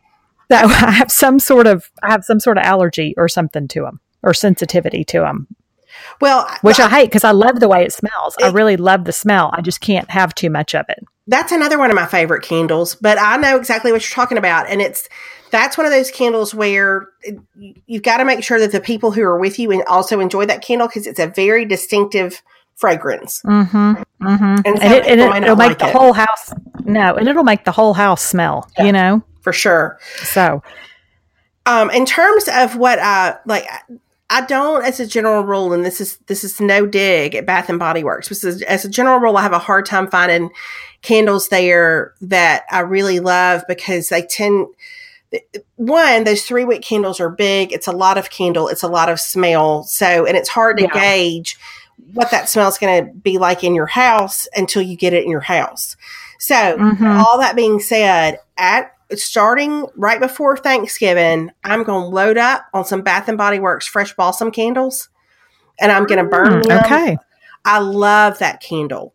So 0.49 0.55
I 0.61 0.91
have 0.91 1.11
some 1.11 1.39
sort 1.39 1.67
of 1.67 1.89
I 2.03 2.11
have 2.11 2.23
some 2.23 2.39
sort 2.39 2.57
of 2.57 2.63
allergy 2.63 3.13
or 3.17 3.27
something 3.27 3.67
to 3.69 3.81
them 3.81 3.99
or 4.23 4.33
sensitivity 4.33 5.03
to 5.05 5.19
them, 5.19 5.47
Well, 6.21 6.49
which 6.61 6.79
I 6.79 6.89
hate 6.89 7.05
because 7.05 7.23
I 7.23 7.31
love 7.31 7.59
the 7.59 7.67
way 7.67 7.83
it 7.83 7.93
smells. 7.93 8.35
I 8.41 8.49
really 8.49 8.77
love 8.77 9.05
the 9.05 9.11
smell. 9.13 9.51
I 9.53 9.61
just 9.61 9.79
can't 9.81 10.09
have 10.09 10.33
too 10.35 10.49
much 10.49 10.73
of 10.75 10.85
it. 10.89 11.03
that's 11.27 11.51
another 11.51 11.77
one 11.77 11.89
of 11.91 11.95
my 11.95 12.05
favorite 12.05 12.41
candles 12.43 12.95
but 12.95 13.17
i 13.19 13.35
know 13.37 13.57
exactly 13.57 13.91
what 13.91 14.01
you're 14.01 14.15
talking 14.15 14.37
about 14.37 14.69
and 14.69 14.81
it's 14.81 15.09
that's 15.51 15.77
one 15.77 15.85
of 15.85 15.91
those 15.91 16.09
candles 16.11 16.53
where 16.55 17.09
it- 17.23 17.37
you've 17.85 18.03
got 18.03 18.17
to 18.17 18.25
make 18.25 18.43
sure 18.43 18.59
that 18.59 18.71
the 18.71 18.79
people 18.81 19.11
who 19.11 19.21
are 19.23 19.37
with 19.39 19.59
you 19.59 19.71
and 19.71 19.83
also 19.87 20.19
enjoy 20.21 20.45
that 20.45 20.61
candle 20.61 20.87
because 20.87 21.05
it's 21.07 21.19
a 21.19 21.27
very 21.27 21.65
distinctive 21.65 22.41
fragrance 22.75 23.41
Mm-hmm. 23.45 23.93
Mm-hmm. 24.25 24.43
And 24.43 24.65
And, 24.65 24.77
it, 24.93 25.05
and 25.05 25.19
it, 25.21 25.43
it'll 25.43 25.55
make 25.57 25.69
like 25.69 25.79
the 25.79 25.87
it. 25.87 25.93
whole 25.95 26.13
house 26.13 26.53
no, 26.85 27.15
and 27.15 27.27
it'll 27.27 27.43
make 27.43 27.65
the 27.65 27.71
whole 27.73 27.93
house 27.93 28.21
smell. 28.21 28.69
Yeah. 28.77 28.85
You 28.85 28.91
know, 28.93 29.23
for 29.47 29.53
sure 29.53 29.97
so 30.23 30.61
um 31.65 31.89
in 31.91 32.05
terms 32.05 32.49
of 32.53 32.75
what 32.75 32.99
i 32.99 33.37
like 33.45 33.65
I 34.29 34.45
don't, 34.45 34.83
as 34.83 34.99
a 34.99 35.07
general 35.07 35.43
rule, 35.45 35.71
and 35.71 35.85
this 35.85 36.01
is 36.01 36.17
this 36.27 36.43
is 36.43 36.59
no 36.59 36.85
dig 36.85 37.33
at 37.33 37.45
Bath 37.45 37.69
and 37.69 37.79
Body 37.79 38.03
Works. 38.03 38.27
This 38.27 38.43
is, 38.43 38.61
as 38.63 38.83
a 38.83 38.89
general 38.89 39.19
rule, 39.19 39.37
I 39.37 39.41
have 39.41 39.53
a 39.53 39.57
hard 39.57 39.85
time 39.85 40.09
finding 40.09 40.49
candles 41.01 41.47
there 41.47 42.13
that 42.19 42.65
I 42.69 42.81
really 42.81 43.21
love 43.21 43.63
because 43.69 44.09
they 44.09 44.23
tend. 44.23 44.67
One, 45.77 46.25
those 46.25 46.43
three 46.43 46.65
wick 46.65 46.81
candles 46.81 47.21
are 47.21 47.29
big. 47.29 47.71
It's 47.71 47.87
a 47.87 47.93
lot 47.93 48.17
of 48.17 48.29
candle. 48.29 48.67
It's 48.67 48.83
a 48.83 48.89
lot 48.89 49.07
of 49.07 49.17
smell. 49.17 49.83
So, 49.83 50.25
and 50.25 50.35
it's 50.35 50.49
hard 50.49 50.75
to 50.79 50.83
Yeah. 50.83 50.93
gauge 50.93 51.57
what 52.13 52.29
that 52.31 52.49
smell 52.49 52.67
is 52.67 52.77
going 52.77 53.05
to 53.05 53.13
be 53.13 53.37
like 53.37 53.63
in 53.63 53.73
your 53.75 53.85
house 53.87 54.45
until 54.57 54.81
you 54.81 54.97
get 54.97 55.13
it 55.13 55.23
in 55.23 55.31
your 55.31 55.39
house. 55.39 55.95
So, 56.37 56.77
Mhm. 56.77 57.17
all 57.23 57.37
that 57.37 57.55
being 57.55 57.79
said, 57.79 58.39
at 58.57 58.91
starting 59.15 59.87
right 59.95 60.19
before 60.19 60.57
Thanksgiving, 60.57 61.51
I'm 61.63 61.83
going 61.83 62.03
to 62.03 62.07
load 62.15 62.37
up 62.37 62.65
on 62.73 62.85
some 62.85 63.01
Bath 63.01 63.27
and 63.27 63.37
Body 63.37 63.59
Works 63.59 63.87
fresh 63.87 64.15
balsam 64.15 64.51
candles, 64.51 65.09
and 65.79 65.91
I'm 65.91 66.05
going 66.05 66.23
to 66.23 66.29
burn 66.29 66.61
Mm, 66.61 66.69
them. 66.69 66.85
okay. 66.85 67.17
I 67.65 67.79
love 67.79 68.39
that 68.39 68.61
candle. 68.61 69.13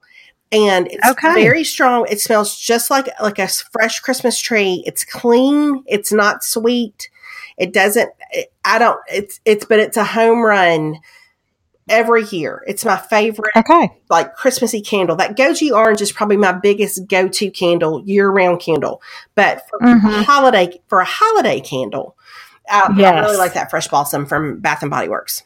And 0.50 0.86
it's 0.88 1.08
Okay. 1.08 1.34
very 1.34 1.64
strong. 1.64 2.06
It 2.10 2.20
smells 2.20 2.58
just 2.58 2.90
like 2.90 3.08
like 3.20 3.38
a 3.38 3.48
fresh 3.48 4.00
Christmas 4.00 4.38
tree. 4.38 4.82
It's 4.86 5.04
clean. 5.04 5.82
It's 5.86 6.12
not 6.12 6.44
sweet. 6.44 7.08
It 7.56 7.72
doesn't. 7.72 8.10
It, 8.32 8.52
I 8.64 8.78
don't. 8.78 9.00
It's 9.10 9.40
it's 9.46 9.64
but 9.64 9.78
it's 9.78 9.96
a 9.96 10.04
home 10.04 10.42
run 10.42 10.98
every 11.88 12.24
year. 12.26 12.62
It's 12.66 12.84
my 12.84 12.96
favorite 12.96 13.52
Okay. 13.56 13.90
like 14.08 14.34
Christmassy 14.34 14.80
candle. 14.80 15.16
That 15.16 15.36
goji 15.36 15.70
orange 15.74 16.00
is 16.00 16.12
probably 16.12 16.36
my 16.36 16.52
biggest 16.52 17.06
go 17.08 17.28
to 17.28 17.50
candle, 17.50 18.02
year 18.04 18.30
round 18.30 18.60
candle. 18.60 19.02
But 19.34 19.62
for 19.68 19.78
Mhm. 19.80 20.20
a 20.20 20.22
holiday 20.24 20.80
for 20.88 21.00
a 21.00 21.04
holiday 21.04 21.60
candle, 21.60 22.16
I 22.70 22.92
Yes. 22.96 23.24
really 23.24 23.36
like 23.36 23.54
that 23.54 23.70
fresh 23.70 23.88
balsam 23.88 24.26
from 24.26 24.60
Bath 24.60 24.82
and 24.82 24.90
Body 24.90 25.08
Works. 25.08 25.42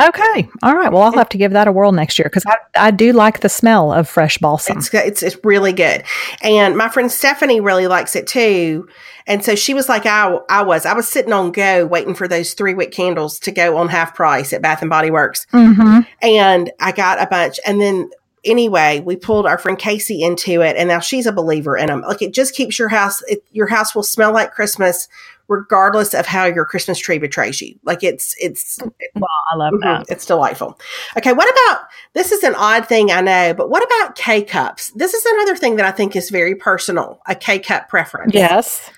Okay. 0.00 0.48
All 0.62 0.76
right. 0.76 0.92
Well, 0.92 1.02
I'll 1.02 1.12
have 1.12 1.28
to 1.30 1.38
give 1.38 1.52
that 1.52 1.66
a 1.66 1.72
whirl 1.72 1.90
next 1.90 2.18
year 2.18 2.26
because 2.26 2.46
I, 2.46 2.56
I 2.76 2.90
do 2.92 3.12
like 3.12 3.40
the 3.40 3.48
smell 3.48 3.92
of 3.92 4.08
fresh 4.08 4.38
balsam. 4.38 4.78
It's, 4.78 4.94
it's 4.94 5.22
it's 5.24 5.44
really 5.44 5.72
good. 5.72 6.04
And 6.40 6.76
my 6.76 6.88
friend 6.88 7.10
Stephanie 7.10 7.60
really 7.60 7.88
likes 7.88 8.14
it 8.14 8.28
too. 8.28 8.88
And 9.26 9.44
so 9.44 9.56
she 9.56 9.74
was 9.74 9.88
like 9.88 10.06
I 10.06 10.38
I 10.48 10.62
was. 10.62 10.86
I 10.86 10.94
was 10.94 11.08
sitting 11.08 11.32
on 11.32 11.50
go 11.50 11.84
waiting 11.84 12.14
for 12.14 12.28
those 12.28 12.54
three 12.54 12.74
wick 12.74 12.92
candles 12.92 13.40
to 13.40 13.50
go 13.50 13.76
on 13.76 13.88
half 13.88 14.14
price 14.14 14.52
at 14.52 14.62
Bath 14.62 14.82
and 14.82 14.90
Body 14.90 15.10
Works. 15.10 15.46
mm-hmm. 15.52 16.00
And 16.22 16.70
I 16.78 16.92
got 16.92 17.20
a 17.20 17.26
bunch 17.26 17.58
and 17.66 17.80
then 17.80 18.10
anyway, 18.44 19.00
we 19.00 19.16
pulled 19.16 19.46
our 19.46 19.58
friend 19.58 19.76
Casey 19.76 20.22
into 20.22 20.62
it 20.62 20.76
and 20.76 20.88
now 20.88 21.00
she's 21.00 21.26
a 21.26 21.32
believer 21.32 21.76
in 21.76 21.88
them. 21.88 22.02
Like 22.02 22.22
it 22.22 22.32
just 22.32 22.54
keeps 22.54 22.78
your 22.78 22.88
house 22.88 23.20
it, 23.26 23.42
your 23.50 23.66
house 23.66 23.96
will 23.96 24.04
smell 24.04 24.32
like 24.32 24.54
Christmas 24.54 25.08
regardless 25.48 26.14
of 26.14 26.26
how 26.26 26.44
your 26.44 26.64
Christmas 26.64 26.98
tree 26.98 27.18
betrays 27.18 27.60
you. 27.60 27.74
Like 27.84 28.04
it's 28.04 28.34
it's 28.38 28.78
well, 29.14 29.28
I 29.52 29.56
love 29.56 29.72
Mhm. 29.74 29.82
that. 29.82 30.06
It's 30.08 30.26
delightful. 30.26 30.78
Okay, 31.16 31.32
what 31.32 31.50
about 31.50 31.80
this 32.14 32.32
is 32.32 32.42
an 32.44 32.54
odd 32.54 32.86
thing 32.86 33.10
I 33.10 33.20
know, 33.20 33.54
but 33.54 33.70
what 33.70 33.82
about 33.82 34.14
K 34.14 34.42
cups? 34.42 34.90
This 34.94 35.14
is 35.14 35.24
another 35.24 35.56
thing 35.56 35.76
that 35.76 35.86
I 35.86 35.90
think 35.90 36.14
is 36.14 36.30
very 36.30 36.54
personal, 36.54 37.20
a 37.26 37.34
K 37.34 37.58
cup 37.58 37.88
preference. 37.88 38.34
Yes. 38.34 38.90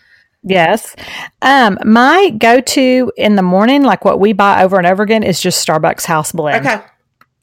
Yes. 0.43 0.97
Um, 1.43 1.79
my 1.85 2.31
go 2.31 2.61
to 2.61 3.13
in 3.17 3.37
the 3.37 3.43
morning, 3.43 3.83
like 3.83 4.05
what 4.07 4.19
we 4.19 4.33
buy 4.33 4.63
over 4.65 4.79
and 4.79 4.87
over 4.87 5.03
again, 5.03 5.23
is 5.23 5.39
just 5.41 5.67
Starbucks 5.67 6.07
house 6.07 6.33
blend. 6.33 6.67
Okay. 6.67 6.83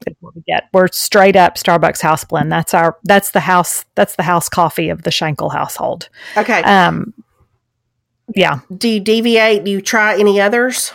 Is 0.08 0.16
what 0.20 0.36
we 0.36 0.42
get. 0.48 0.64
We're 0.74 0.88
straight 0.92 1.36
up 1.36 1.56
Starbucks 1.56 2.02
house 2.02 2.24
blend. 2.24 2.52
That's 2.52 2.74
our 2.74 2.98
that's 3.04 3.32
the 3.32 3.40
house 3.42 3.86
that's 3.96 4.16
the 4.16 4.24
house 4.24 4.50
coffee 4.50 4.90
of 4.90 5.04
the 5.04 5.10
Shankle 5.12 5.52
household. 5.52 6.10
Okay. 6.38 6.62
Um 6.64 7.14
yeah. 8.36 8.60
Do 8.76 8.90
you 8.90 9.00
deviate? 9.00 9.64
Do 9.64 9.72
you 9.72 9.82
try 9.82 10.18
any 10.18 10.40
others? 10.42 10.92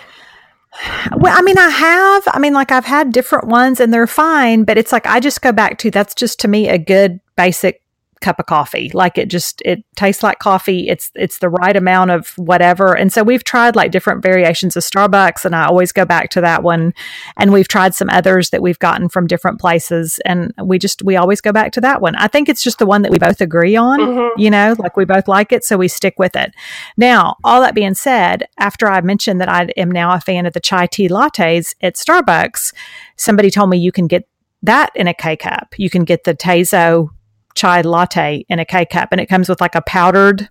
Well, 1.17 1.37
I 1.37 1.43
mean, 1.43 1.59
I 1.59 1.69
have. 1.69 2.23
I 2.29 2.39
mean, 2.39 2.55
like 2.55 2.73
I've 2.73 2.87
had 2.87 3.13
different 3.13 3.47
ones 3.47 3.79
and 3.79 3.93
they're 3.93 4.07
fine, 4.07 4.65
but 4.65 4.79
it's 4.79 4.93
like 4.93 5.07
I 5.07 5.21
just 5.21 5.43
go 5.43 5.53
back 5.53 5.79
to 5.79 5.91
that's 5.91 6.15
just 6.15 6.41
to 6.41 6.49
me 6.49 6.69
a 6.69 6.79
good 6.79 7.21
basic 7.37 7.82
cup 8.23 8.39
of 8.39 8.47
coffee. 8.47 8.91
Like 8.95 9.19
it 9.19 9.29
just 9.29 9.61
it 9.65 9.85
tastes 9.97 10.23
like 10.23 10.39
coffee. 10.39 10.89
It's 10.89 11.11
it's 11.15 11.39
the 11.39 11.51
right 11.51 11.77
amount 11.77 12.11
of 12.11 12.29
whatever. 12.39 12.97
And 12.97 13.13
so 13.13 13.23
we've 13.23 13.45
tried 13.45 13.77
like 13.77 13.91
different 13.91 14.23
variations 14.23 14.77
of 14.77 14.83
Starbucks 14.83 15.45
and 15.45 15.55
I 15.55 15.67
always 15.67 15.93
go 15.93 16.05
back 16.05 16.31
to 16.31 16.41
that 16.41 16.63
one. 16.63 16.95
And 17.37 17.53
we've 17.53 17.69
tried 17.69 17.95
some 17.95 18.09
others 18.11 18.51
that 18.51 18.63
we've 18.63 18.79
gotten 18.79 19.09
from 19.09 19.27
different 19.27 19.61
places 19.61 20.21
and 20.25 20.55
we 20.63 20.79
just 20.79 21.03
we 21.03 21.17
always 21.17 21.41
go 21.41 21.53
back 21.53 21.73
to 21.73 21.81
that 21.83 22.01
one. 22.01 22.15
I 22.17 22.29
think 22.29 22.49
it's 22.49 22.63
just 22.63 22.79
the 22.79 22.87
one 22.87 23.03
that 23.03 23.11
we 23.11 23.19
both 23.19 23.41
agree 23.41 23.77
on, 23.77 24.01
mm-hmm. 24.01 24.41
you 24.41 24.51
know, 24.51 24.75
like 24.79 24.97
we 24.97 25.05
both 25.05 25.29
like 25.29 25.53
it, 25.53 25.65
so 25.65 25.77
we 25.77 25.89
stick 25.89 26.19
with 26.19 26.37
it. 26.37 26.55
Now, 26.97 27.37
all 27.45 27.61
that 27.61 27.75
being 27.75 27.95
said, 27.95 28.49
after 28.59 28.89
I 28.89 29.01
mentioned 29.01 29.41
that 29.41 29.49
I 29.49 29.69
am 29.77 29.91
now 29.91 30.15
a 30.15 30.21
fan 30.21 30.47
of 30.47 30.53
the 30.53 30.61
chai 30.61 30.87
tea 30.87 31.09
lattes 31.09 31.75
at 31.83 31.97
Starbucks, 31.97 32.73
somebody 33.17 33.51
told 33.51 33.71
me 33.71 33.79
you 33.79 33.93
can 33.93 34.07
get 34.07 34.29
that 34.63 34.91
in 34.95 35.09
a 35.09 35.15
K 35.15 35.37
cup. 35.37 35.75
You 35.77 35.91
can 35.91 36.05
get 36.05 36.25
the 36.25 36.35
Tazo 36.35 37.11
chai 37.55 37.81
latte 37.83 38.45
in 38.49 38.59
a 38.59 38.65
K 38.65 38.85
cup, 38.85 39.09
and 39.13 39.21
it 39.21 39.27
comes 39.27 39.49
with 39.49 39.61
like 39.61 39.75
a 39.75 39.83
powdered 39.83 40.49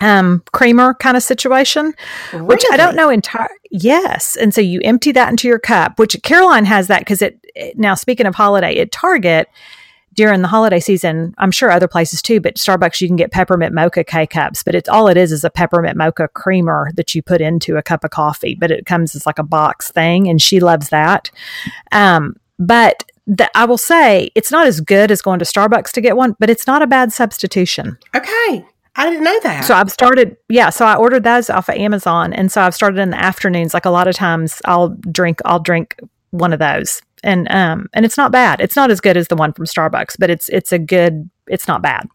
um, 0.00 0.42
creamer 0.52 0.94
kind 0.94 1.16
of 1.16 1.22
situation, 1.22 1.94
really? 2.32 2.44
which 2.44 2.64
I 2.70 2.76
don't 2.76 2.96
know 2.96 3.08
entire. 3.08 3.48
Yes, 3.70 4.36
and 4.36 4.52
so 4.52 4.60
you 4.60 4.80
empty 4.84 5.12
that 5.12 5.30
into 5.30 5.48
your 5.48 5.58
cup, 5.58 5.98
which 5.98 6.16
Caroline 6.22 6.64
has 6.66 6.88
that 6.88 7.00
because 7.00 7.22
it, 7.22 7.38
it. 7.54 7.78
Now, 7.78 7.94
speaking 7.94 8.26
of 8.26 8.34
holiday, 8.34 8.78
at 8.78 8.92
Target 8.92 9.48
during 10.14 10.40
the 10.40 10.48
holiday 10.48 10.80
season, 10.80 11.34
I'm 11.36 11.50
sure 11.50 11.70
other 11.70 11.88
places 11.88 12.22
too, 12.22 12.40
but 12.40 12.56
Starbucks 12.56 13.02
you 13.02 13.06
can 13.06 13.16
get 13.16 13.32
peppermint 13.32 13.74
mocha 13.74 14.02
K 14.02 14.26
cups, 14.26 14.62
but 14.62 14.74
it's 14.74 14.88
all 14.88 15.08
it 15.08 15.16
is 15.16 15.30
is 15.30 15.44
a 15.44 15.50
peppermint 15.50 15.96
mocha 15.96 16.28
creamer 16.28 16.90
that 16.94 17.14
you 17.14 17.22
put 17.22 17.40
into 17.40 17.76
a 17.76 17.82
cup 17.82 18.02
of 18.02 18.10
coffee, 18.10 18.54
but 18.54 18.70
it 18.70 18.86
comes 18.86 19.14
as 19.14 19.26
like 19.26 19.38
a 19.38 19.44
box 19.44 19.90
thing, 19.92 20.28
and 20.28 20.40
she 20.40 20.58
loves 20.58 20.88
that. 20.88 21.30
Um, 21.92 22.36
but 22.58 23.04
that 23.26 23.50
I 23.54 23.64
will 23.64 23.78
say 23.78 24.30
it's 24.34 24.50
not 24.50 24.66
as 24.66 24.80
good 24.80 25.10
as 25.10 25.22
going 25.22 25.38
to 25.40 25.44
Starbucks 25.44 25.92
to 25.92 26.00
get 26.00 26.16
one, 26.16 26.36
but 26.38 26.50
it's 26.50 26.66
not 26.66 26.82
a 26.82 26.86
bad 26.86 27.12
substitution. 27.12 27.98
Okay. 28.14 28.64
I 28.98 29.10
didn't 29.10 29.24
know 29.24 29.38
that. 29.42 29.64
So 29.64 29.74
I've 29.74 29.90
started, 29.90 30.36
yeah. 30.48 30.70
So 30.70 30.86
I 30.86 30.96
ordered 30.96 31.24
those 31.24 31.50
off 31.50 31.68
of 31.68 31.74
Amazon, 31.74 32.32
and 32.32 32.50
so 32.50 32.62
I've 32.62 32.74
started 32.74 32.98
in 32.98 33.10
the 33.10 33.22
afternoons. 33.22 33.74
Like 33.74 33.84
a 33.84 33.90
lot 33.90 34.08
of 34.08 34.14
times, 34.14 34.62
I'll 34.64 34.90
drink, 35.10 35.40
I'll 35.44 35.60
drink 35.60 36.00
one 36.30 36.52
of 36.52 36.58
those, 36.58 37.02
and 37.22 37.46
um, 37.50 37.88
and 37.92 38.06
it's 38.06 38.16
not 38.16 38.32
bad. 38.32 38.60
It's 38.60 38.74
not 38.76 38.90
as 38.90 39.00
good 39.00 39.18
as 39.18 39.28
the 39.28 39.36
one 39.36 39.52
from 39.52 39.66
Starbucks, 39.66 40.16
but 40.18 40.30
it's 40.30 40.48
it's 40.48 40.72
a 40.72 40.78
good. 40.78 41.28
It's 41.46 41.68
not 41.68 41.82
bad. 41.82 42.08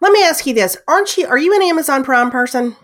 Let 0.00 0.12
me 0.12 0.22
ask 0.22 0.46
you 0.46 0.54
this: 0.54 0.76
Aren't 0.86 1.16
you? 1.16 1.26
Are 1.26 1.38
you 1.38 1.52
an 1.54 1.62
Amazon 1.62 2.04
Prime 2.04 2.30
person? 2.30 2.76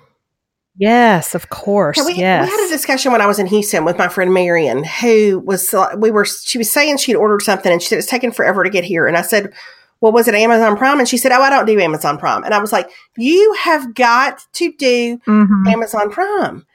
Yes, 0.79 1.35
of 1.35 1.49
course. 1.49 1.97
we, 2.05 2.15
yes. 2.15 2.47
we 2.47 2.51
had 2.51 2.67
a 2.67 2.69
discussion 2.69 3.11
when 3.13 3.23
I 3.23 3.27
was 3.27 3.39
in 3.39 3.47
Houston 3.47 3.85
with 3.85 3.97
my 3.97 4.09
friend 4.09 4.35
Marion, 4.35 4.85
who 4.85 5.43
was 5.45 5.75
we 5.97 6.11
were. 6.11 6.25
She 6.27 6.59
was 6.59 6.71
saying 6.71 6.99
she'd 6.99 7.17
ordered 7.17 7.43
something, 7.43 7.73
and 7.73 7.81
she 7.81 7.89
said 7.89 7.99
it's 7.99 8.07
taken 8.07 8.31
forever 8.31 8.63
to 8.63 8.69
get 8.69 8.85
here. 8.85 9.07
And 9.07 9.17
I 9.17 9.23
said, 9.23 9.55
"Well, 10.01 10.13
was 10.13 10.29
it 10.29 10.35
Amazon 10.35 10.77
Prime?" 10.77 10.99
And 10.99 11.09
she 11.09 11.17
said, 11.17 11.33
"Oh, 11.33 11.41
I 11.41 11.49
don't 11.49 11.65
do 11.65 11.81
Amazon 11.81 12.19
Prime." 12.19 12.45
And 12.45 12.53
I 12.53 12.59
was 12.59 12.73
like, 12.73 12.91
"You 13.17 13.55
have 13.59 13.95
got 13.95 14.45
to 14.55 14.73
do 14.73 15.19
mm-hmm. 15.27 15.67
Amazon 15.67 16.11
Prime. 16.11 16.67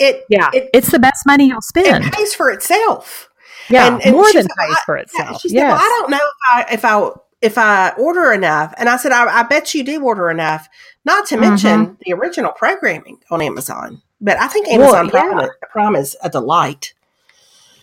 It 0.00 0.24
yeah, 0.28 0.50
it, 0.52 0.70
it's 0.74 0.90
the 0.90 0.98
best 0.98 1.24
money 1.24 1.46
you'll 1.46 1.62
spend. 1.62 2.04
It 2.04 2.12
pays 2.12 2.34
for 2.34 2.50
itself. 2.50 3.30
Yeah, 3.70 3.86
and, 3.86 4.04
and 4.04 4.16
more 4.16 4.32
than 4.32 4.48
pays 4.58 4.76
for 4.84 4.96
itself. 4.96 5.40
She 5.40 5.50
said, 5.50 5.62
well, 5.62 5.76
"I 5.76 5.98
don't 6.00 6.10
know 6.10 6.16
if 6.16 6.34
I 6.48 6.74
if 6.74 6.84
I 6.84 7.10
if 7.40 7.58
I 7.58 7.90
order 7.90 8.32
enough." 8.32 8.74
And 8.78 8.88
I 8.88 8.96
said, 8.96 9.12
"I, 9.12 9.40
I 9.40 9.42
bet 9.44 9.74
you 9.74 9.84
do 9.84 10.02
order 10.02 10.28
enough." 10.28 10.68
Not 11.04 11.26
to 11.28 11.36
mention 11.36 11.86
mm-hmm. 11.86 11.94
the 12.04 12.12
original 12.14 12.52
programming 12.52 13.18
on 13.30 13.42
Amazon. 13.42 14.02
But 14.20 14.38
I 14.38 14.48
think 14.48 14.68
Amazon 14.68 15.08
well, 15.08 15.10
Prime, 15.10 15.38
yeah. 15.38 15.48
Prime 15.70 15.96
is 15.96 16.16
a 16.22 16.30
delight. 16.30 16.94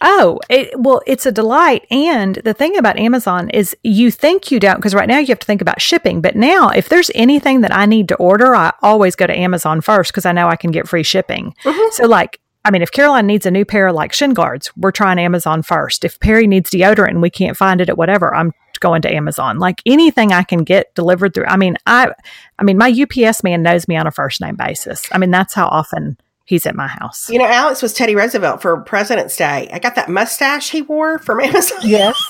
Oh, 0.04 0.40
it, 0.50 0.72
well, 0.80 1.02
it's 1.06 1.28
a 1.28 1.32
delight. 1.32 1.86
And 1.92 2.36
the 2.38 2.56
thing 2.56 2.76
about 2.76 2.98
Amazon 2.98 3.52
is 3.52 3.78
you 3.84 4.10
think 4.10 4.50
you 4.50 4.60
don't, 4.60 4.78
because 4.78 4.96
right 4.96 5.08
now 5.08 5.20
you 5.20 5.28
have 5.28 5.40
to 5.40 5.46
think 5.46 5.62
about 5.62 5.80
shipping. 5.80 6.22
But 6.22 6.36
now, 6.36 6.70
if 6.70 6.90
there's 6.90 7.12
anything 7.14 7.62
that 7.62 7.74
I 7.74 7.86
need 7.86 8.08
to 8.08 8.16
order, 8.16 8.56
I 8.56 8.74
always 8.82 9.16
go 9.16 9.28
to 9.28 9.38
Amazon 9.38 9.82
first 9.82 10.12
because 10.12 10.26
I 10.26 10.32
know 10.32 10.48
I 10.48 10.56
can 10.56 10.72
get 10.72 10.88
free 10.88 11.04
shipping. 11.04 11.54
Mm-hmm. 11.64 11.92
So, 11.92 12.08
like, 12.08 12.40
I 12.66 12.72
mean, 12.72 12.82
if 12.82 12.92
Caroline 12.92 13.28
needs 13.28 13.46
a 13.46 13.52
new 13.52 13.66
pair 13.66 13.88
of 13.88 13.96
like 13.96 14.14
shin 14.14 14.34
guards, 14.34 14.76
we're 14.76 14.92
trying 14.92 15.20
Amazon 15.20 15.62
first. 15.62 16.04
If 16.04 16.20
Perry 16.20 16.48
needs 16.48 16.72
deodorant 16.72 17.10
and 17.10 17.22
we 17.22 17.30
can't 17.30 17.58
find 17.58 17.80
it 17.80 17.90
at 17.90 17.98
whatever, 17.98 18.34
I'm 18.34 18.54
going 18.82 19.02
to 19.04 19.14
Amazon. 19.14 19.60
Like 19.60 19.82
anything 19.86 20.34
I 20.34 20.44
can 20.44 20.66
get 20.66 20.94
delivered 20.94 21.34
through. 21.34 21.46
I 21.46 21.56
mean, 21.56 21.78
I 21.86 22.12
I 22.60 22.64
mean, 22.64 22.78
my 22.78 22.92
UPS 22.92 23.44
man 23.44 23.64
knows 23.64 23.88
me 23.88 23.96
on 23.96 24.08
a 24.08 24.12
first 24.12 24.42
name 24.42 24.58
basis. 24.58 25.08
I 25.14 25.18
mean, 25.18 25.32
that's 25.32 25.54
how 25.54 25.68
often 25.68 26.18
he's 26.44 26.66
at 26.66 26.76
my 26.76 26.88
house. 26.88 27.30
You 27.30 27.40
know, 27.40 27.48
Alex 27.48 27.82
was 27.82 27.94
Teddy 27.94 28.16
Roosevelt 28.16 28.62
for 28.62 28.82
President's 28.82 29.38
Day. 29.38 29.70
I 29.72 29.80
got 29.80 29.96
that 29.96 30.10
mustache 30.10 30.70
he 30.70 30.82
wore 30.82 31.18
from 31.20 31.40
Amazon. 31.42 31.80
Yes. 31.84 32.22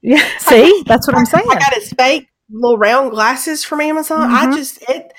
Yeah. 0.00 0.26
See, 0.38 0.82
that's 0.86 1.06
what 1.06 1.16
I'm 1.16 1.26
saying. 1.26 1.44
I 1.50 1.54
got 1.54 1.74
his 1.74 1.92
fake 1.92 2.28
little 2.50 2.78
round 2.78 3.10
glasses 3.10 3.64
from 3.64 3.82
Amazon. 3.82 4.30
Mm-hmm. 4.30 4.52
I 4.52 4.56
just 4.56 4.82
it 4.88 5.12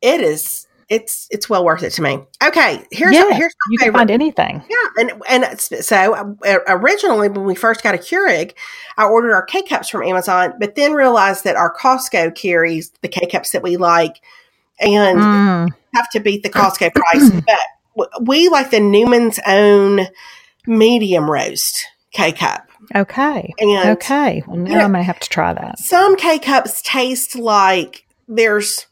it 0.00 0.20
is 0.20 0.67
it's 0.88 1.26
it's 1.30 1.50
well 1.50 1.64
worth 1.64 1.82
it 1.82 1.90
to 1.90 2.02
me. 2.02 2.18
Okay, 2.42 2.82
here's 2.90 3.14
yeah, 3.14 3.30
here's 3.32 3.54
you 3.70 3.78
favorite. 3.78 3.92
can 3.92 3.92
find 3.92 4.10
anything. 4.10 4.64
Yeah, 4.68 5.02
and 5.02 5.22
and 5.28 5.60
so 5.60 6.36
uh, 6.44 6.58
originally 6.66 7.28
when 7.28 7.44
we 7.44 7.54
first 7.54 7.82
got 7.82 7.94
a 7.94 7.98
Keurig, 7.98 8.54
I 8.96 9.04
ordered 9.04 9.34
our 9.34 9.44
K 9.44 9.62
cups 9.62 9.88
from 9.88 10.02
Amazon, 10.02 10.54
but 10.58 10.76
then 10.76 10.92
realized 10.92 11.44
that 11.44 11.56
our 11.56 11.74
Costco 11.74 12.34
carries 12.34 12.90
the 13.02 13.08
K 13.08 13.26
cups 13.26 13.50
that 13.50 13.62
we 13.62 13.76
like, 13.76 14.16
and 14.80 15.18
mm. 15.18 15.68
have 15.94 16.10
to 16.10 16.20
beat 16.20 16.42
the 16.42 16.50
Costco 16.50 16.94
price. 16.94 17.30
But 17.94 18.08
we 18.22 18.48
like 18.48 18.70
the 18.70 18.80
Newman's 18.80 19.38
Own 19.46 20.06
medium 20.66 21.30
roast 21.30 21.86
K 22.12 22.32
cup. 22.32 22.66
Okay. 22.94 23.52
And 23.58 23.90
okay. 23.90 24.42
Well, 24.46 24.56
now 24.56 24.70
you 24.70 24.76
know, 24.76 24.84
I'm 24.84 24.92
gonna 24.92 25.02
have 25.02 25.20
to 25.20 25.28
try 25.28 25.52
that. 25.52 25.78
Some 25.78 26.16
K 26.16 26.38
cups 26.38 26.80
taste 26.80 27.36
like 27.36 28.06
there's 28.26 28.86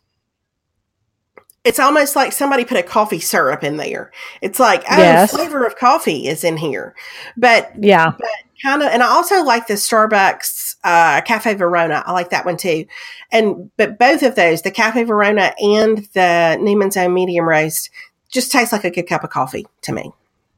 it's 1.66 1.80
almost 1.80 2.14
like 2.14 2.32
somebody 2.32 2.64
put 2.64 2.78
a 2.78 2.82
coffee 2.82 3.18
syrup 3.18 3.64
in 3.64 3.76
there. 3.76 4.12
It's 4.40 4.60
like, 4.60 4.84
oh, 4.88 4.96
yes. 4.96 5.32
flavor 5.32 5.66
of 5.66 5.76
coffee 5.76 6.28
is 6.28 6.44
in 6.44 6.56
here. 6.56 6.94
But 7.36 7.72
yeah, 7.76 8.12
but 8.16 8.28
kind 8.62 8.82
of, 8.82 8.88
and 8.88 9.02
I 9.02 9.08
also 9.08 9.42
like 9.42 9.66
the 9.66 9.74
Starbucks 9.74 10.76
uh, 10.84 11.22
Cafe 11.22 11.54
Verona. 11.54 12.04
I 12.06 12.12
like 12.12 12.30
that 12.30 12.46
one 12.46 12.56
too. 12.56 12.86
And 13.32 13.70
but 13.76 13.98
both 13.98 14.22
of 14.22 14.36
those, 14.36 14.62
the 14.62 14.70
Cafe 14.70 15.02
Verona 15.02 15.54
and 15.58 16.06
the 16.14 16.56
Newman's 16.60 16.96
Own 16.96 17.12
Medium 17.12 17.48
Roast, 17.48 17.90
just 18.30 18.52
tastes 18.52 18.72
like 18.72 18.84
a 18.84 18.90
good 18.90 19.08
cup 19.08 19.24
of 19.24 19.30
coffee 19.30 19.66
to 19.82 19.92
me. 19.92 20.12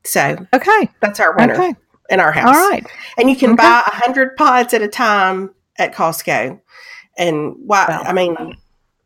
So 0.04 0.46
okay, 0.52 0.90
that's 1.00 1.20
our 1.20 1.34
winner 1.34 1.54
okay. 1.54 1.74
in 2.10 2.20
our 2.20 2.32
house. 2.32 2.54
All 2.54 2.68
right, 2.68 2.86
and 3.16 3.30
you 3.30 3.36
can 3.36 3.52
okay. 3.52 3.62
buy 3.62 3.82
a 3.86 3.90
hundred 3.90 4.36
pods 4.36 4.74
at 4.74 4.82
a 4.82 4.88
time 4.88 5.54
at 5.78 5.94
Costco. 5.94 6.60
And 7.16 7.54
why? 7.64 7.86
I 7.86 8.12
mean 8.12 8.58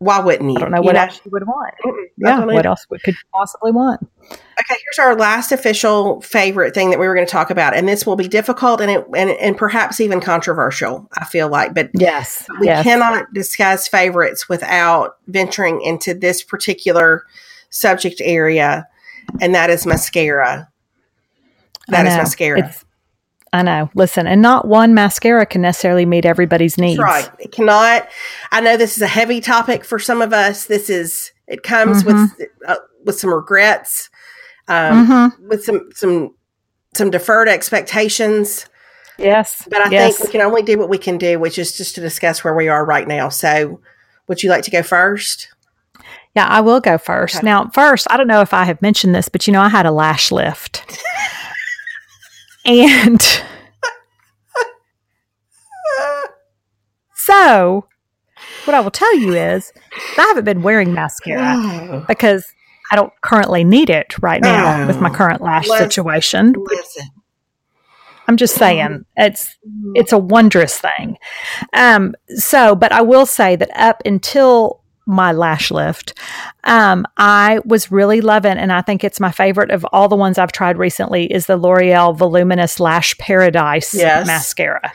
why 0.02 0.18
wouldn't 0.18 0.50
you? 0.50 0.56
I 0.56 0.60
don't 0.60 0.72
know 0.72 0.82
what 0.82 0.96
you 0.96 1.00
else 1.00 1.20
you 1.24 1.30
would 1.30 1.46
want. 1.46 1.74
Yeah, 2.16 2.44
what 2.44 2.66
else 2.66 2.86
would, 2.90 3.02
could 3.02 3.14
you 3.14 3.20
possibly 3.32 3.70
want? 3.70 4.00
Okay, 4.30 4.38
here's 4.68 4.98
our 4.98 5.16
last 5.16 5.52
official 5.52 6.20
favorite 6.20 6.74
thing 6.74 6.90
that 6.90 6.98
we 6.98 7.06
were 7.06 7.14
going 7.14 7.26
to 7.26 7.30
talk 7.30 7.50
about, 7.50 7.74
and 7.74 7.88
this 7.88 8.04
will 8.04 8.16
be 8.16 8.26
difficult 8.26 8.80
and 8.80 8.90
it, 8.90 9.06
and, 9.16 9.30
and 9.30 9.56
perhaps 9.56 10.00
even 10.00 10.20
controversial. 10.20 11.08
I 11.16 11.24
feel 11.24 11.48
like, 11.48 11.74
but 11.74 11.90
yes, 11.94 12.46
we 12.60 12.66
yes. 12.66 12.82
cannot 12.82 13.32
discuss 13.32 13.86
favorites 13.86 14.48
without 14.48 15.18
venturing 15.28 15.80
into 15.82 16.14
this 16.14 16.42
particular 16.42 17.24
subject 17.70 18.20
area, 18.24 18.88
and 19.40 19.54
that 19.54 19.70
is 19.70 19.86
mascara. 19.86 20.68
That 21.88 22.06
is 22.06 22.16
mascara. 22.16 22.66
It's, 22.66 22.84
I 23.52 23.62
know. 23.62 23.90
Listen, 23.94 24.26
and 24.26 24.40
not 24.40 24.66
one 24.66 24.94
mascara 24.94 25.44
can 25.44 25.60
necessarily 25.60 26.06
meet 26.06 26.24
everybody's 26.24 26.78
needs. 26.78 26.98
That's 26.98 27.28
right. 27.28 27.36
It 27.38 27.52
cannot. 27.52 28.08
I 28.50 28.60
know 28.60 28.76
this 28.76 28.96
is 28.96 29.02
a 29.02 29.08
heavy 29.08 29.40
topic 29.40 29.84
for 29.84 29.98
some 29.98 30.22
of 30.22 30.32
us. 30.32 30.66
This 30.66 30.88
is. 30.88 31.32
It 31.46 31.62
comes 31.62 32.02
mm-hmm. 32.02 32.22
with 32.38 32.48
uh, 32.66 32.76
with 33.04 33.18
some 33.18 33.32
regrets, 33.32 34.08
um, 34.68 35.06
mm-hmm. 35.06 35.48
with 35.48 35.64
some 35.64 35.90
some 35.92 36.34
some 36.94 37.10
deferred 37.10 37.48
expectations. 37.48 38.66
Yes, 39.18 39.66
but 39.68 39.82
I 39.82 39.90
yes. 39.90 40.16
think 40.16 40.28
we 40.28 40.32
can 40.32 40.40
only 40.40 40.62
do 40.62 40.78
what 40.78 40.88
we 40.88 40.96
can 40.96 41.18
do, 41.18 41.38
which 41.38 41.58
is 41.58 41.76
just 41.76 41.94
to 41.96 42.00
discuss 42.00 42.42
where 42.42 42.54
we 42.54 42.68
are 42.68 42.84
right 42.84 43.06
now. 43.06 43.28
So, 43.28 43.80
would 44.28 44.42
you 44.42 44.48
like 44.48 44.64
to 44.64 44.70
go 44.70 44.82
first? 44.82 45.48
Yeah, 46.34 46.46
I 46.46 46.62
will 46.62 46.80
go 46.80 46.96
first. 46.96 47.36
Okay. 47.36 47.44
Now, 47.44 47.68
first, 47.68 48.06
I 48.10 48.16
don't 48.16 48.26
know 48.26 48.40
if 48.40 48.54
I 48.54 48.64
have 48.64 48.80
mentioned 48.80 49.14
this, 49.14 49.28
but 49.28 49.46
you 49.46 49.52
know, 49.52 49.60
I 49.60 49.68
had 49.68 49.84
a 49.84 49.92
lash 49.92 50.32
lift. 50.32 50.86
And 52.64 53.20
so, 57.14 57.86
what 58.64 58.74
I 58.74 58.80
will 58.80 58.90
tell 58.90 59.16
you 59.16 59.34
is, 59.34 59.72
I 60.16 60.22
haven't 60.22 60.44
been 60.44 60.62
wearing 60.62 60.92
mascara 60.94 61.54
oh. 61.56 62.04
because 62.06 62.46
I 62.90 62.96
don't 62.96 63.12
currently 63.22 63.64
need 63.64 63.90
it 63.90 64.16
right 64.22 64.42
now 64.42 64.82
oh. 64.82 64.86
with 64.86 65.00
my 65.00 65.10
current 65.10 65.40
lash 65.40 65.66
listen, 65.66 65.90
situation. 65.90 66.54
Listen. 66.56 67.06
I'm 68.28 68.36
just 68.36 68.54
saying 68.54 69.04
it's 69.16 69.58
it's 69.94 70.12
a 70.12 70.18
wondrous 70.18 70.78
thing. 70.78 71.18
Um, 71.72 72.14
so, 72.28 72.76
but 72.76 72.92
I 72.92 73.02
will 73.02 73.26
say 73.26 73.56
that 73.56 73.70
up 73.74 74.02
until 74.04 74.81
my 75.06 75.32
lash 75.32 75.70
lift. 75.70 76.18
Um, 76.64 77.06
I 77.16 77.60
was 77.64 77.90
really 77.90 78.20
loving, 78.20 78.56
and 78.56 78.72
I 78.72 78.82
think 78.82 79.04
it's 79.04 79.20
my 79.20 79.32
favorite 79.32 79.70
of 79.70 79.84
all 79.92 80.08
the 80.08 80.16
ones 80.16 80.38
I've 80.38 80.52
tried 80.52 80.78
recently 80.78 81.32
is 81.32 81.46
the 81.46 81.56
L'Oreal 81.56 82.16
Voluminous 82.16 82.80
Lash 82.80 83.16
Paradise 83.18 83.94
yes. 83.94 84.26
mascara. 84.26 84.92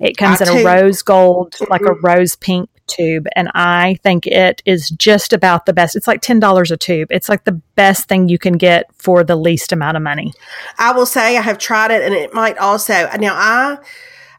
It 0.00 0.16
comes 0.16 0.42
I 0.42 0.52
in 0.52 0.58
a 0.58 0.64
rose 0.64 1.02
gold, 1.02 1.54
like 1.70 1.82
a 1.82 1.94
rose 2.02 2.36
pink 2.36 2.68
tube, 2.86 3.26
and 3.36 3.48
I 3.54 3.98
think 4.02 4.26
it 4.26 4.62
is 4.66 4.90
just 4.90 5.32
about 5.32 5.66
the 5.66 5.72
best. 5.72 5.96
It's 5.96 6.08
like 6.08 6.20
ten 6.20 6.40
dollars 6.40 6.70
a 6.70 6.76
tube. 6.76 7.08
It's 7.10 7.28
like 7.28 7.44
the 7.44 7.60
best 7.76 8.08
thing 8.08 8.28
you 8.28 8.38
can 8.38 8.54
get 8.54 8.86
for 8.94 9.24
the 9.24 9.36
least 9.36 9.72
amount 9.72 9.96
of 9.96 10.02
money. 10.02 10.32
I 10.78 10.92
will 10.92 11.06
say 11.06 11.36
I 11.38 11.42
have 11.42 11.58
tried 11.58 11.90
it, 11.90 12.02
and 12.02 12.12
it 12.12 12.34
might 12.34 12.58
also 12.58 13.08
now 13.18 13.34
I 13.34 13.78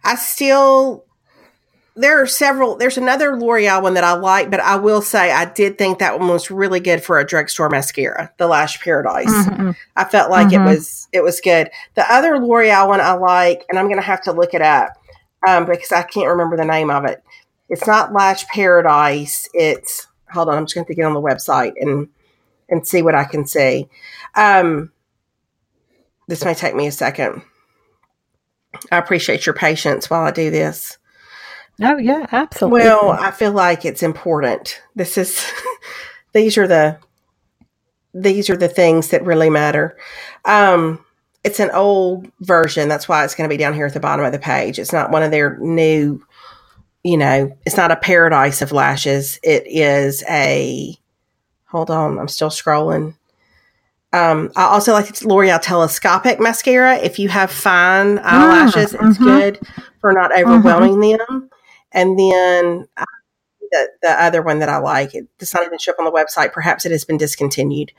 I 0.04 0.16
still 0.16 1.05
there 1.96 2.22
are 2.22 2.28
several. 2.28 2.76
There's 2.76 2.98
another 2.98 3.38
L'Oreal 3.38 3.82
one 3.82 3.94
that 3.94 4.04
I 4.04 4.14
like, 4.14 4.52
but 4.52 4.60
I 4.60 4.76
will 4.76 5.02
say 5.02 5.32
I 5.32 5.46
did 5.46 5.78
think 5.78 6.00
that 6.00 6.20
one 6.20 6.28
was 6.28 6.52
really 6.52 6.82
good 6.82 7.04
for 7.04 7.20
a 7.20 7.26
drugstore 7.26 7.70
mascara, 7.70 8.32
the 8.38 8.48
Lash 8.48 8.82
Paradise. 8.82 9.28
Mm-hmm. 9.28 9.72
I 9.96 10.04
felt 10.04 10.30
like 10.30 10.48
mm-hmm. 10.48 10.68
it 10.68 10.70
was 10.70 11.08
it 11.14 11.24
was 11.24 11.40
good. 11.40 11.70
The 11.96 12.12
other 12.12 12.38
L'Oreal 12.38 12.90
one 12.90 13.00
I 13.00 13.14
like, 13.14 13.66
and 13.70 13.80
I'm 13.80 13.86
going 13.86 14.00
to 14.00 14.06
have 14.06 14.24
to 14.24 14.34
look 14.34 14.54
it 14.54 14.62
up 14.62 14.90
um, 15.48 15.66
because 15.66 15.94
I 15.94 16.04
can't 16.04 16.28
remember 16.28 16.58
the 16.58 16.66
name 16.66 16.90
of 16.90 17.06
it. 17.06 17.24
It's 17.70 17.88
not 17.88 18.14
Lash 18.14 18.46
Paradise. 18.48 19.48
It's 19.54 20.08
hold 20.32 20.50
on. 20.50 20.58
I'm 20.58 20.66
just 20.66 20.76
going 20.76 20.86
to 20.86 20.96
get 20.96 21.06
on 21.06 21.14
the 21.14 21.22
website 21.22 21.74
and 21.80 22.10
and 22.68 22.86
see 22.86 23.02
what 23.04 23.16
I 23.16 23.24
can 23.24 23.48
see. 23.48 23.88
Um, 24.36 24.92
this 26.28 26.44
may 26.44 26.56
take 26.56 26.76
me 26.76 26.88
a 26.88 26.92
second. 26.92 27.42
I 28.92 28.98
appreciate 28.98 29.46
your 29.46 29.56
patience 29.56 30.10
while 30.10 30.24
I 30.24 30.32
do 30.32 30.52
this. 30.52 30.98
Oh 31.82 31.98
yeah, 31.98 32.26
absolutely. 32.32 32.82
Well, 32.82 33.12
I 33.12 33.32
feel 33.32 33.52
like 33.52 33.86
it's 33.86 34.04
important. 34.04 34.82
This 34.96 35.18
is 35.18 35.46
these 36.34 36.58
are 36.58 36.68
the 36.68 36.98
these 38.14 38.50
are 38.50 38.58
the 38.58 38.70
things 38.70 39.10
that 39.10 39.26
really 39.26 39.50
matter. 39.50 39.98
Um, 40.46 41.04
it's 41.44 41.60
an 41.60 41.70
old 41.72 42.32
version. 42.40 42.88
That's 42.88 43.08
why 43.08 43.24
it's 43.24 43.36
going 43.36 43.48
to 43.48 43.54
be 43.54 43.58
down 43.58 43.74
here 43.74 43.86
at 43.86 43.94
the 43.94 44.00
bottom 44.00 44.26
of 44.26 44.32
the 44.32 44.40
page. 44.40 44.80
It's 44.80 44.94
not 44.94 45.12
one 45.12 45.22
of 45.22 45.32
their 45.32 45.58
new, 45.60 46.26
you 47.04 47.18
know, 47.18 47.56
it's 47.66 47.78
not 47.78 47.92
a 47.92 47.98
paradise 47.98 48.62
of 48.62 48.72
lashes. 48.72 49.40
It 49.44 49.64
is 49.68 50.24
a, 50.30 50.98
hold 51.66 51.92
on, 51.92 52.18
I'm 52.18 52.30
still 52.30 52.50
scrolling. 52.50 53.16
Um, 54.12 54.50
I 54.56 54.64
also 54.64 54.94
like 54.94 55.14
the 55.14 55.28
L'Oreal 55.28 55.62
Telescopic 55.62 56.40
Mascara. 56.40 56.96
If 56.96 57.20
you 57.20 57.28
have 57.28 57.52
fine 57.52 58.18
eyelashes, 58.20 58.94
mm, 58.94 59.10
it's 59.10 59.20
mm-hmm. 59.20 59.24
good 59.26 59.60
for 60.00 60.14
not 60.14 60.32
overwhelming 60.36 60.96
mm-hmm. 60.96 61.34
them. 61.34 61.50
And 61.96 62.20
then 62.20 62.88
uh, 62.98 63.06
the, 63.72 63.90
the 64.04 64.24
other 64.24 64.42
one 64.42 64.60
that 64.60 64.70
I 64.70 64.78
like, 64.78 65.16
it 65.16 65.28
does 65.40 65.54
not 65.54 65.66
even 65.66 65.80
show 65.80 65.94
up 65.94 66.00
on 66.00 66.06
the 66.06 66.12
website. 66.12 66.52
Perhaps 66.52 66.86
it 66.86 66.92
has 66.92 67.06
been 67.06 67.18
discontinued. 67.18 67.94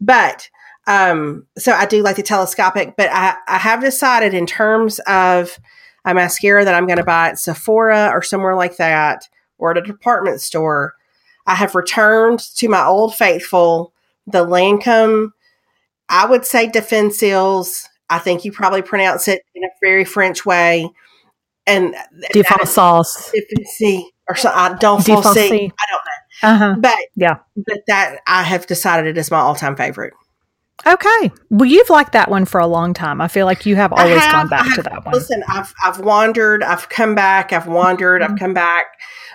But 0.00 0.50
um, 0.88 1.46
so 1.56 1.72
I 1.72 1.86
do 1.86 2.02
like 2.02 2.16
the 2.16 2.22
telescopic, 2.22 2.96
but 2.96 3.08
I, 3.12 3.36
I 3.46 3.58
have 3.58 3.80
decided 3.80 4.34
in 4.34 4.46
terms 4.46 4.98
of 5.06 5.58
a 6.04 6.12
mascara 6.12 6.64
that 6.64 6.74
I'm 6.74 6.86
going 6.86 6.98
to 6.98 7.04
buy 7.04 7.30
at 7.30 7.38
Sephora 7.38 8.10
or 8.12 8.20
somewhere 8.20 8.56
like 8.56 8.76
that 8.76 9.28
or 9.58 9.70
at 9.70 9.78
a 9.78 9.82
department 9.82 10.40
store, 10.40 10.94
I 11.46 11.54
have 11.54 11.74
returned 11.74 12.40
to 12.56 12.68
my 12.68 12.84
old 12.84 13.14
faithful, 13.14 13.92
the 14.26 14.44
Lancome. 14.44 15.30
I 16.08 16.26
would 16.26 16.44
say 16.44 16.68
Defenseals. 16.68 17.86
I 18.10 18.18
think 18.18 18.44
you 18.44 18.52
probably 18.52 18.82
pronounce 18.82 19.28
it 19.28 19.42
in 19.54 19.64
a 19.64 19.68
very 19.82 20.04
French 20.04 20.44
way 20.44 20.90
and 21.66 21.94
default 22.32 22.68
sauce, 22.68 23.32
see, 23.76 24.08
or 24.28 24.36
so 24.36 24.50
I 24.50 24.74
don't 24.74 25.02
see. 25.02 25.12
I 25.12 25.20
don't 25.20 25.32
know, 25.32 25.72
uh-huh. 26.42 26.76
but 26.78 26.98
yeah, 27.16 27.38
but 27.56 27.82
that 27.86 28.18
I 28.26 28.42
have 28.42 28.66
decided 28.66 29.06
it 29.06 29.18
is 29.18 29.30
my 29.30 29.38
all 29.38 29.54
time 29.54 29.76
favorite. 29.76 30.14
Okay, 30.86 31.32
well, 31.50 31.68
you've 31.68 31.88
liked 31.88 32.12
that 32.12 32.30
one 32.30 32.44
for 32.44 32.60
a 32.60 32.66
long 32.66 32.92
time. 32.92 33.20
I 33.20 33.28
feel 33.28 33.46
like 33.46 33.64
you 33.64 33.76
have 33.76 33.92
always 33.92 34.20
have, 34.20 34.32
gone 34.32 34.48
back 34.48 34.66
have, 34.66 34.74
to 34.76 34.82
that 34.82 35.04
one. 35.04 35.14
Listen, 35.14 35.42
I've 35.48 35.72
I've 35.82 36.00
wandered, 36.00 36.62
I've 36.62 36.88
come 36.88 37.14
back, 37.14 37.52
I've 37.52 37.66
wandered, 37.66 38.22
mm-hmm. 38.22 38.34
I've 38.34 38.38
come 38.38 38.54
back, 38.54 38.84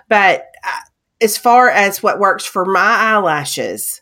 but 0.08 0.46
uh, 0.64 0.78
as 1.20 1.38
far 1.38 1.70
as 1.70 2.04
what 2.04 2.20
works 2.20 2.46
for 2.46 2.66
my 2.66 2.80
eyelashes, 2.80 4.02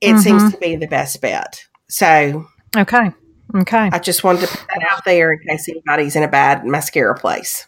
it 0.00 0.12
mm-hmm. 0.12 0.20
seems 0.20 0.52
to 0.52 0.58
be 0.58 0.76
the 0.76 0.86
best 0.86 1.20
bet. 1.20 1.62
So 1.88 2.46
okay, 2.76 3.12
Okay. 3.54 3.90
I 3.92 3.98
just 3.98 4.24
wanted 4.24 4.42
to 4.42 4.48
put 4.48 4.66
that 4.68 4.86
out 4.90 5.04
there 5.04 5.32
in 5.32 5.40
case 5.40 5.68
anybody's 5.68 6.16
in 6.16 6.22
a 6.22 6.28
bad 6.28 6.64
mascara 6.64 7.14
place. 7.14 7.66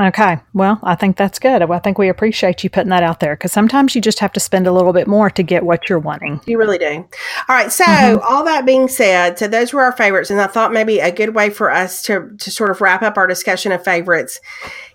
Okay. 0.00 0.38
Well, 0.52 0.80
I 0.82 0.96
think 0.96 1.16
that's 1.16 1.38
good. 1.38 1.62
I 1.62 1.78
think 1.78 1.98
we 1.98 2.08
appreciate 2.08 2.64
you 2.64 2.70
putting 2.70 2.90
that 2.90 3.04
out 3.04 3.20
there 3.20 3.36
because 3.36 3.52
sometimes 3.52 3.94
you 3.94 4.00
just 4.00 4.18
have 4.18 4.32
to 4.32 4.40
spend 4.40 4.66
a 4.66 4.72
little 4.72 4.92
bit 4.92 5.06
more 5.06 5.30
to 5.30 5.42
get 5.42 5.64
what 5.64 5.88
you're 5.88 6.00
wanting. 6.00 6.40
You 6.46 6.58
really 6.58 6.78
do. 6.78 7.06
All 7.48 7.56
right. 7.56 7.70
So, 7.70 7.84
mm-hmm. 7.84 8.24
all 8.28 8.44
that 8.44 8.66
being 8.66 8.88
said, 8.88 9.38
so 9.38 9.46
those 9.46 9.72
were 9.72 9.82
our 9.82 9.92
favorites. 9.92 10.30
And 10.30 10.40
I 10.40 10.48
thought 10.48 10.72
maybe 10.72 10.98
a 10.98 11.12
good 11.12 11.34
way 11.34 11.50
for 11.50 11.70
us 11.70 12.02
to, 12.02 12.30
to 12.38 12.50
sort 12.50 12.70
of 12.70 12.80
wrap 12.80 13.02
up 13.02 13.16
our 13.16 13.28
discussion 13.28 13.70
of 13.70 13.84
favorites 13.84 14.40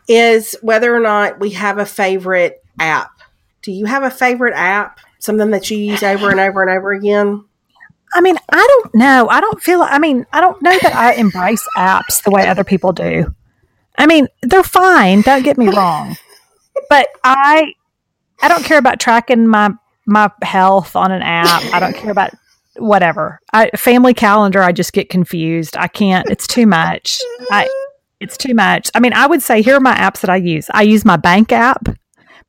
is 0.09 0.57
whether 0.61 0.93
or 0.93 0.99
not 0.99 1.39
we 1.39 1.51
have 1.51 1.77
a 1.77 1.85
favorite 1.85 2.61
app. 2.77 3.11
Do 3.61 3.71
you 3.71 3.85
have 3.85 4.03
a 4.03 4.11
favorite 4.11 4.55
app? 4.55 4.99
Something 5.19 5.51
that 5.51 5.69
you 5.69 5.77
use 5.77 6.03
over 6.03 6.29
and 6.29 6.39
over 6.39 6.61
and 6.61 6.77
over 6.77 6.91
again? 6.91 7.45
I 8.13 8.21
mean, 8.21 8.37
I 8.49 8.65
don't 8.67 8.95
know. 8.95 9.27
I 9.29 9.41
don't 9.41 9.61
feel. 9.61 9.81
I 9.81 9.99
mean, 9.99 10.25
I 10.31 10.41
don't 10.41 10.61
know 10.61 10.77
that 10.81 10.95
I 10.95 11.13
embrace 11.13 11.65
apps 11.77 12.23
the 12.23 12.31
way 12.31 12.47
other 12.47 12.63
people 12.63 12.91
do. 12.91 13.33
I 13.97 14.07
mean, 14.07 14.27
they're 14.41 14.63
fine. 14.63 15.21
Don't 15.21 15.43
get 15.43 15.57
me 15.57 15.67
wrong, 15.75 16.15
but 16.89 17.07
I, 17.23 17.73
I 18.41 18.47
don't 18.47 18.63
care 18.63 18.77
about 18.77 18.99
tracking 18.99 19.47
my 19.47 19.71
my 20.05 20.31
health 20.41 20.95
on 20.95 21.11
an 21.11 21.21
app. 21.21 21.63
I 21.73 21.79
don't 21.79 21.95
care 21.95 22.11
about 22.11 22.31
whatever. 22.77 23.39
I, 23.53 23.69
family 23.71 24.13
calendar. 24.13 24.61
I 24.63 24.71
just 24.71 24.93
get 24.93 25.09
confused. 25.09 25.77
I 25.77 25.87
can't. 25.87 26.29
It's 26.29 26.47
too 26.47 26.65
much. 26.65 27.19
I. 27.51 27.69
It's 28.19 28.35
too 28.35 28.53
much. 28.53 28.91
I 28.93 28.99
mean, 28.99 29.13
I 29.13 29.27
would 29.27 29.41
say 29.41 29.61
here 29.61 29.75
are 29.75 29.79
my 29.79 29.95
apps 29.95 30.19
that 30.21 30.29
I 30.29 30.35
use. 30.35 30.67
I 30.73 30.81
use 30.81 31.05
my 31.05 31.15
bank 31.15 31.53
app 31.53 31.87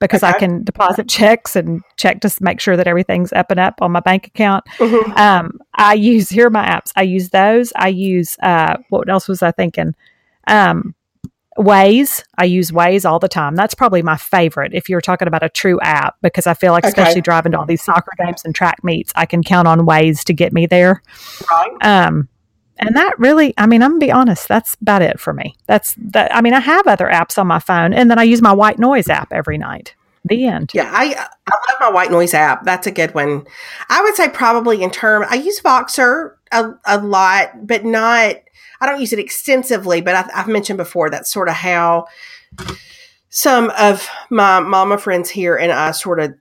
because 0.00 0.22
okay. 0.22 0.32
I 0.34 0.38
can 0.38 0.64
deposit 0.64 1.08
checks 1.08 1.54
and 1.54 1.82
check 1.96 2.20
to 2.22 2.34
make 2.40 2.58
sure 2.58 2.76
that 2.76 2.88
everything's 2.88 3.32
up 3.32 3.50
and 3.50 3.60
up 3.60 3.74
on 3.80 3.92
my 3.92 4.00
bank 4.00 4.26
account. 4.26 4.64
Mm-hmm. 4.78 5.12
Um, 5.12 5.60
I 5.74 5.94
use 5.94 6.28
here 6.28 6.46
are 6.46 6.50
my 6.50 6.64
apps. 6.66 6.90
I 6.96 7.02
use 7.02 7.28
those. 7.28 7.72
I 7.76 7.88
use 7.88 8.36
uh, 8.42 8.78
what 8.88 9.08
else 9.08 9.28
was 9.28 9.42
I 9.42 9.52
thinking? 9.52 9.94
Um, 10.46 10.94
Waze. 11.58 12.24
I 12.38 12.44
use 12.44 12.70
Waze 12.70 13.08
all 13.08 13.18
the 13.18 13.28
time. 13.28 13.54
That's 13.54 13.74
probably 13.74 14.02
my 14.02 14.16
favorite 14.16 14.72
if 14.72 14.88
you're 14.88 15.02
talking 15.02 15.28
about 15.28 15.42
a 15.42 15.48
true 15.50 15.78
app 15.80 16.16
because 16.22 16.46
I 16.46 16.54
feel 16.54 16.72
like, 16.72 16.84
okay. 16.84 16.88
especially 16.88 17.20
driving 17.20 17.52
to 17.52 17.58
all 17.58 17.66
these 17.66 17.82
soccer 17.82 18.12
games 18.18 18.42
and 18.44 18.54
track 18.54 18.82
meets, 18.82 19.12
I 19.14 19.26
can 19.26 19.42
count 19.42 19.68
on 19.68 19.80
Waze 19.80 20.24
to 20.24 20.32
get 20.32 20.52
me 20.52 20.66
there. 20.66 21.02
Right. 21.50 21.76
Um, 21.82 22.28
and 22.80 22.96
that 22.96 23.18
really, 23.18 23.54
I 23.58 23.66
mean, 23.66 23.82
I'm 23.82 23.92
gonna 23.92 24.00
be 24.00 24.12
honest, 24.12 24.48
that's 24.48 24.76
about 24.80 25.02
it 25.02 25.20
for 25.20 25.32
me. 25.32 25.54
That's 25.66 25.94
that. 25.98 26.34
I 26.34 26.40
mean, 26.40 26.54
I 26.54 26.60
have 26.60 26.86
other 26.86 27.06
apps 27.06 27.38
on 27.38 27.46
my 27.46 27.58
phone, 27.58 27.92
and 27.92 28.10
then 28.10 28.18
I 28.18 28.22
use 28.24 28.42
my 28.42 28.52
white 28.52 28.78
noise 28.78 29.08
app 29.08 29.32
every 29.32 29.58
night. 29.58 29.94
The 30.24 30.46
end. 30.46 30.72
Yeah, 30.74 30.90
I 30.92 31.14
I 31.14 31.56
love 31.70 31.80
my 31.80 31.90
white 31.90 32.10
noise 32.10 32.34
app. 32.34 32.64
That's 32.64 32.86
a 32.86 32.90
good 32.90 33.14
one. 33.14 33.46
I 33.88 34.02
would 34.02 34.14
say 34.14 34.28
probably 34.28 34.82
in 34.82 34.90
term, 34.90 35.24
I 35.28 35.36
use 35.36 35.60
Voxer 35.60 36.34
a, 36.52 36.72
a 36.84 36.98
lot, 36.98 37.66
but 37.66 37.84
not. 37.84 38.36
I 38.82 38.86
don't 38.86 39.00
use 39.00 39.12
it 39.12 39.18
extensively, 39.18 40.00
but 40.00 40.14
I, 40.14 40.30
I've 40.34 40.48
mentioned 40.48 40.78
before 40.78 41.10
that's 41.10 41.32
sort 41.32 41.48
of 41.48 41.54
how 41.54 42.06
some 43.30 43.70
of 43.78 44.08
my 44.28 44.60
mama 44.60 44.98
friends 44.98 45.30
here 45.30 45.56
and 45.56 45.70
I 45.70 45.92
sort 45.92 46.20
of 46.20 46.34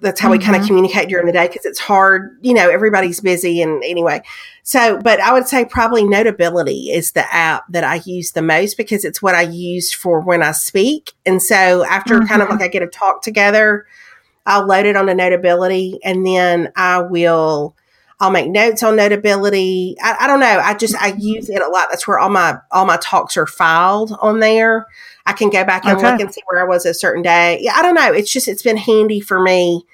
that's 0.00 0.20
how 0.20 0.28
mm-hmm. 0.30 0.38
we 0.38 0.44
kind 0.44 0.56
of 0.60 0.66
communicate 0.66 1.08
during 1.08 1.26
the 1.26 1.32
day 1.32 1.48
because 1.48 1.64
it's 1.64 1.78
hard 1.78 2.36
you 2.40 2.54
know 2.54 2.68
everybody's 2.70 3.20
busy 3.20 3.60
and 3.60 3.82
anyway 3.84 4.20
so 4.62 4.98
but 4.98 5.20
i 5.20 5.32
would 5.32 5.48
say 5.48 5.64
probably 5.64 6.04
notability 6.04 6.90
is 6.90 7.12
the 7.12 7.34
app 7.34 7.64
that 7.68 7.84
i 7.84 7.96
use 8.04 8.32
the 8.32 8.42
most 8.42 8.76
because 8.76 9.04
it's 9.04 9.20
what 9.20 9.34
i 9.34 9.42
use 9.42 9.92
for 9.92 10.20
when 10.20 10.42
i 10.42 10.52
speak 10.52 11.12
and 11.26 11.42
so 11.42 11.84
after 11.84 12.16
mm-hmm. 12.16 12.26
kind 12.26 12.42
of 12.42 12.48
like 12.48 12.62
i 12.62 12.68
get 12.68 12.82
a 12.82 12.86
talk 12.86 13.22
together 13.22 13.86
i'll 14.46 14.66
load 14.66 14.86
it 14.86 14.96
on 14.96 15.06
the 15.06 15.14
notability 15.14 15.98
and 16.04 16.26
then 16.26 16.72
i 16.76 17.00
will 17.00 17.74
i'll 18.20 18.30
make 18.30 18.48
notes 18.48 18.82
on 18.82 18.96
notability 18.96 19.96
I, 20.02 20.16
I 20.20 20.26
don't 20.26 20.40
know 20.40 20.60
i 20.62 20.74
just 20.74 20.94
i 20.96 21.14
use 21.18 21.48
it 21.48 21.62
a 21.62 21.68
lot 21.68 21.88
that's 21.90 22.06
where 22.06 22.18
all 22.18 22.30
my 22.30 22.58
all 22.70 22.84
my 22.84 22.98
talks 22.98 23.36
are 23.36 23.46
filed 23.46 24.16
on 24.20 24.40
there 24.40 24.86
I 25.28 25.34
can 25.34 25.50
go 25.50 25.62
back 25.62 25.84
and 25.84 25.98
okay. 25.98 26.10
look 26.10 26.20
and 26.22 26.32
see 26.32 26.40
where 26.46 26.62
I 26.62 26.64
was 26.64 26.86
a 26.86 26.94
certain 26.94 27.22
day. 27.22 27.58
Yeah, 27.60 27.74
I 27.74 27.82
don't 27.82 27.94
know. 27.94 28.14
It's 28.14 28.32
just 28.32 28.48
it's 28.48 28.62
been 28.62 28.78
handy 28.78 29.20
for 29.20 29.38
me, 29.38 29.84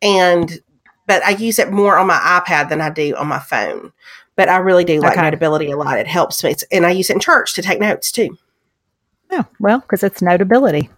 and 0.00 0.60
but 1.08 1.20
I 1.24 1.30
use 1.30 1.58
it 1.58 1.72
more 1.72 1.98
on 1.98 2.06
my 2.06 2.16
iPad 2.16 2.68
than 2.68 2.80
I 2.80 2.88
do 2.88 3.16
on 3.16 3.26
my 3.26 3.40
phone. 3.40 3.92
But 4.36 4.48
I 4.48 4.58
really 4.58 4.84
do 4.84 5.00
like 5.00 5.14
okay. 5.14 5.22
Notability 5.22 5.72
a 5.72 5.76
lot. 5.76 5.98
It 5.98 6.06
helps 6.06 6.44
me, 6.44 6.52
it's, 6.52 6.62
and 6.70 6.86
I 6.86 6.92
use 6.92 7.10
it 7.10 7.14
in 7.14 7.20
church 7.20 7.54
to 7.54 7.62
take 7.62 7.80
notes 7.80 8.12
too. 8.12 8.38
Yeah, 9.32 9.42
well, 9.58 9.80
because 9.80 10.04
it's 10.04 10.22
Notability. 10.22 10.90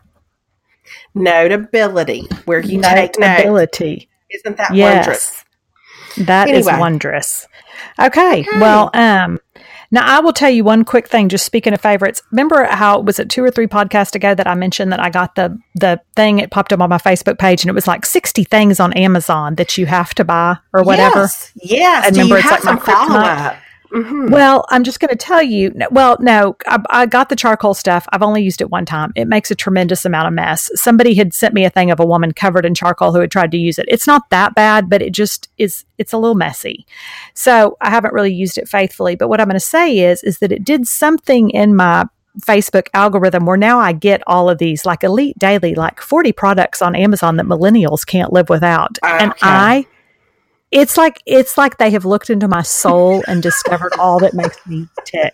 Notability, 1.15 2.29
where 2.45 2.61
you 2.61 2.83
take 2.83 3.19
notes. 3.19 3.19
Notability. 3.19 4.11
Isn't 4.29 4.59
that 4.59 4.75
yes. 4.75 5.07
wondrous? 5.07 5.45
That 6.19 6.49
anyway. 6.49 6.59
is 6.59 6.79
wondrous. 6.79 7.47
Okay. 7.99 8.41
okay. 8.41 8.61
Well, 8.61 8.91
um, 8.95 9.39
now, 9.93 10.07
I 10.07 10.21
will 10.21 10.33
tell 10.33 10.51
you 10.51 10.63
one 10.63 10.85
quick 10.85 11.09
thing. 11.09 11.29
Just 11.29 11.45
speaking 11.45 11.73
of 11.73 11.81
favorites, 11.81 12.23
remember 12.31 12.65
how 12.65 13.01
it 13.01 13.05
was 13.05 13.19
it 13.19 13.29
two 13.29 13.43
or 13.43 13.51
three 13.51 13.67
podcasts 13.67 14.15
ago 14.15 14.35
that 14.35 14.47
I 14.47 14.55
mentioned 14.55 14.93
that 14.93 15.01
I 15.01 15.11
got 15.11 15.35
the 15.35 15.59
the 15.75 16.01
thing? 16.15 16.39
It 16.39 16.51
popped 16.53 16.73
up 16.73 16.81
on 16.81 16.89
my 16.89 16.99
Facebook 16.99 17.39
page, 17.39 17.63
and 17.63 17.71
it 17.71 17.75
was 17.75 17.89
like 17.89 18.07
sixty 18.07 18.45
things 18.45 18.79
on 18.79 18.93
Amazon 18.93 19.57
that 19.57 19.77
you 19.77 19.87
have 19.87 20.15
to 20.15 20.25
buy 20.25 20.57
or 20.73 20.85
whatever. 20.85 21.23
Yes, 21.23 21.53
yes. 21.57 22.07
And 22.07 22.17
remember, 22.17 22.39
it's 22.39 22.51
like 22.51 22.65
my 22.65 22.77
follow 22.77 23.19
up. 23.19 23.57
Mm-hmm. 23.93 24.31
Well, 24.31 24.65
I'm 24.69 24.85
just 24.85 25.01
going 25.01 25.11
to 25.11 25.17
tell 25.17 25.43
you. 25.43 25.73
Well, 25.91 26.17
no, 26.21 26.57
I, 26.67 26.79
I 26.91 27.07
got 27.07 27.29
the 27.29 27.37
charcoal 27.37 27.75
stuff. 27.75 28.07
I've 28.13 28.23
only 28.23 28.43
used 28.43 28.61
it 28.61 28.71
one 28.71 28.87
time. 28.87 29.13
It 29.17 29.27
makes 29.27 29.51
a 29.51 29.55
tremendous 29.55 30.05
amount 30.05 30.29
of 30.29 30.35
mess. 30.35 30.71
Somebody 30.75 31.15
had 31.15 31.35
sent 31.35 31.55
me 31.55 31.65
a 31.65 31.71
thing 31.71 31.91
of 31.91 31.99
a 31.99 32.07
woman 32.07 32.33
covered 32.33 32.65
in 32.65 32.75
charcoal 32.75 33.13
who 33.13 33.21
had 33.21 33.31
tried 33.31 33.51
to 33.51 33.59
use 33.59 33.79
it. 33.79 33.87
It's 33.89 34.07
not 34.07 34.31
that 34.31 34.55
bad, 34.55 34.89
but 34.89 35.03
it 35.03 35.13
just 35.13 35.49
is. 35.59 35.85
It's 35.99 36.13
a 36.13 36.19
little 36.19 36.37
messy. 36.37 36.87
So 37.35 37.77
I 37.81 37.91
haven't 37.91 38.15
really 38.15 38.33
used 38.33 38.59
it 38.59 38.69
faithfully. 38.69 39.17
But 39.17 39.29
what 39.29 39.41
I'm 39.41 39.49
going 39.49 39.55
to 39.55 39.61
say 39.61 39.99
is, 39.99 40.23
is 40.23 40.39
that 40.39 40.53
it 40.53 40.65
did 40.65 40.87
something 40.87 41.51
in 41.51 41.75
my 41.75 42.07
Facebook 42.43 42.87
algorithm 42.95 43.45
where 43.45 43.57
now 43.57 43.81
I 43.81 43.93
get 43.93 44.23
all 44.27 44.49
of 44.49 44.59
these 44.59 44.87
like 44.87 45.03
Elite 45.03 45.39
Daily, 45.39 45.75
like 45.75 46.01
40 46.01 46.33
products 46.33 46.81
on 46.81 46.95
Amazon 46.95 47.37
that 47.37 47.47
millennials 47.47 48.07
can't 48.07 48.33
live 48.33 48.49
without. 48.49 48.99
And. 49.03 49.35
I 49.43 49.87
it's 50.71 50.97
like 50.97 51.23
it's 51.27 51.59
like 51.59 51.79
they 51.79 51.91
have 51.91 52.05
looked 52.05 52.31
into 52.31 52.49
my 52.49 52.63
soul 52.63 53.23
and 53.27 53.43
discovered 53.43 53.93
all 53.99 54.19
that 54.21 54.35
makes 54.35 54.65
me 54.67 54.89
tick. 55.05 55.33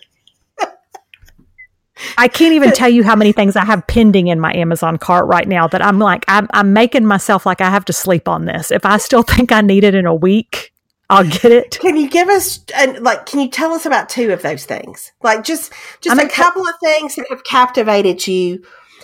I 2.18 2.28
can't 2.28 2.52
even 2.52 2.72
tell 2.72 2.90
you 2.90 3.02
how 3.04 3.16
many 3.16 3.32
things 3.32 3.56
I 3.56 3.64
have 3.64 3.86
pending 3.86 4.26
in 4.28 4.38
my 4.38 4.52
Amazon 4.54 4.98
cart 4.98 5.26
right 5.26 5.48
now 5.48 5.66
that 5.68 5.82
I'm 5.82 5.98
like 5.98 6.24
I'm, 6.28 6.46
I'm 6.52 6.72
making 6.72 7.06
myself 7.06 7.46
like 7.46 7.60
I 7.60 7.70
have 7.70 7.84
to 7.86 7.92
sleep 7.92 8.28
on 8.28 8.44
this. 8.44 8.70
If 8.70 8.84
I 8.84 8.98
still 8.98 9.22
think 9.22 9.52
I 9.52 9.60
need 9.60 9.84
it 9.84 9.94
in 9.94 10.06
a 10.06 10.14
week, 10.14 10.72
I'll 11.08 11.24
get 11.24 11.46
it. 11.46 11.78
Can 11.80 11.96
you 11.96 12.08
give 12.08 12.28
us 12.28 12.64
and 12.74 13.00
like? 13.00 13.26
Can 13.26 13.40
you 13.40 13.48
tell 13.48 13.72
us 13.72 13.86
about 13.86 14.08
two 14.08 14.32
of 14.32 14.42
those 14.42 14.64
things? 14.64 15.12
Like 15.22 15.44
just 15.44 15.72
just 16.00 16.18
I'm 16.18 16.24
a 16.24 16.30
couple 16.30 16.66
of 16.66 16.74
things 16.82 17.14
that 17.16 17.26
have 17.30 17.44
captivated 17.44 18.26
you. 18.26 18.62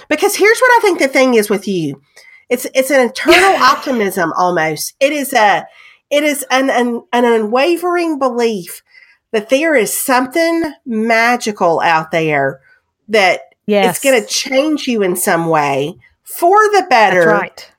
Because 0.08 0.34
here's 0.34 0.58
what 0.58 0.78
I 0.78 0.80
think 0.80 0.98
the 0.98 1.08
thing 1.08 1.34
is 1.34 1.48
with 1.48 1.68
you. 1.68 2.02
It's 2.48 2.66
it's 2.74 2.90
an 2.90 3.08
eternal 3.08 3.62
optimism 3.62 4.32
almost. 4.36 4.94
It 5.00 5.12
is 5.12 5.32
a 5.32 5.64
it 6.12 6.22
is 6.22 6.44
an, 6.52 6.70
an 6.70 7.02
an 7.12 7.24
unwavering 7.24 8.20
belief 8.20 8.82
that 9.32 9.48
there 9.48 9.74
is 9.74 9.92
something 9.96 10.72
magical 10.86 11.80
out 11.80 12.10
there 12.12 12.60
that 13.08 13.40
Yes, 13.66 13.96
it's 13.96 14.04
going 14.04 14.20
to 14.20 14.26
change 14.28 14.86
you 14.88 15.02
in 15.02 15.16
some 15.16 15.46
way 15.48 15.96
for 16.24 16.56
the 16.70 16.86
better. 16.90 17.24
That's 17.26 17.40
right. 17.40 17.72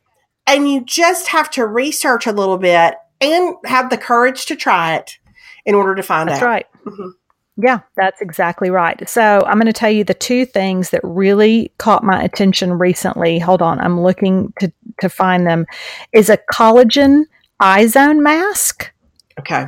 and 0.47 0.69
you 0.69 0.83
just 0.83 1.27
have 1.27 1.49
to 1.51 1.65
research 1.65 2.25
a 2.25 2.31
little 2.31 2.57
bit 2.57 2.95
and 3.21 3.55
have 3.65 3.89
the 3.89 3.97
courage 3.97 4.45
to 4.47 4.55
try 4.55 4.95
it 4.95 5.17
in 5.65 5.75
order 5.75 5.93
to 5.95 6.01
find 6.03 6.29
That's 6.29 6.41
out. 6.41 6.45
right. 6.47 6.65
Mhm. 6.85 7.11
Yeah, 7.57 7.81
that's 7.95 8.19
exactly 8.21 8.69
right. 8.71 9.07
So 9.07 9.43
I'm 9.45 9.55
going 9.59 9.67
to 9.67 9.73
tell 9.73 9.91
you 9.91 10.03
the 10.03 10.15
two 10.15 10.43
things 10.45 10.89
that 10.89 11.01
really 11.03 11.71
caught 11.77 12.03
my 12.03 12.23
attention 12.23 12.73
recently. 12.79 13.37
Hold 13.37 13.61
on, 13.61 13.79
I'm 13.79 14.01
looking 14.01 14.51
to 14.59 14.71
to 15.01 15.09
find 15.09 15.45
them. 15.45 15.65
Is 16.13 16.29
a 16.29 16.37
collagen 16.51 17.25
eye 17.59 17.87
zone 17.87 18.21
mask. 18.23 18.91
Okay. 19.39 19.65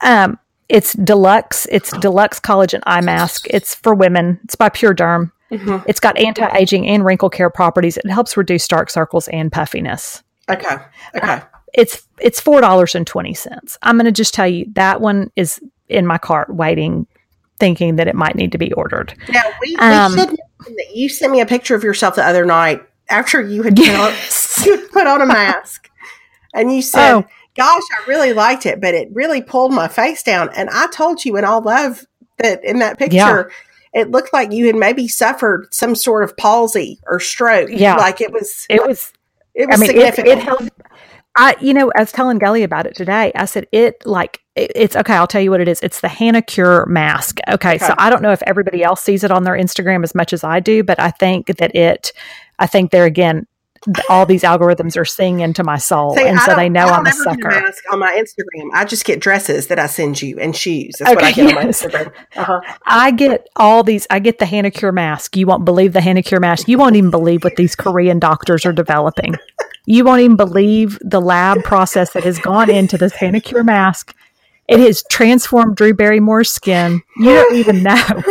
Um, 0.00 0.38
it's 0.68 0.92
deluxe. 0.94 1.66
It's 1.70 1.92
deluxe 1.98 2.40
collagen 2.40 2.80
eye 2.86 3.00
mask. 3.00 3.46
It's 3.50 3.74
for 3.74 3.94
women. 3.94 4.40
It's 4.44 4.54
by 4.56 4.68
Pure 4.68 4.94
Derm. 4.96 5.30
Mhm. 5.50 5.84
It's 5.86 6.00
got 6.00 6.18
anti-aging 6.18 6.88
and 6.88 7.04
wrinkle 7.04 7.30
care 7.30 7.50
properties. 7.50 7.96
It 7.96 8.10
helps 8.10 8.36
reduce 8.36 8.66
dark 8.66 8.90
circles 8.90 9.28
and 9.28 9.52
puffiness. 9.52 10.22
Okay. 10.50 10.76
Okay. 11.14 11.40
It's 11.72 12.02
it's 12.20 12.40
four 12.40 12.60
dollars 12.60 12.94
and 12.94 13.06
twenty 13.06 13.34
cents. 13.34 13.78
I'm 13.82 13.96
going 13.96 14.06
to 14.06 14.12
just 14.12 14.34
tell 14.34 14.48
you 14.48 14.66
that 14.74 15.00
one 15.00 15.30
is 15.36 15.60
in 15.88 16.06
my 16.06 16.18
cart 16.18 16.52
waiting, 16.52 17.06
thinking 17.60 17.96
that 17.96 18.08
it 18.08 18.14
might 18.16 18.34
need 18.34 18.50
to 18.52 18.58
be 18.58 18.72
ordered. 18.72 19.14
Now 19.28 19.42
we, 19.60 19.76
Um, 19.76 20.12
we 20.12 20.18
should 20.18 20.30
that 20.30 20.96
you 20.96 21.08
sent 21.08 21.30
me 21.30 21.40
a 21.40 21.46
picture 21.46 21.74
of 21.76 21.84
yourself 21.84 22.16
the 22.16 22.24
other 22.26 22.44
night 22.44 22.82
after 23.08 23.40
you 23.40 23.62
had 23.62 23.76
put, 23.76 23.88
on, 23.88 24.12
you 24.64 24.76
had 24.78 24.90
put 24.90 25.06
on 25.06 25.20
a 25.20 25.26
mask, 25.26 25.85
and 26.56 26.74
you 26.74 26.82
said, 26.82 27.12
Oh. 27.12 27.24
"Gosh, 27.56 27.82
I 27.92 28.08
really 28.08 28.32
liked 28.32 28.66
it, 28.66 28.80
but 28.80 28.94
it 28.94 29.08
really 29.12 29.42
pulled 29.42 29.72
my 29.72 29.88
face 29.88 30.22
down." 30.22 30.50
And 30.56 30.68
I 30.70 30.86
told 30.88 31.24
you 31.24 31.36
in 31.36 31.44
all 31.44 31.62
love 31.62 32.04
that 32.38 32.64
in 32.64 32.78
that 32.80 32.98
picture. 32.98 33.50
It 33.94 34.10
looked 34.10 34.32
like 34.32 34.52
you 34.52 34.66
had 34.66 34.76
maybe 34.76 35.08
suffered 35.08 35.68
some 35.72 35.94
sort 35.94 36.22
of 36.24 36.36
palsy 36.36 36.98
or 37.06 37.18
stroke. 37.18 37.70
Yeah. 37.72 37.96
like 37.96 38.20
it 38.20 38.32
was. 38.32 38.66
It 38.68 38.86
was 38.86 39.12
It 39.54 39.68
was 39.68 39.78
I 39.78 39.80
mean, 39.80 39.86
significant. 39.88 40.28
it 40.28 40.38
held. 40.44 40.70
I, 41.38 41.54
you 41.60 41.74
know, 41.74 41.92
I 41.94 42.00
was 42.00 42.12
telling 42.12 42.38
Gully 42.38 42.62
about 42.62 42.86
it 42.86 42.94
today. 42.94 43.30
I 43.34 43.44
said 43.44 43.66
it 43.72 44.04
like 44.06 44.40
it, 44.54 44.72
it's 44.74 44.96
okay. 44.96 45.14
I'll 45.14 45.26
tell 45.26 45.40
you 45.40 45.50
what 45.50 45.60
it 45.60 45.68
is. 45.68 45.80
It's 45.82 46.00
the 46.00 46.08
Hanacure 46.08 46.86
mask. 46.86 47.38
Okay, 47.48 47.76
so 47.78 47.94
I 47.98 48.08
don't 48.10 48.22
know 48.22 48.32
if 48.32 48.42
everybody 48.42 48.82
else 48.82 49.02
sees 49.02 49.22
it 49.24 49.30
on 49.30 49.44
their 49.44 49.54
Instagram 49.54 50.02
as 50.02 50.14
much 50.14 50.32
as 50.32 50.44
I 50.44 50.60
do, 50.60 50.82
but 50.82 50.98
I 51.00 51.10
think 51.10 51.46
that 51.58 51.74
it. 51.74 52.12
I 52.58 52.66
think 52.66 52.90
there 52.90 53.04
again, 53.04 53.46
all 54.08 54.26
these 54.26 54.42
algorithms 54.42 54.96
are 54.96 55.04
seeing 55.04 55.40
into 55.40 55.62
my 55.64 55.76
soul, 55.78 56.14
See, 56.16 56.26
and 56.26 56.38
so 56.40 56.54
they 56.54 56.68
know 56.68 56.86
I'm 56.86 57.06
a 57.06 57.12
sucker. 57.12 57.48
mask 57.48 57.84
on 57.92 57.98
my 57.98 58.12
Instagram. 58.12 58.68
I 58.72 58.84
just 58.84 59.04
get 59.04 59.20
dresses 59.20 59.66
that 59.68 59.78
I 59.78 59.86
send 59.86 60.20
you 60.22 60.38
and 60.38 60.54
shoes. 60.56 60.96
That's 60.98 61.14
what 61.14 61.24
I 61.24 61.30
Okay, 61.30 61.34
get 61.46 61.48
on 61.48 61.54
my 61.54 61.62
yes. 61.66 61.82
Instagram. 61.82 62.12
Uh-huh. 62.36 62.60
I 62.86 63.10
get 63.10 63.46
all 63.56 63.82
these. 63.82 64.06
I 64.10 64.18
get 64.18 64.38
the 64.38 64.44
Hanacure 64.44 64.92
mask. 64.94 65.36
You 65.36 65.46
won't 65.46 65.64
believe 65.64 65.92
the 65.92 66.00
Hanacure 66.00 66.40
mask. 66.40 66.68
You 66.68 66.78
won't 66.78 66.96
even 66.96 67.10
believe 67.10 67.44
what 67.44 67.56
these 67.56 67.74
Korean 67.74 68.18
doctors 68.18 68.64
are 68.66 68.72
developing. 68.72 69.34
You 69.86 70.04
won't 70.04 70.20
even 70.20 70.36
believe 70.36 70.98
the 71.00 71.20
lab 71.20 71.62
process 71.62 72.12
that 72.14 72.24
has 72.24 72.38
gone 72.38 72.70
into 72.70 72.98
this 72.98 73.12
Hanacure 73.12 73.64
mask. 73.64 74.14
It 74.68 74.80
has 74.80 75.04
transformed 75.08 75.76
Drew 75.76 75.94
Barrymore's 75.94 76.50
skin. 76.50 77.00
You 77.18 77.34
don't 77.34 77.54
even 77.56 77.82
know. 77.82 78.04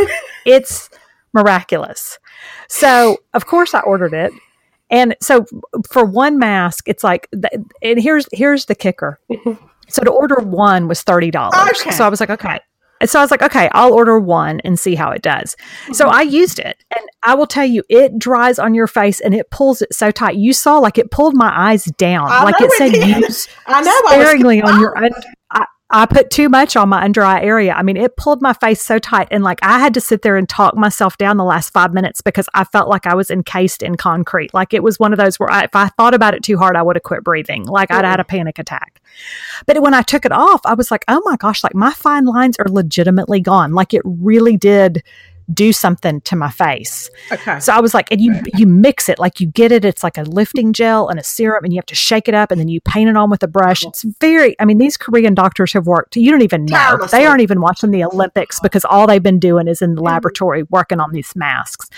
It's 0.46 0.92
miraculous. 1.34 2.20
So, 2.68 3.18
of 3.34 3.46
course, 3.48 3.74
I 3.74 3.80
ordered 3.80 4.14
it. 4.14 4.32
And 4.96 5.16
so, 5.22 5.46
for 5.92 6.06
one 6.06 6.40
mask, 6.40 6.88
it's 6.88 7.04
like, 7.04 7.30
and 7.82 8.00
here's 8.00 8.28
here's 8.32 8.66
the 8.66 8.76
kicker. 8.76 9.20
So 9.88 10.02
to 10.02 10.10
order 10.10 10.38
one 10.38 10.88
was 10.88 11.04
thirty 11.04 11.30
dollars. 11.30 11.80
Okay. 11.82 11.92
So 11.92 12.06
I 12.06 12.10
was 12.10 12.20
like, 12.20 12.32
okay. 12.32 12.60
And 13.02 13.10
so 13.10 13.20
I 13.20 13.22
was 13.22 13.30
like, 13.30 13.44
okay, 13.44 13.70
I'll 13.74 13.94
order 13.94 14.20
one 14.20 14.62
and 14.62 14.80
see 14.80 14.96
how 14.96 15.12
it 15.12 15.22
does. 15.22 15.56
So 15.92 16.06
mm-hmm. 16.06 16.16
I 16.16 16.22
used 16.22 16.60
it, 16.60 16.78
and 16.96 17.08
I 17.24 17.36
will 17.36 17.46
tell 17.46 17.66
you, 17.66 17.84
it 17.90 18.18
dries 18.18 18.58
on 18.58 18.74
your 18.74 18.88
face 18.88 19.20
and 19.20 19.36
it 19.36 19.52
pulls 19.52 19.82
it 19.82 19.94
so 19.94 20.12
tight. 20.12 20.38
You 20.38 20.54
saw 20.54 20.80
like 20.80 20.98
it 20.98 21.12
pulled 21.12 21.36
my 21.36 21.52
eyes 21.54 21.86
down, 21.98 22.30
I 22.32 22.44
like 22.44 22.56
it 22.60 22.72
said 22.72 22.96
use 22.96 23.48
I 23.68 23.82
know. 23.82 23.92
I 23.92 24.18
was 24.18 24.28
sparingly 24.28 24.62
on 24.62 24.80
your. 24.80 24.98
Und- 24.98 25.26
I, 25.90 26.06
put 26.06 26.30
too 26.30 26.50
much 26.50 26.76
on 26.76 26.90
my 26.90 27.04
under 27.04 27.24
eye 27.24 27.42
area. 27.42 27.74
I 27.74 27.84
mean, 27.84 27.98
it 27.98 28.18
pulled 28.18 28.42
my 28.42 28.54
face 28.54 28.82
so 28.82 29.00
tight, 29.00 29.28
and 29.32 29.44
like 29.44 29.60
I 29.62 29.80
had 29.80 29.94
to 29.96 30.02
sit 30.02 30.22
there 30.22 30.38
and 30.38 30.48
talk 30.48 30.76
myself 30.76 31.18
down 31.18 31.38
the 31.38 31.44
last 31.44 31.72
five 31.72 31.94
minutes 31.94 32.22
because 32.22 32.50
I 32.54 32.64
felt 32.64 32.90
like 32.90 33.06
I 33.06 33.16
was 33.16 33.30
encased 33.30 33.84
in 33.84 33.96
concrete. 33.96 34.54
Like 34.54 34.74
it 34.74 34.84
was 34.84 35.00
one 35.00 35.14
of 35.14 35.20
those 35.20 35.40
where 35.40 35.52
I, 35.52 35.64
if 35.64 35.76
I 35.76 35.88
thought 35.90 36.14
about 36.14 36.34
it 36.34 36.44
too 36.44 36.58
hard, 36.58 36.76
I 36.76 36.82
would 36.82 36.96
have 36.96 37.04
quit 37.04 37.24
breathing. 37.24 37.66
Like 37.66 37.92
I'd 37.92 38.06
had 38.06 38.20
a 38.20 38.24
panic 38.24 38.60
attack. 38.60 39.02
But 39.66 39.82
when 39.82 39.94
I 39.94 40.02
took 40.02 40.26
it 40.26 40.32
off, 40.32 40.62
I 40.66 40.74
was 40.74 40.92
like, 40.92 41.06
oh 41.08 41.22
my 41.26 41.38
gosh, 41.38 41.64
like 41.64 41.76
my 41.76 41.92
fine 41.92 42.26
lines 42.26 42.58
are 42.58 42.70
legitimately 42.70 43.42
gone. 43.42 43.74
Like 43.74 43.94
it 43.94 44.02
really 44.06 44.58
did 44.58 45.04
do 45.54 45.72
something 45.72 46.22
to 46.22 46.36
my 46.36 46.50
face. 46.50 47.10
okay. 47.32 47.60
So 47.60 47.74
I 47.74 47.80
was 47.80 47.94
like, 47.94 48.12
and 48.12 48.22
you 48.22 48.40
you 48.56 48.66
mix 48.66 49.10
it 49.10 49.20
like 49.20 49.40
you 49.40 49.48
get 49.48 49.72
it. 49.72 49.86
It's 49.86 50.04
like 50.04 50.18
a 50.18 50.24
lifting 50.24 50.74
gel 50.74 51.10
and 51.10 51.20
a 51.20 51.24
serum, 51.24 51.64
and 51.64 51.74
you 51.74 51.78
have 51.78 51.86
to 51.88 51.96
shake 51.96 52.28
it 52.28 52.34
up, 52.34 52.52
and 52.52 52.60
then 52.60 52.68
you 52.68 52.82
paint 52.82 53.10
it 53.10 53.18
on 53.18 53.30
with 53.30 53.44
a 53.44 53.48
brush. 53.48 53.86
It's 53.86 54.04
very. 54.20 54.56
I 54.60 54.66
mean, 54.66 54.78
these 54.78 54.98
Korean 54.98 55.34
doctors 55.34 55.74
have 55.74 55.88
worked. 55.88 56.16
You 56.16 56.32
don't 56.32 56.42
even 56.42 56.66
know. 56.66 56.76
Tirelessly. 56.76 57.20
They 57.20 57.26
aren't 57.26 57.42
even 57.42 57.62
watching 57.62 57.92
the 57.92 58.04
Olympics 58.04 58.58
uh-huh. 58.58 58.64
because 58.64 58.86
all 58.86 59.08
they've 59.08 59.22
been 59.22 59.40
doing 59.40 59.68
is 59.68 59.82
in 59.82 59.96
the 59.96 60.02
mm-hmm. 60.02 60.08
laboratory 60.08 60.64
working 60.64 61.00
on 61.00 61.12
these 61.12 61.36
masks. 61.36 61.90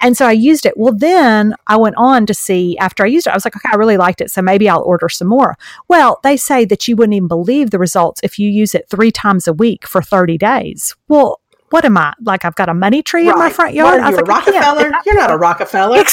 And 0.00 0.16
so 0.16 0.26
I 0.26 0.32
used 0.32 0.66
it. 0.66 0.76
Well, 0.76 0.94
then 0.94 1.54
I 1.66 1.76
went 1.76 1.96
on 1.96 2.26
to 2.26 2.34
see 2.34 2.76
after 2.78 3.04
I 3.04 3.06
used 3.06 3.26
it, 3.26 3.30
I 3.30 3.34
was 3.34 3.44
like, 3.44 3.56
okay, 3.56 3.70
I 3.72 3.76
really 3.76 3.96
liked 3.96 4.20
it, 4.20 4.30
so 4.30 4.42
maybe 4.42 4.68
I'll 4.68 4.82
order 4.82 5.08
some 5.08 5.28
more. 5.28 5.56
Well, 5.88 6.20
they 6.22 6.36
say 6.36 6.64
that 6.66 6.86
you 6.88 6.96
wouldn't 6.96 7.14
even 7.14 7.28
believe 7.28 7.70
the 7.70 7.78
results 7.78 8.20
if 8.22 8.38
you 8.38 8.48
use 8.48 8.74
it 8.74 8.88
three 8.88 9.10
times 9.10 9.48
a 9.48 9.52
week 9.52 9.86
for 9.86 10.02
thirty 10.02 10.38
days. 10.38 10.94
Well. 11.08 11.40
What 11.70 11.84
am 11.84 11.96
I 11.96 12.12
like? 12.22 12.44
I've 12.44 12.54
got 12.54 12.68
a 12.68 12.74
money 12.74 13.02
tree 13.02 13.28
in 13.28 13.38
my 13.38 13.50
front 13.50 13.74
yard. 13.74 14.00
I 14.00 14.10
was 14.10 14.16
like, 14.16 14.28
I 14.28 14.28
Rockefeller? 14.28 14.92
You're 15.04 15.16
not 15.16 15.30
a 15.30 15.36
Rockefeller. 15.36 16.04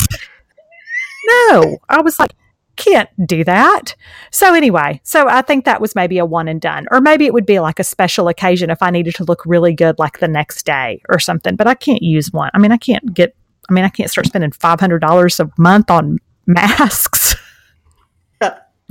no. 1.25 1.77
I 1.89 2.01
was 2.01 2.19
like, 2.19 2.33
can't 2.75 3.09
do 3.27 3.43
that. 3.43 3.95
So 4.31 4.55
anyway, 4.55 4.99
so 5.03 5.27
I 5.27 5.43
think 5.43 5.65
that 5.65 5.79
was 5.79 5.95
maybe 5.95 6.17
a 6.17 6.25
one 6.25 6.47
and 6.47 6.59
done. 6.59 6.87
Or 6.91 7.01
maybe 7.01 7.25
it 7.25 7.33
would 7.33 7.45
be 7.45 7.59
like 7.59 7.79
a 7.79 7.83
special 7.83 8.27
occasion 8.27 8.69
if 8.69 8.81
I 8.81 8.89
needed 8.89 9.13
to 9.15 9.23
look 9.23 9.45
really 9.45 9.73
good 9.73 9.99
like 9.99 10.19
the 10.19 10.27
next 10.27 10.65
day 10.65 11.01
or 11.09 11.19
something. 11.19 11.55
But 11.55 11.67
I 11.67 11.75
can't 11.75 12.01
use 12.01 12.33
one. 12.33 12.49
I 12.53 12.57
mean, 12.57 12.71
I 12.71 12.77
can't 12.77 13.13
get 13.13 13.35
I 13.69 13.73
mean, 13.73 13.85
I 13.85 13.89
can't 13.89 14.09
start 14.09 14.27
spending 14.27 14.51
five 14.51 14.79
hundred 14.79 14.99
dollars 14.99 15.39
a 15.39 15.49
month 15.57 15.89
on 15.89 16.19
masks. 16.45 17.35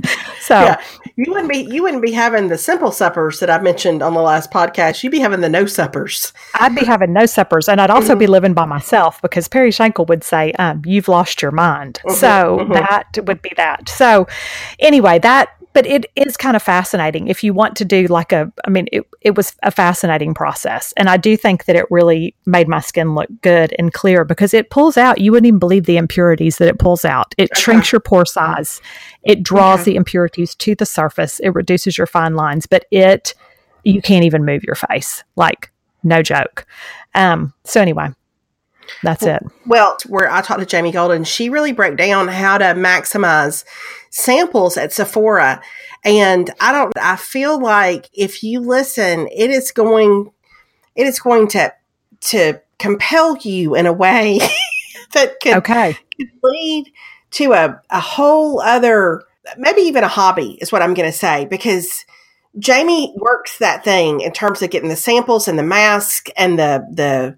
so 0.41 0.59
Yeah, 0.59 0.81
you 1.15 1.25
wouldn't 1.31 1.49
be 1.49 1.59
you 1.59 1.83
wouldn't 1.83 2.01
be 2.01 2.11
having 2.11 2.47
the 2.47 2.57
simple 2.57 2.91
suppers 2.91 3.39
that 3.39 3.49
I 3.49 3.59
mentioned 3.59 4.01
on 4.01 4.13
the 4.13 4.21
last 4.21 4.51
podcast. 4.51 5.03
You'd 5.03 5.11
be 5.11 5.19
having 5.19 5.41
the 5.41 5.49
no 5.49 5.65
suppers. 5.65 6.33
I'd 6.55 6.75
be 6.75 6.85
having 6.85 7.13
no 7.13 7.25
suppers, 7.25 7.69
and 7.69 7.79
I'd 7.79 7.89
also 7.89 8.15
be 8.15 8.25
mm-hmm. 8.25 8.31
living 8.31 8.53
by 8.53 8.65
myself 8.65 9.21
because 9.21 9.47
Perry 9.47 9.71
Shankle 9.71 10.07
would 10.07 10.23
say, 10.23 10.51
um, 10.53 10.81
"You've 10.85 11.07
lost 11.07 11.41
your 11.41 11.51
mind." 11.51 11.99
Mm-hmm, 12.05 12.15
so 12.15 12.57
mm-hmm. 12.61 12.73
that 12.73 13.19
would 13.25 13.41
be 13.41 13.51
that. 13.57 13.89
So 13.89 14.27
anyway, 14.79 15.19
that 15.19 15.49
but 15.73 15.85
it 15.85 16.05
is 16.15 16.37
kind 16.37 16.55
of 16.55 16.63
fascinating 16.63 17.27
if 17.27 17.43
you 17.43 17.53
want 17.53 17.75
to 17.77 17.85
do 17.85 18.07
like 18.07 18.31
a. 18.31 18.51
I 18.65 18.69
mean, 18.69 18.87
it 18.91 19.07
it 19.21 19.35
was 19.35 19.55
a 19.63 19.71
fascinating 19.71 20.33
process, 20.33 20.93
and 20.95 21.09
I 21.09 21.17
do 21.17 21.35
think 21.35 21.65
that 21.65 21.75
it 21.75 21.85
really 21.89 22.35
made 22.45 22.67
my 22.67 22.79
skin 22.79 23.15
look 23.15 23.29
good 23.41 23.73
and 23.77 23.91
clear 23.91 24.23
because 24.23 24.53
it 24.53 24.69
pulls 24.69 24.97
out. 24.97 25.19
You 25.19 25.31
wouldn't 25.31 25.47
even 25.47 25.59
believe 25.59 25.85
the 25.85 25.97
impurities 25.97 26.57
that 26.57 26.67
it 26.67 26.79
pulls 26.79 27.03
out. 27.03 27.33
It 27.37 27.55
shrinks 27.57 27.91
your 27.91 27.99
pore 27.99 28.25
size. 28.25 28.81
It 29.23 29.43
draws 29.43 29.83
the 29.83 29.95
impurities 29.95 30.55
to 30.55 30.75
the 30.75 30.85
surface. 30.85 31.39
It 31.39 31.49
reduces 31.49 31.97
your 31.97 32.07
fine 32.07 32.35
lines, 32.35 32.65
but 32.65 32.85
it 32.91 33.33
you 33.83 34.01
can't 34.01 34.25
even 34.25 34.45
move 34.45 34.63
your 34.63 34.75
face. 34.75 35.23
Like, 35.35 35.71
no 36.03 36.21
joke. 36.21 36.65
Um, 37.15 37.53
so 37.63 37.81
anyway, 37.81 38.09
that's 39.01 39.23
well, 39.23 39.35
it. 39.35 39.43
Well, 39.65 39.97
where 40.07 40.31
I 40.31 40.41
talked 40.41 40.59
to 40.59 40.65
Jamie 40.65 40.91
Golden, 40.91 41.23
she 41.23 41.49
really 41.49 41.71
broke 41.71 41.97
down 41.97 42.27
how 42.27 42.57
to 42.57 42.65
maximize 42.65 43.65
samples 44.13 44.77
at 44.77 44.93
Sephora. 44.93 45.61
And 46.05 46.51
I 46.59 46.71
don't, 46.71 46.93
I 47.01 47.15
feel 47.15 47.59
like 47.59 48.09
if 48.13 48.43
you 48.43 48.59
listen, 48.59 49.27
it 49.35 49.49
is 49.49 49.71
going, 49.71 50.31
it 50.95 51.07
is 51.07 51.19
going 51.19 51.47
to, 51.49 51.73
to 52.21 52.61
compel 52.77 53.35
you 53.37 53.75
in 53.75 53.87
a 53.87 53.93
way 53.93 54.39
that 55.13 55.39
could, 55.41 55.57
okay. 55.57 55.97
could 56.15 56.29
lead 56.43 56.91
to 57.31 57.53
a, 57.53 57.81
a 57.89 57.99
whole 57.99 58.61
other, 58.61 59.23
maybe 59.57 59.81
even 59.81 60.03
a 60.03 60.09
hobby 60.09 60.59
is 60.61 60.71
what 60.71 60.83
I'm 60.83 60.93
going 60.93 61.11
to 61.11 61.17
say, 61.17 61.45
because 61.45 62.05
Jamie 62.59 63.15
works 63.17 63.57
that 63.57 63.83
thing 63.83 64.21
in 64.21 64.31
terms 64.31 64.61
of 64.61 64.69
getting 64.69 64.89
the 64.89 64.95
samples 64.95 65.47
and 65.47 65.57
the 65.57 65.63
mask 65.63 66.27
and 66.37 66.59
the, 66.59 66.85
the, 66.91 67.35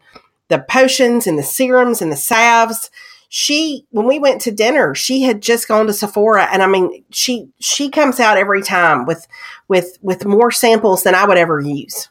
the 0.50 0.60
potions 0.70 1.26
and 1.26 1.40
the 1.40 1.44
serums 1.44 2.02
and 2.02 2.12
the 2.12 2.18
salves. 2.18 2.92
She, 3.30 3.86
when 3.90 4.06
we 4.08 4.20
went 4.20 4.42
to 4.42 4.52
dinner, 4.52 4.96
she 4.96 5.24
had 5.24 5.42
just 5.42 5.68
gone 5.68 5.88
to 5.88 5.94
Sephora, 5.94 6.48
and 6.52 6.62
I 6.64 6.68
mean, 6.68 7.04
she 7.12 7.50
she 7.60 7.90
comes 7.90 8.20
out 8.20 8.38
every 8.38 8.62
time 8.62 9.06
with 9.06 9.28
with 9.68 9.98
with 10.02 10.26
more 10.26 10.52
samples 10.52 11.04
than 11.04 11.16
I 11.16 11.26
would 11.26 11.38
ever 11.38 11.60
use. 11.60 12.10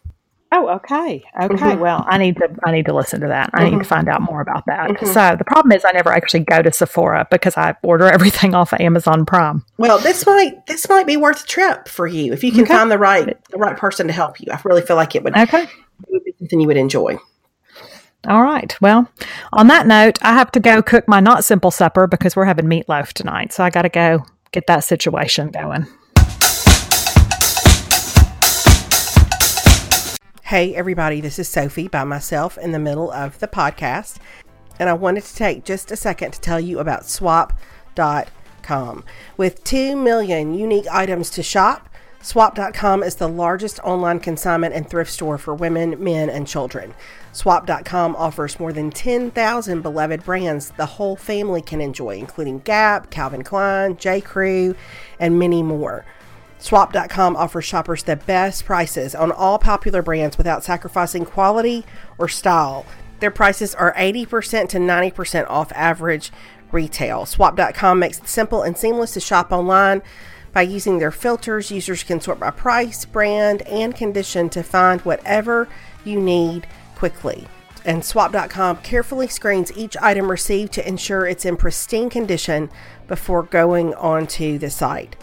Oh, 0.57 0.69
okay. 0.69 1.25
Okay. 1.41 1.55
Mm-hmm. 1.57 1.81
Well, 1.81 2.05
I 2.07 2.17
need 2.17 2.37
to 2.37 2.49
I 2.65 2.71
need 2.71 2.87
to 2.87 2.95
listen 2.95 3.21
to 3.23 3.27
that. 3.27 3.51
I 3.53 3.57
mm-hmm. 3.57 3.65
need 3.65 3.71
to 3.71 3.77
mm-hmm. 3.79 3.89
find 3.89 4.09
out 4.09 4.23
more 4.23 4.41
about 4.41 4.65
that. 4.67 4.89
Mm-hmm. 4.89 5.07
So 5.07 5.35
the 5.37 5.45
problem 5.45 5.73
is 5.73 5.85
I 5.85 5.91
never 5.91 6.13
actually 6.13 6.45
go 6.45 6.63
to 6.63 6.73
Sephora 6.73 7.27
because 7.29 7.57
I 7.57 7.75
order 7.83 8.05
everything 8.13 8.55
off 8.55 8.73
of 8.73 8.81
Amazon 8.81 9.27
Prime. 9.27 9.65
Well, 9.79 9.99
this 9.99 10.25
might 10.25 10.65
this 10.67 10.89
might 10.89 11.09
be 11.09 11.17
worth 11.17 11.43
a 11.43 11.47
trip 11.47 11.89
for 11.89 12.07
you 12.07 12.33
if 12.33 12.45
you 12.45 12.53
can 12.53 12.63
okay. 12.63 12.75
find 12.75 12.89
the 12.89 12.99
right 12.99 13.37
the 13.51 13.59
right 13.59 13.77
person 13.77 14.07
to 14.07 14.13
help 14.13 14.41
you. 14.41 14.53
I 14.53 14.61
really 14.65 14.83
feel 14.83 14.97
like 14.97 15.17
it 15.17 15.25
would 15.25 15.37
okay. 15.37 15.65
It 15.65 15.71
would 16.09 16.25
be 16.25 16.35
something 16.39 16.61
you 16.61 16.69
would 16.69 16.77
enjoy. 16.77 17.19
All 18.27 18.43
right. 18.43 18.75
Well, 18.81 19.11
on 19.53 19.67
that 19.67 19.87
note, 19.87 20.19
I 20.23 20.33
have 20.33 20.51
to 20.53 20.61
go 20.61 20.83
cook 20.83 21.07
my 21.07 21.21
not 21.21 21.45
simple 21.45 21.71
supper 21.71 22.07
because 22.07 22.35
we're 22.35 22.47
having 22.47 22.65
meatloaf 22.65 23.13
tonight. 23.13 23.53
So 23.53 23.63
I 23.63 23.69
got 23.69 23.83
to 23.83 23.91
go 23.91 24.25
get 24.51 24.67
that 24.67 24.81
situation 24.81 25.51
going. 25.51 25.87
Hey, 30.45 30.75
everybody, 30.75 31.21
this 31.21 31.39
is 31.39 31.49
Sophie 31.49 31.89
by 31.89 32.05
myself 32.05 32.57
in 32.57 32.73
the 32.73 32.79
middle 32.79 33.11
of 33.11 33.39
the 33.41 33.49
podcast. 33.49 34.17
And 34.79 34.89
I 34.89 34.95
wanted 34.95 35.25
to 35.25 35.35
take 35.35 35.65
just 35.65 35.91
a 35.91 35.97
second 35.97 36.33
to 36.33 36.41
tell 36.41 36.61
you 36.61 36.79
about 36.79 37.05
swap.com. 37.07 37.55
With 39.37 39.65
2 39.65 39.97
million 39.97 40.55
unique 40.55 40.87
items 40.91 41.29
to 41.31 41.43
shop, 41.43 41.91
swap.com 42.25 43.03
is 43.03 43.17
the 43.17 43.29
largest 43.29 43.79
online 43.81 44.19
consignment 44.19 44.75
and 44.75 44.89
thrift 44.89 45.11
store 45.11 45.37
for 45.37 45.55
women, 45.55 46.03
men, 46.03 46.31
and 46.31 46.49
children. 46.49 46.95
Swap.com 47.33 48.17
offers 48.17 48.59
more 48.59 48.73
than 48.73 48.91
10,000 48.91 49.83
beloved 49.83 50.25
brands 50.25 50.71
the 50.79 50.87
whole 50.87 51.17
family 51.17 51.61
can 51.61 51.83
enjoy, 51.83 52.17
including 52.17 52.61
Gap, 52.61 53.11
Calvin 53.11 53.45
Klein, 53.45 53.99
J. 53.99 54.23
Crew, 54.23 54.75
and 55.19 55.39
many 55.39 55.63
more. 55.63 56.07
Swap.com 56.59 57.37
offers 57.37 57.67
shoppers 57.67 58.05
the 58.05 58.17
best 58.17 58.65
prices 58.65 59.15
on 59.15 59.31
all 59.31 59.59
popular 59.59 60.01
brands 60.01 60.39
without 60.39 60.65
sacrificing 60.65 61.27
quality 61.27 61.85
or 62.17 62.27
style. 62.27 62.87
Their 63.21 63.31
prices 63.31 63.75
are 63.75 63.93
80% 63.95 64.71
to 64.71 64.79
90% 64.79 65.47
off 65.51 65.71
average 65.73 66.33
retail. 66.73 67.27
Swap.com 67.27 67.99
makes 67.99 68.19
it 68.19 68.29
simple 68.29 68.63
and 68.63 68.79
seamless 68.79 69.13
to 69.13 69.21
shop 69.21 69.53
online. 69.53 70.01
By 70.55 70.63
using 70.63 70.99
their 70.99 71.11
filters, 71.11 71.73
users 71.73 72.05
can 72.05 72.21
sort 72.21 72.39
by 72.39 72.53
price, 72.53 73.05
brand, 73.05 73.63
and 73.63 73.95
condition 73.95 74.49
to 74.51 74.63
find 74.63 75.01
whatever 75.01 75.69
you 76.05 76.21
need 76.21 76.69
quickly. 76.95 77.49
And 77.85 78.05
swap.com 78.05 78.79
carefully 78.79 79.27
screens 79.27 79.77
each 79.77 79.97
item 80.01 80.31
received 80.31 80.73
to 80.75 80.89
ensure 80.89 81.27
it's 81.27 81.45
in 81.45 81.57
pristine 81.57 82.09
condition 82.09 82.71
before 83.09 83.43
going 83.43 83.95
onto 83.95 84.57
the 84.57 84.71
site. 84.71 85.17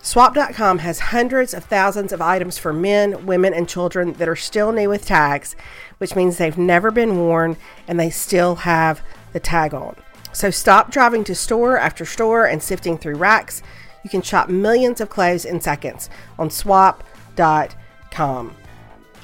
Swap.com 0.00 0.78
has 0.78 0.98
hundreds 0.98 1.52
of 1.52 1.64
thousands 1.64 2.12
of 2.12 2.22
items 2.22 2.56
for 2.56 2.72
men, 2.72 3.26
women, 3.26 3.52
and 3.52 3.68
children 3.68 4.14
that 4.14 4.28
are 4.28 4.36
still 4.36 4.72
new 4.72 4.88
with 4.88 5.04
tags, 5.04 5.54
which 5.98 6.16
means 6.16 6.38
they've 6.38 6.56
never 6.56 6.90
been 6.90 7.18
worn 7.18 7.56
and 7.86 8.00
they 8.00 8.08
still 8.08 8.56
have 8.56 9.02
the 9.32 9.40
tag 9.40 9.74
on. 9.74 9.94
So 10.32 10.50
stop 10.50 10.90
driving 10.90 11.24
to 11.24 11.34
store 11.34 11.76
after 11.76 12.04
store 12.06 12.46
and 12.46 12.62
sifting 12.62 12.96
through 12.96 13.16
racks. 13.16 13.62
You 14.02 14.10
can 14.10 14.22
shop 14.22 14.48
millions 14.48 15.00
of 15.00 15.10
clothes 15.10 15.44
in 15.44 15.60
seconds 15.60 16.08
on 16.38 16.50
swap.com. 16.50 17.76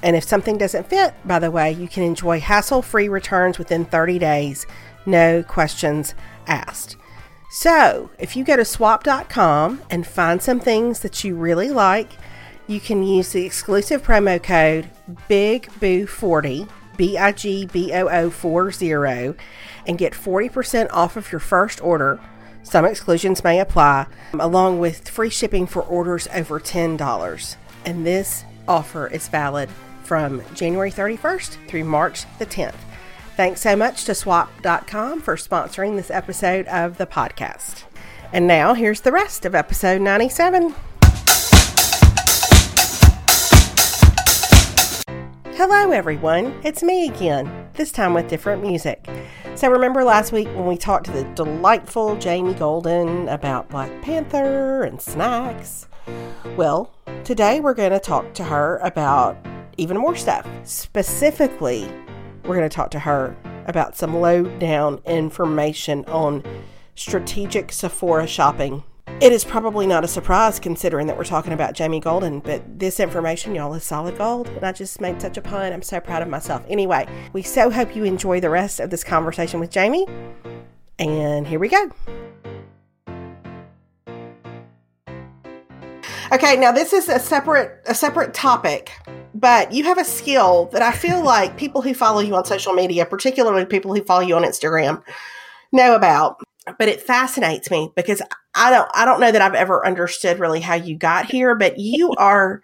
And 0.02 0.16
if 0.16 0.24
something 0.24 0.58
doesn't 0.58 0.90
fit, 0.90 1.14
by 1.24 1.38
the 1.38 1.50
way, 1.50 1.72
you 1.72 1.88
can 1.88 2.02
enjoy 2.02 2.38
hassle 2.40 2.82
free 2.82 3.08
returns 3.08 3.58
within 3.58 3.86
30 3.86 4.18
days, 4.18 4.66
no 5.06 5.42
questions 5.42 6.14
asked. 6.46 6.96
So, 7.50 8.10
if 8.18 8.36
you 8.36 8.44
go 8.44 8.56
to 8.56 8.64
swap.com 8.64 9.80
and 9.88 10.06
find 10.06 10.42
some 10.42 10.60
things 10.60 11.00
that 11.00 11.22
you 11.24 11.36
really 11.36 11.70
like, 11.70 12.10
you 12.66 12.80
can 12.80 13.02
use 13.02 13.32
the 13.32 13.46
exclusive 13.46 14.02
promo 14.02 14.42
code 14.42 14.90
BIGBOO40, 15.28 16.68
B 16.96 17.16
I 17.16 17.32
G 17.32 17.66
B 17.66 17.92
O 17.92 18.08
O 18.08 18.30
40, 18.30 19.34
and 19.86 19.98
get 19.98 20.12
40% 20.12 20.88
off 20.90 21.16
of 21.16 21.30
your 21.30 21.38
first 21.38 21.80
order. 21.82 22.20
Some 22.64 22.86
exclusions 22.86 23.44
may 23.44 23.60
apply, 23.60 24.06
along 24.32 24.80
with 24.80 25.08
free 25.08 25.30
shipping 25.30 25.66
for 25.66 25.82
orders 25.82 26.26
over 26.34 26.58
$10. 26.58 27.56
And 27.84 28.06
this 28.06 28.44
offer 28.66 29.06
is 29.06 29.28
valid 29.28 29.68
from 30.02 30.42
January 30.54 30.90
31st 30.90 31.68
through 31.68 31.84
March 31.84 32.24
the 32.38 32.46
10th. 32.46 32.74
Thanks 33.36 33.60
so 33.60 33.76
much 33.76 34.04
to 34.04 34.14
swap.com 34.14 35.20
for 35.20 35.36
sponsoring 35.36 35.96
this 35.96 36.10
episode 36.10 36.66
of 36.66 36.98
the 36.98 37.06
podcast. 37.06 37.84
And 38.32 38.46
now 38.46 38.74
here's 38.74 39.02
the 39.02 39.12
rest 39.12 39.44
of 39.44 39.54
episode 39.54 40.00
97. 40.00 40.74
Hello, 45.56 45.90
everyone. 45.90 46.60
It's 46.64 46.82
me 46.82 47.08
again, 47.08 47.68
this 47.74 47.92
time 47.92 48.14
with 48.14 48.28
different 48.28 48.62
music. 48.62 49.06
So, 49.56 49.70
remember 49.70 50.02
last 50.02 50.32
week 50.32 50.48
when 50.48 50.66
we 50.66 50.76
talked 50.76 51.06
to 51.06 51.12
the 51.12 51.22
delightful 51.36 52.16
Jamie 52.16 52.54
Golden 52.54 53.28
about 53.28 53.68
Black 53.68 54.02
Panther 54.02 54.82
and 54.82 55.00
snacks? 55.00 55.86
Well, 56.56 56.92
today 57.22 57.60
we're 57.60 57.74
going 57.74 57.92
to 57.92 58.00
talk 58.00 58.34
to 58.34 58.42
her 58.42 58.78
about 58.78 59.36
even 59.76 59.96
more 59.96 60.16
stuff. 60.16 60.44
Specifically, 60.64 61.88
we're 62.42 62.56
going 62.56 62.68
to 62.68 62.74
talk 62.74 62.90
to 62.90 62.98
her 62.98 63.36
about 63.66 63.96
some 63.96 64.20
low 64.20 64.42
down 64.58 65.00
information 65.06 66.04
on 66.06 66.42
strategic 66.96 67.70
Sephora 67.70 68.26
shopping. 68.26 68.82
It 69.20 69.32
is 69.32 69.44
probably 69.44 69.86
not 69.86 70.02
a 70.02 70.08
surprise 70.08 70.58
considering 70.58 71.06
that 71.06 71.16
we're 71.16 71.24
talking 71.24 71.52
about 71.52 71.72
Jamie 71.74 72.00
Golden, 72.00 72.40
but 72.40 72.62
this 72.78 72.98
information, 72.98 73.54
y'all, 73.54 73.72
is 73.74 73.84
solid 73.84 74.18
gold. 74.18 74.48
And 74.48 74.64
I 74.64 74.72
just 74.72 75.00
made 75.00 75.22
such 75.22 75.36
a 75.36 75.40
pun. 75.40 75.72
I'm 75.72 75.82
so 75.82 76.00
proud 76.00 76.20
of 76.20 76.28
myself. 76.28 76.64
Anyway, 76.68 77.06
we 77.32 77.42
so 77.42 77.70
hope 77.70 77.94
you 77.94 78.04
enjoy 78.04 78.40
the 78.40 78.50
rest 78.50 78.80
of 78.80 78.90
this 78.90 79.04
conversation 79.04 79.60
with 79.60 79.70
Jamie. 79.70 80.06
And 80.98 81.46
here 81.46 81.58
we 81.58 81.68
go. 81.68 81.90
Okay, 86.32 86.56
now 86.56 86.72
this 86.72 86.92
is 86.92 87.08
a 87.08 87.18
separate 87.18 87.80
a 87.86 87.94
separate 87.94 88.34
topic, 88.34 88.90
but 89.34 89.72
you 89.72 89.84
have 89.84 89.98
a 89.98 90.04
skill 90.04 90.66
that 90.72 90.82
I 90.82 90.92
feel 90.92 91.22
like 91.22 91.56
people 91.56 91.80
who 91.80 91.94
follow 91.94 92.20
you 92.20 92.34
on 92.34 92.44
social 92.44 92.72
media, 92.72 93.06
particularly 93.06 93.64
people 93.64 93.94
who 93.94 94.02
follow 94.02 94.22
you 94.22 94.34
on 94.34 94.42
Instagram, 94.42 95.02
know 95.72 95.94
about. 95.94 96.43
But 96.78 96.88
it 96.88 97.02
fascinates 97.02 97.70
me 97.70 97.90
because 97.94 98.22
I 98.54 98.70
don't 98.70 98.90
I 98.94 99.04
don't 99.04 99.20
know 99.20 99.30
that 99.30 99.42
I've 99.42 99.54
ever 99.54 99.86
understood 99.86 100.38
really 100.38 100.60
how 100.60 100.74
you 100.74 100.96
got 100.96 101.26
here, 101.26 101.54
but 101.54 101.78
you 101.78 102.12
are 102.18 102.62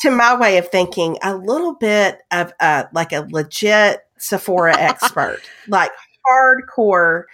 to 0.00 0.10
my 0.10 0.34
way 0.36 0.58
of 0.58 0.68
thinking 0.68 1.18
a 1.22 1.36
little 1.36 1.74
bit 1.74 2.18
of 2.30 2.52
a 2.60 2.88
like 2.92 3.12
a 3.12 3.26
legit 3.30 4.00
Sephora 4.18 4.76
expert, 4.76 5.40
like 5.68 5.90
hardcore 6.26 7.24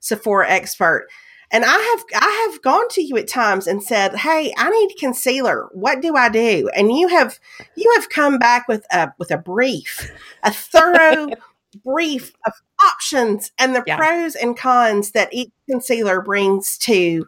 Sephora 0.00 0.48
expert 0.48 1.08
and 1.50 1.64
I 1.64 1.70
have 1.70 2.22
I 2.22 2.48
have 2.50 2.62
gone 2.62 2.88
to 2.90 3.02
you 3.02 3.16
at 3.16 3.28
times 3.28 3.66
and 3.66 3.82
said, 3.82 4.14
"Hey, 4.16 4.52
I 4.56 4.70
need 4.70 4.96
concealer. 4.98 5.68
What 5.72 6.02
do 6.02 6.14
I 6.14 6.28
do?" 6.28 6.70
And 6.74 6.92
you 6.92 7.08
have 7.08 7.38
you 7.74 7.90
have 7.96 8.10
come 8.10 8.38
back 8.38 8.68
with 8.68 8.84
a 8.92 9.12
with 9.18 9.30
a 9.30 9.38
brief, 9.38 10.10
a 10.42 10.52
thorough 10.52 11.28
brief 11.84 12.32
of 12.46 12.52
options 12.84 13.50
and 13.58 13.74
the 13.74 13.82
yeah. 13.86 13.96
pros 13.96 14.34
and 14.34 14.56
cons 14.56 15.12
that 15.12 15.32
each 15.32 15.50
concealer 15.70 16.20
brings 16.20 16.78
to 16.78 17.26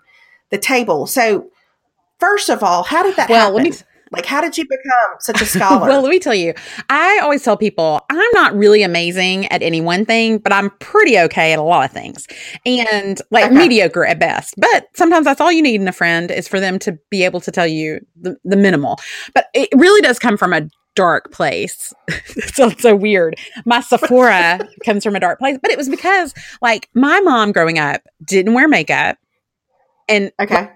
the 0.51 0.59
table. 0.59 1.07
So, 1.07 1.51
first 2.19 2.49
of 2.49 2.63
all, 2.63 2.83
how 2.83 3.03
did 3.03 3.17
that 3.17 3.29
well, 3.29 3.53
happen? 3.53 3.65
Let 3.65 3.73
me, 3.73 3.87
Like, 4.13 4.27
how 4.27 4.41
did 4.41 4.59
you 4.59 4.65
become 4.65 5.19
such 5.21 5.41
a 5.41 5.45
scholar? 5.47 5.87
well, 5.89 6.03
let 6.03 6.11
me 6.11 6.19
tell 6.19 6.35
you, 6.35 6.53
I 6.89 7.21
always 7.23 7.45
tell 7.45 7.57
people 7.57 8.01
I'm 8.11 8.31
not 8.33 8.55
really 8.57 8.83
amazing 8.83 9.47
at 9.53 9.63
any 9.63 9.81
one 9.81 10.05
thing, 10.05 10.39
but 10.39 10.53
I'm 10.53 10.71
pretty 10.81 11.17
okay 11.21 11.53
at 11.53 11.59
a 11.61 11.63
lot 11.63 11.85
of 11.85 11.93
things 11.93 12.27
and 12.67 13.21
like 13.31 13.45
Okay. 13.47 13.55
mediocre 13.55 14.05
at 14.05 14.19
best. 14.19 14.55
But 14.57 14.89
sometimes 14.95 15.27
that's 15.27 15.41
all 15.41 15.53
you 15.53 15.63
need 15.63 15.81
in 15.81 15.87
a 15.87 15.93
friend 15.93 16.31
is 16.31 16.49
for 16.49 16.59
them 16.59 16.79
to 16.81 16.99
be 17.11 17.23
able 17.25 17.41
to 17.41 17.53
tell 17.53 17.67
you 17.69 18.01
the, 18.21 18.37
the 18.45 18.57
minimal. 18.57 18.99
But 19.33 19.47
it 19.55 19.69
really 19.77 20.01
does 20.01 20.19
come 20.19 20.37
from 20.37 20.53
a 20.53 20.69
dark 20.95 21.31
place. 21.33 21.93
it 22.09 22.55
sounds 22.55 22.83
so 22.83 22.95
weird. 22.95 23.37
My 23.65 23.81
Sephora 23.81 24.61
comes 24.85 25.05
from 25.05 25.15
a 25.17 25.21
dark 25.21 25.39
place, 25.39 25.59
but 25.63 25.71
it 25.71 25.79
was 25.79 25.89
because 25.89 26.35
like 26.61 26.89
my 26.95 27.21
mom 27.21 27.53
growing 27.53 27.79
up 27.79 28.03
didn't 28.25 28.55
wear 28.55 28.69
makeup. 28.69 29.17
And 30.09 30.33
okay. 30.41 30.71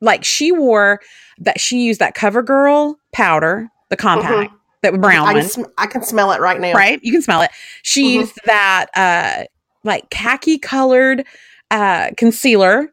like 0.00 0.24
she 0.24 0.52
wore 0.52 1.00
that 1.38 1.60
she 1.60 1.80
used 1.82 2.00
that 2.00 2.14
CoverGirl 2.16 2.94
powder, 3.12 3.68
the 3.90 3.96
compact, 3.96 4.52
that 4.82 5.00
brown 5.00 5.26
I 5.26 5.32
one, 5.34 5.42
sm- 5.42 5.64
I 5.76 5.86
can 5.86 6.02
smell 6.02 6.30
it 6.32 6.40
right 6.40 6.60
now. 6.60 6.72
right? 6.72 7.00
You 7.02 7.12
can 7.12 7.22
smell 7.22 7.42
it. 7.42 7.50
She 7.82 8.04
Mhm. 8.04 8.14
used 8.20 8.38
that 8.44 8.86
uh 8.94 9.44
like 9.82 10.08
khaki 10.10 10.58
colored 10.58 11.26
uh 11.72 12.10
concealer. 12.16 12.92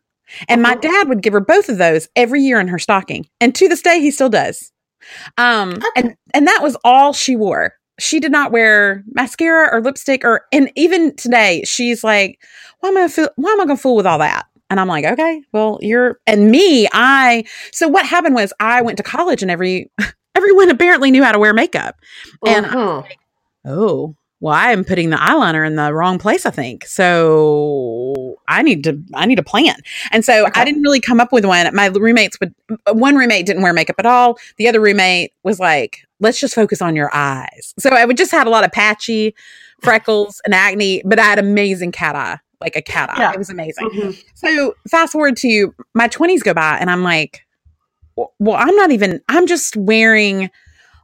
And 0.49 0.63
my 0.63 0.75
Mhm. 0.75 0.81
dad 0.81 1.09
would 1.09 1.21
give 1.21 1.33
her 1.33 1.39
both 1.39 1.69
of 1.69 1.77
those 1.77 2.09
every 2.15 2.41
year 2.41 2.59
in 2.59 2.67
her 2.69 2.79
stocking. 2.79 3.27
And 3.39 3.53
to 3.53 3.67
this 3.69 3.83
day 3.83 3.99
he 3.99 4.09
still 4.09 4.29
does. 4.29 4.71
Um 5.37 5.79
and 5.95 6.15
and 6.33 6.47
that 6.47 6.59
was 6.61 6.75
all 6.83 7.13
she 7.13 7.35
wore. 7.35 7.73
She 7.99 8.19
did 8.19 8.31
not 8.31 8.51
wear 8.51 9.03
mascara 9.07 9.69
or 9.71 9.81
lipstick 9.81 10.23
or 10.25 10.45
and 10.51 10.71
even 10.75 11.15
today 11.15 11.63
she's 11.65 12.03
like, 12.03 12.39
why 12.79 12.89
am 12.89 12.97
I 12.97 13.07
feel, 13.07 13.29
why 13.35 13.51
am 13.51 13.61
I 13.61 13.65
gonna 13.65 13.77
fool 13.77 13.95
with 13.95 14.07
all 14.07 14.19
that? 14.19 14.45
And 14.69 14.79
I'm 14.79 14.87
like, 14.87 15.05
okay, 15.05 15.41
well, 15.51 15.77
you're 15.81 16.19
and 16.25 16.49
me, 16.49 16.87
I 16.91 17.43
so 17.71 17.87
what 17.87 18.05
happened 18.05 18.35
was 18.35 18.51
I 18.59 18.81
went 18.81 18.97
to 18.97 19.03
college 19.03 19.41
and 19.41 19.51
every 19.51 19.91
everyone 20.35 20.69
apparently 20.71 21.11
knew 21.11 21.23
how 21.23 21.31
to 21.31 21.39
wear 21.39 21.53
makeup. 21.53 21.95
And 22.45 22.65
Mhm. 22.65 23.07
oh, 23.65 24.15
well, 24.43 24.53
I 24.53 24.73
am 24.73 24.83
putting 24.83 25.09
the 25.09 25.15
eyeliner 25.15 25.65
in 25.65 25.77
the 25.77 25.93
wrong 25.93 26.19
place, 26.19 26.45
I 26.45 26.51
think. 26.51 26.85
So 26.85 28.35
I 28.49 28.61
need 28.61 28.83
to 28.83 29.01
I 29.13 29.25
need 29.25 29.39
a 29.39 29.43
plan. 29.43 29.77
And 30.11 30.25
so 30.25 30.47
Okay. 30.47 30.59
I 30.59 30.65
didn't 30.65 30.81
really 30.81 30.99
come 30.99 31.21
up 31.21 31.31
with 31.31 31.45
one. 31.45 31.73
My 31.73 31.85
roommates 31.87 32.37
would 32.41 32.53
one 32.91 33.15
roommate 33.15 33.45
didn't 33.45 33.61
wear 33.63 33.71
makeup 33.71 33.95
at 33.99 34.05
all. 34.05 34.37
The 34.57 34.67
other 34.67 34.81
roommate 34.81 35.31
was 35.43 35.61
like, 35.61 36.05
let's 36.19 36.41
just 36.41 36.55
focus 36.55 36.81
on 36.81 36.93
your 36.93 37.09
eyes. 37.13 37.73
So 37.79 37.91
I 37.91 38.03
would 38.03 38.17
just 38.17 38.31
had 38.33 38.45
a 38.45 38.49
lot 38.49 38.65
of 38.65 38.73
patchy 38.73 39.33
freckles 39.81 40.41
and 40.43 40.53
acne, 40.53 41.01
but 41.05 41.19
I 41.19 41.23
had 41.23 41.39
amazing 41.39 41.93
cat 41.93 42.17
eye, 42.17 42.37
like 42.59 42.75
a 42.75 42.81
cat 42.81 43.11
eye. 43.11 43.19
Yeah. 43.21 43.31
It 43.31 43.37
was 43.37 43.49
amazing. 43.49 43.89
Mhm. 43.91 44.23
So 44.35 44.75
fast 44.91 45.13
forward 45.13 45.37
to 45.37 45.73
my 45.93 46.09
20s 46.09 46.43
go 46.43 46.53
by 46.53 46.79
and 46.81 46.91
I'm 46.91 47.01
like, 47.03 47.45
well, 48.17 48.57
I'm 48.57 48.75
not 48.75 48.91
even, 48.91 49.21
I'm 49.29 49.47
just 49.47 49.77
wearing 49.77 50.49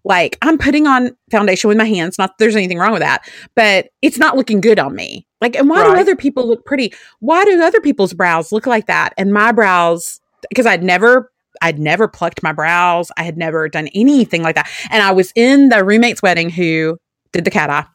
like, 0.06 0.38
I'm 0.42 0.58
putting 0.58 0.88
on 0.88 1.16
foundation 1.32 1.68
with 1.68 1.78
my 1.78 1.86
hands. 1.86 2.18
Not 2.18 2.32
that 2.32 2.36
there's 2.44 2.56
anything 2.56 2.78
wrong 2.78 2.92
with 2.92 3.02
that, 3.02 3.30
but 3.56 3.90
it's 4.02 4.18
not 4.18 4.36
looking 4.38 4.62
good 4.62 4.80
on 4.80 4.96
me. 4.96 5.26
Like, 5.42 5.56
and 5.56 5.70
why 5.70 5.82
Right. 5.84 5.96
do 5.96 6.02
other 6.02 6.16
people 6.16 6.48
look 6.48 6.66
pretty? 6.66 6.94
Why 7.20 7.44
do 7.46 7.62
other 7.62 7.82
people's 7.82 8.14
brows 8.14 8.52
look 8.52 8.66
like 8.68 8.88
that? 8.88 9.14
And 9.18 9.34
my 9.34 9.52
brows, 9.52 10.20
because 10.50 10.66
I'd 10.66 10.84
never, 10.84 11.32
I'd 11.62 11.80
never 11.80 12.08
plucked 12.08 12.44
my 12.44 12.52
brows. 12.54 13.12
I 13.18 13.24
had 13.24 13.38
never 13.38 13.68
done 13.70 13.88
anything 13.96 14.44
like 14.44 14.56
that. 14.56 14.70
And 14.92 15.02
I 15.04 15.12
was 15.12 15.32
in 15.36 15.70
the 15.70 15.84
roommate's 15.84 16.22
wedding 16.22 16.50
who 16.50 16.98
did 17.32 17.46
the 17.46 17.52
cat 17.52 17.70
eye 17.70 17.86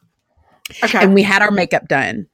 Okay. 0.83 0.99
and 0.99 1.13
we 1.13 1.21
had 1.23 1.41
our 1.41 1.51
makeup 1.51 1.87
done. 1.87 2.27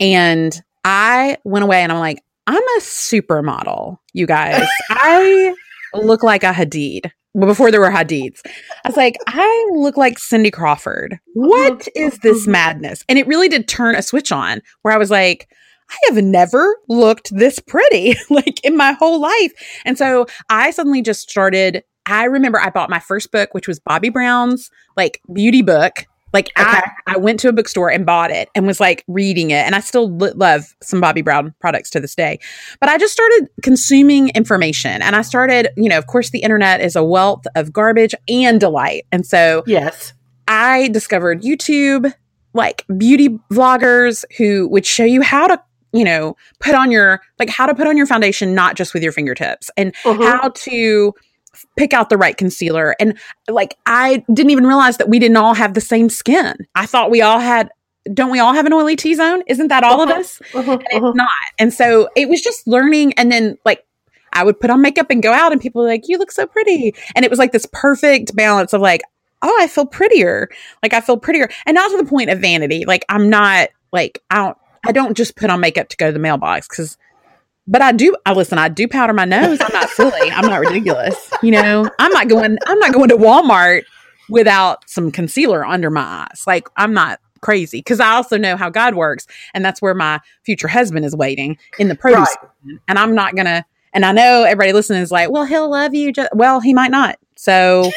And 0.00 0.60
I 0.84 1.38
went 1.44 1.62
away 1.64 1.82
and 1.82 1.90
I'm 1.90 1.98
like, 1.98 2.22
I'm 2.46 2.62
a 2.62 2.80
supermodel, 2.80 3.98
you 4.12 4.26
guys. 4.26 4.66
I 4.90 5.54
look 5.94 6.22
like 6.22 6.44
a 6.44 6.52
Hadid. 6.52 7.10
Before 7.38 7.70
there 7.70 7.80
were 7.80 7.90
Hadids, 7.90 8.40
I 8.84 8.88
was 8.88 8.96
like, 8.96 9.16
I 9.26 9.70
look 9.74 9.96
like 9.96 10.18
Cindy 10.18 10.50
Crawford. 10.50 11.18
Oh, 11.36 11.48
what 11.48 11.88
is 11.94 12.18
this 12.18 12.42
mm-hmm. 12.42 12.52
madness? 12.52 13.04
And 13.08 13.18
it 13.18 13.26
really 13.26 13.48
did 13.48 13.68
turn 13.68 13.94
a 13.94 14.02
switch 14.02 14.32
on 14.32 14.62
where 14.82 14.94
I 14.94 14.98
was 14.98 15.10
like, 15.10 15.48
I 15.90 15.96
have 16.06 16.22
never 16.22 16.76
looked 16.88 17.36
this 17.36 17.58
pretty 17.58 18.16
like 18.30 18.64
in 18.64 18.76
my 18.76 18.92
whole 18.92 19.20
life. 19.20 19.52
And 19.84 19.96
so 19.98 20.26
I 20.48 20.70
suddenly 20.70 21.02
just 21.02 21.28
started. 21.28 21.84
I 22.06 22.24
remember 22.24 22.60
I 22.60 22.70
bought 22.70 22.90
my 22.90 23.00
first 23.00 23.32
book, 23.32 23.52
which 23.52 23.68
was 23.68 23.80
Bobbi 23.80 24.12
Brown's 24.12 24.70
like 24.96 25.20
beauty 25.32 25.62
book. 25.62 26.06
Like 26.36 26.50
Okay. 26.58 26.68
I, 26.68 26.90
I 27.06 27.16
went 27.16 27.40
to 27.40 27.48
a 27.48 27.52
bookstore 27.52 27.90
and 27.90 28.04
bought 28.04 28.30
it 28.30 28.50
and 28.54 28.66
was 28.66 28.78
like 28.78 29.02
reading 29.08 29.52
it. 29.52 29.64
And 29.64 29.74
I 29.74 29.80
still 29.80 30.14
lo- 30.14 30.32
love 30.34 30.64
some 30.82 31.00
Bobbi 31.00 31.24
Brown 31.24 31.54
products 31.60 31.88
to 31.90 32.00
this 32.00 32.14
day. 32.14 32.38
But 32.78 32.90
I 32.90 32.98
just 32.98 33.14
started 33.14 33.48
consuming 33.62 34.28
information 34.34 35.00
and 35.00 35.16
I 35.16 35.22
started, 35.22 35.70
you 35.78 35.88
know, 35.88 35.96
of 35.96 36.08
course, 36.08 36.28
the 36.30 36.40
internet 36.40 36.82
is 36.82 36.94
a 36.94 37.02
wealth 37.02 37.46
of 37.54 37.72
garbage 37.72 38.14
and 38.28 38.60
delight. 38.60 39.06
And 39.10 39.24
so 39.24 39.62
yes. 39.66 40.12
I 40.46 40.88
discovered 40.88 41.40
YouTube, 41.40 42.12
like 42.52 42.84
beauty 42.98 43.30
vloggers 43.50 44.24
who 44.36 44.68
would 44.68 44.84
show 44.84 45.04
you 45.04 45.22
how 45.22 45.46
to, 45.46 45.58
you 45.92 46.04
know, 46.04 46.36
put 46.60 46.74
on 46.74 46.90
your, 46.90 47.22
like 47.38 47.48
how 47.48 47.64
to 47.64 47.74
put 47.74 47.86
on 47.86 47.96
your 47.96 48.06
foundation, 48.06 48.54
not 48.54 48.76
just 48.76 48.92
with 48.92 49.02
your 49.02 49.12
fingertips 49.12 49.70
and 49.78 49.94
Mhm. 50.04 50.22
how 50.22 50.50
to 50.50 51.14
pick 51.76 51.92
out 51.92 52.08
the 52.10 52.16
right 52.16 52.36
concealer. 52.36 52.94
And 53.00 53.18
like, 53.48 53.76
I 53.86 54.24
didn't 54.32 54.50
even 54.50 54.66
realize 54.66 54.96
that 54.98 55.08
we 55.08 55.18
didn't 55.18 55.36
all 55.36 55.54
have 55.54 55.74
the 55.74 55.80
same 55.80 56.08
skin. 56.08 56.54
I 56.74 56.86
thought 56.86 57.10
we 57.10 57.22
all 57.22 57.38
had, 57.40 57.70
don't 58.14 58.30
we 58.30 58.38
all 58.38 58.52
have 58.52 58.66
an 58.66 58.72
oily 58.72 58.96
T 58.96 59.14
zone? 59.14 59.42
Isn't 59.46 59.68
that 59.68 59.82
all 59.84 60.00
of 60.02 60.08
Mhm. 60.08 60.18
us? 60.18 60.40
And 60.54 60.64
Mhm. 60.64 60.82
it's 60.90 61.16
not. 61.16 61.28
And 61.58 61.72
so 61.72 62.08
it 62.16 62.28
was 62.28 62.40
just 62.40 62.66
learning. 62.66 63.12
And 63.14 63.30
then 63.32 63.58
like, 63.64 63.84
I 64.32 64.44
would 64.44 64.60
put 64.60 64.70
on 64.70 64.82
makeup 64.82 65.06
and 65.10 65.22
go 65.22 65.32
out, 65.32 65.50
and 65.52 65.60
people 65.60 65.80
were 65.82 65.88
like, 65.88 66.08
You 66.08 66.18
look 66.18 66.30
so 66.30 66.46
pretty. 66.46 66.94
And 67.14 67.24
it 67.24 67.30
was 67.30 67.38
like 67.38 67.52
this 67.52 67.66
perfect 67.72 68.36
balance 68.36 68.72
of 68.74 68.80
like, 68.80 69.00
Oh, 69.42 69.56
I 69.60 69.66
feel 69.66 69.86
prettier. 69.86 70.48
Like, 70.82 70.92
I 70.94 71.00
feel 71.00 71.16
prettier. 71.16 71.48
And 71.66 71.74
not 71.74 71.90
to 71.90 71.96
the 71.96 72.04
point 72.04 72.30
of 72.30 72.38
vanity. 72.40 72.84
Like, 72.86 73.04
I'm 73.08 73.28
not 73.30 73.68
like, 73.92 74.22
I 74.30 74.36
don't, 74.36 74.58
I 74.86 74.92
don't 74.92 75.16
just 75.16 75.36
put 75.36 75.50
on 75.50 75.60
makeup 75.60 75.88
to 75.88 75.96
go 75.96 76.06
to 76.06 76.12
the 76.12 76.18
mailbox 76.18 76.68
because, 76.68 76.96
but 77.66 77.82
I 77.82 77.92
do, 77.92 78.16
I 78.24 78.32
listen, 78.32 78.58
I 78.58 78.68
do 78.68 78.86
powder 78.88 79.12
my 79.12 79.24
nose. 79.24 79.58
I'm 79.60 79.72
not 79.72 79.88
silly. 79.90 80.30
I'm 80.30 80.46
not 80.46 80.60
ridiculous. 80.60 81.30
You 81.42 81.52
know, 81.52 81.90
I'm 81.98 82.12
not 82.12 82.28
going, 82.28 82.58
I'm 82.66 82.78
not 82.78 82.92
going 82.92 83.08
to 83.08 83.16
Walmart 83.16 83.82
without 84.28 84.88
some 84.88 85.10
concealer 85.10 85.64
under 85.64 85.90
my 85.90 86.26
eyes. 86.30 86.44
Like, 86.46 86.68
I'm 86.76 86.92
not 86.92 87.20
crazy 87.40 87.78
because 87.78 88.00
I 88.00 88.12
also 88.12 88.36
know 88.36 88.56
how 88.56 88.70
God 88.70 88.94
works. 88.94 89.26
And 89.54 89.64
that's 89.64 89.82
where 89.82 89.94
my 89.94 90.20
future 90.44 90.68
husband 90.68 91.04
is 91.04 91.14
waiting 91.14 91.58
in 91.78 91.88
the 91.88 91.94
produce. 91.94 92.34
Right. 92.64 92.78
And 92.88 92.98
I'm 92.98 93.14
not 93.14 93.34
going 93.34 93.46
to, 93.46 93.64
and 93.92 94.04
I 94.04 94.12
know 94.12 94.44
everybody 94.44 94.72
listening 94.72 95.02
is 95.02 95.10
like, 95.10 95.30
well, 95.30 95.44
he'll 95.44 95.70
love 95.70 95.94
you. 95.94 96.12
Just, 96.12 96.30
well, 96.34 96.60
he 96.60 96.74
might 96.74 96.90
not. 96.90 97.18
So 97.36 97.90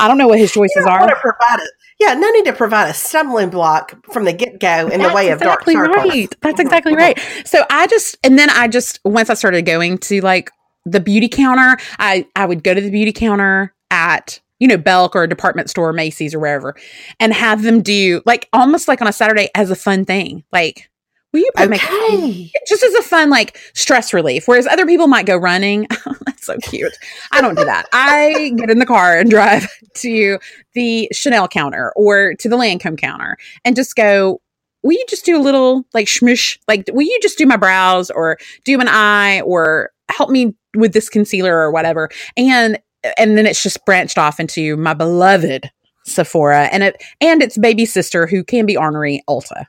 I 0.00 0.08
don't 0.08 0.18
know 0.18 0.28
what 0.28 0.38
his 0.38 0.52
choices 0.52 0.84
are. 0.86 1.14
provide 1.16 1.60
it. 1.60 1.70
Yeah, 1.98 2.12
no 2.14 2.28
need 2.30 2.44
to 2.44 2.52
provide 2.52 2.90
a 2.90 2.94
stumbling 2.94 3.48
block 3.48 3.94
from 4.12 4.24
the 4.24 4.32
get 4.32 4.60
go 4.60 4.88
in 4.88 5.00
the 5.00 5.12
way 5.14 5.30
of 5.30 5.40
dark 5.40 5.62
exactly 5.62 5.74
circles. 5.74 6.04
right. 6.04 6.40
That's 6.42 6.60
exactly 6.60 6.94
right. 6.94 7.18
So 7.46 7.64
I 7.70 7.86
just 7.86 8.16
and 8.22 8.38
then 8.38 8.50
I 8.50 8.68
just 8.68 9.00
once 9.04 9.30
I 9.30 9.34
started 9.34 9.62
going 9.62 9.98
to 9.98 10.20
like 10.20 10.50
the 10.84 11.00
beauty 11.00 11.28
counter, 11.28 11.78
I 11.98 12.26
I 12.36 12.44
would 12.44 12.62
go 12.62 12.74
to 12.74 12.80
the 12.80 12.90
beauty 12.90 13.12
counter 13.12 13.74
at 13.90 14.40
you 14.58 14.68
know 14.68 14.76
Belk 14.76 15.16
or 15.16 15.22
a 15.22 15.28
department 15.28 15.70
store, 15.70 15.92
Macy's 15.92 16.34
or 16.34 16.38
wherever, 16.38 16.74
and 17.18 17.32
have 17.32 17.62
them 17.62 17.82
do 17.82 18.22
like 18.26 18.48
almost 18.52 18.88
like 18.88 19.00
on 19.00 19.08
a 19.08 19.12
Saturday 19.12 19.48
as 19.54 19.70
a 19.70 19.76
fun 19.76 20.04
thing. 20.04 20.44
Like, 20.52 20.90
you 21.38 21.50
put 21.54 21.70
makeup 21.70 21.90
on? 21.90 22.14
Okay. 22.14 22.52
just 22.66 22.82
as 22.82 22.94
a 22.94 23.02
fun 23.02 23.30
like 23.30 23.58
stress 23.74 24.12
relief 24.12 24.46
whereas 24.46 24.66
other 24.66 24.86
people 24.86 25.06
might 25.06 25.26
go 25.26 25.36
running. 25.36 25.86
Oh, 26.08 26.14
that's 26.24 26.46
so 26.46 26.56
cute. 26.58 26.96
I 27.32 27.40
don't 27.40 27.56
do 27.56 27.64
that. 27.64 27.86
I 27.92 28.52
get 28.56 28.70
in 28.70 28.78
the 28.78 28.86
car 28.86 29.18
and 29.18 29.28
drive 29.28 29.66
to 29.94 30.38
the 30.74 31.08
chanel 31.12 31.48
counter 31.48 31.92
or 31.96 32.34
to 32.34 32.48
the 32.48 32.56
lancome 32.56 32.96
counter 32.96 33.36
and 33.64 33.74
just 33.74 33.96
go 33.96 34.40
will 34.84 34.92
you 34.92 35.04
just 35.08 35.24
do 35.24 35.36
a 35.36 35.42
little 35.42 35.84
like 35.94 36.06
schmush 36.06 36.58
like 36.68 36.84
will 36.92 37.02
you 37.02 37.18
just 37.20 37.38
do 37.38 37.46
my 37.46 37.56
brows 37.56 38.08
or 38.10 38.38
do 38.64 38.80
an 38.80 38.86
eye 38.88 39.40
or 39.40 39.90
help 40.10 40.30
me 40.30 40.54
with 40.76 40.92
this 40.92 41.08
concealer 41.08 41.56
or 41.56 41.72
whatever? 41.72 42.08
And 42.36 42.78
and 43.18 43.36
then 43.36 43.46
it's 43.46 43.62
just 43.62 43.84
branched 43.84 44.18
off 44.18 44.38
into 44.38 44.76
my 44.76 44.94
beloved 44.94 45.70
sephora 46.04 46.68
and 46.72 46.82
it 46.84 47.02
and 47.20 47.42
its 47.42 47.58
baby 47.58 47.84
sister 47.84 48.26
who 48.26 48.44
can 48.44 48.64
be 48.64 48.76
ornery 48.76 49.22
ulta 49.28 49.64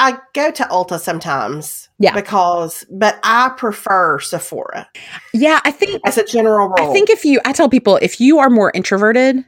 I 0.00 0.18
go 0.34 0.50
to 0.50 0.64
Ulta 0.64 0.98
sometimes. 0.98 1.88
Yeah. 1.98 2.14
Because, 2.14 2.84
but 2.90 3.20
I 3.22 3.50
prefer 3.56 4.18
Sephora 4.18 4.88
yeah 5.34 5.60
i 5.64 5.70
think 5.70 6.00
as 6.06 6.18
a 6.18 6.24
general 6.24 6.68
rule. 6.68 6.90
I 6.90 6.92
think 6.92 7.10
if 7.10 7.24
you, 7.24 7.40
I 7.44 7.52
tell 7.52 7.68
people, 7.68 7.98
if 8.00 8.20
you 8.20 8.38
are 8.38 8.50
more 8.50 8.70
introverted, 8.74 9.44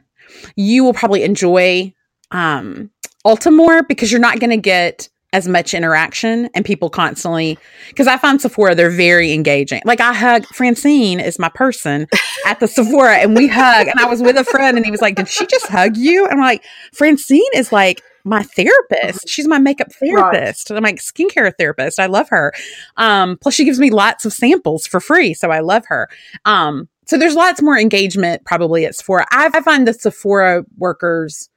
you 0.55 0.83
will 0.83 0.93
probably 0.93 1.23
enjoy 1.23 1.93
um, 2.31 2.89
Ulta 3.25 3.55
more 3.55 3.83
because 3.83 4.11
you're 4.11 4.21
not 4.21 4.39
going 4.39 4.49
to 4.49 4.57
get 4.57 5.09
as 5.31 5.47
much 5.47 5.73
interaction 5.73 6.49
and 6.53 6.63
people 6.63 6.89
constantly. 6.89 7.57
Because 7.89 8.07
I 8.07 8.17
find 8.17 8.39
Sephora, 8.39 8.75
they're 8.75 8.91
very 8.91 9.33
engaging. 9.33 9.81
Like 9.83 9.99
I 9.99 10.13
hug 10.13 10.45
Francine 10.47 11.19
is 11.19 11.39
my 11.39 11.49
person 11.49 12.07
at 12.45 12.59
the 12.59 12.67
Sephora, 12.67 13.17
and 13.17 13.35
we 13.35 13.47
hug. 13.47 13.87
And 13.87 13.99
I 13.99 14.05
was 14.05 14.21
with 14.21 14.37
a 14.37 14.43
friend, 14.43 14.77
and 14.77 14.85
he 14.85 14.91
was 14.91 15.01
like, 15.01 15.15
"Did 15.15 15.27
she 15.27 15.45
just 15.47 15.67
hug 15.67 15.97
you?" 15.97 16.25
And 16.25 16.33
I'm 16.33 16.39
like, 16.39 16.63
"Francine 16.93 17.41
is 17.53 17.71
like." 17.71 18.01
My 18.25 18.43
therapist. 18.43 19.27
She's 19.27 19.47
my 19.47 19.59
makeup 19.59 19.91
therapist. 19.91 20.71
I'm 20.71 20.83
like 20.83 20.97
skincare 20.97 21.51
therapist. 21.57 21.99
I 21.99 22.05
love 22.05 22.29
her. 22.29 22.53
Um, 22.95 23.37
plus 23.37 23.53
she 23.53 23.65
gives 23.65 23.79
me 23.79 23.89
lots 23.89 24.25
of 24.25 24.31
samples 24.31 24.87
for 24.87 24.99
free. 24.99 25.33
So 25.33 25.51
I 25.51 25.59
love 25.59 25.85
her. 25.87 26.09
Um, 26.45 26.87
so 27.05 27.17
there's 27.17 27.35
lots 27.35 27.61
more 27.61 27.77
engagement 27.77 28.45
probably 28.45 28.85
at 28.85 28.95
Sephora. 28.95 29.25
I, 29.31 29.49
I 29.53 29.61
find 29.61 29.85
the 29.85 29.93
Sephora 29.93 30.63
workers 30.77 31.49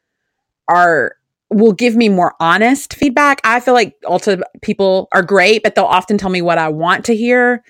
are 0.68 1.16
will 1.50 1.72
give 1.72 1.94
me 1.94 2.08
more 2.08 2.34
honest 2.40 2.94
feedback. 2.94 3.40
I 3.44 3.60
feel 3.60 3.74
like 3.74 3.94
Ulta 4.04 4.42
people 4.62 5.08
are 5.12 5.22
great, 5.22 5.62
but 5.62 5.74
they'll 5.74 5.84
often 5.84 6.18
tell 6.18 6.30
me 6.30 6.42
what 6.42 6.58
I 6.58 6.68
want 6.68 7.04
to 7.06 7.14
hear. 7.16 7.62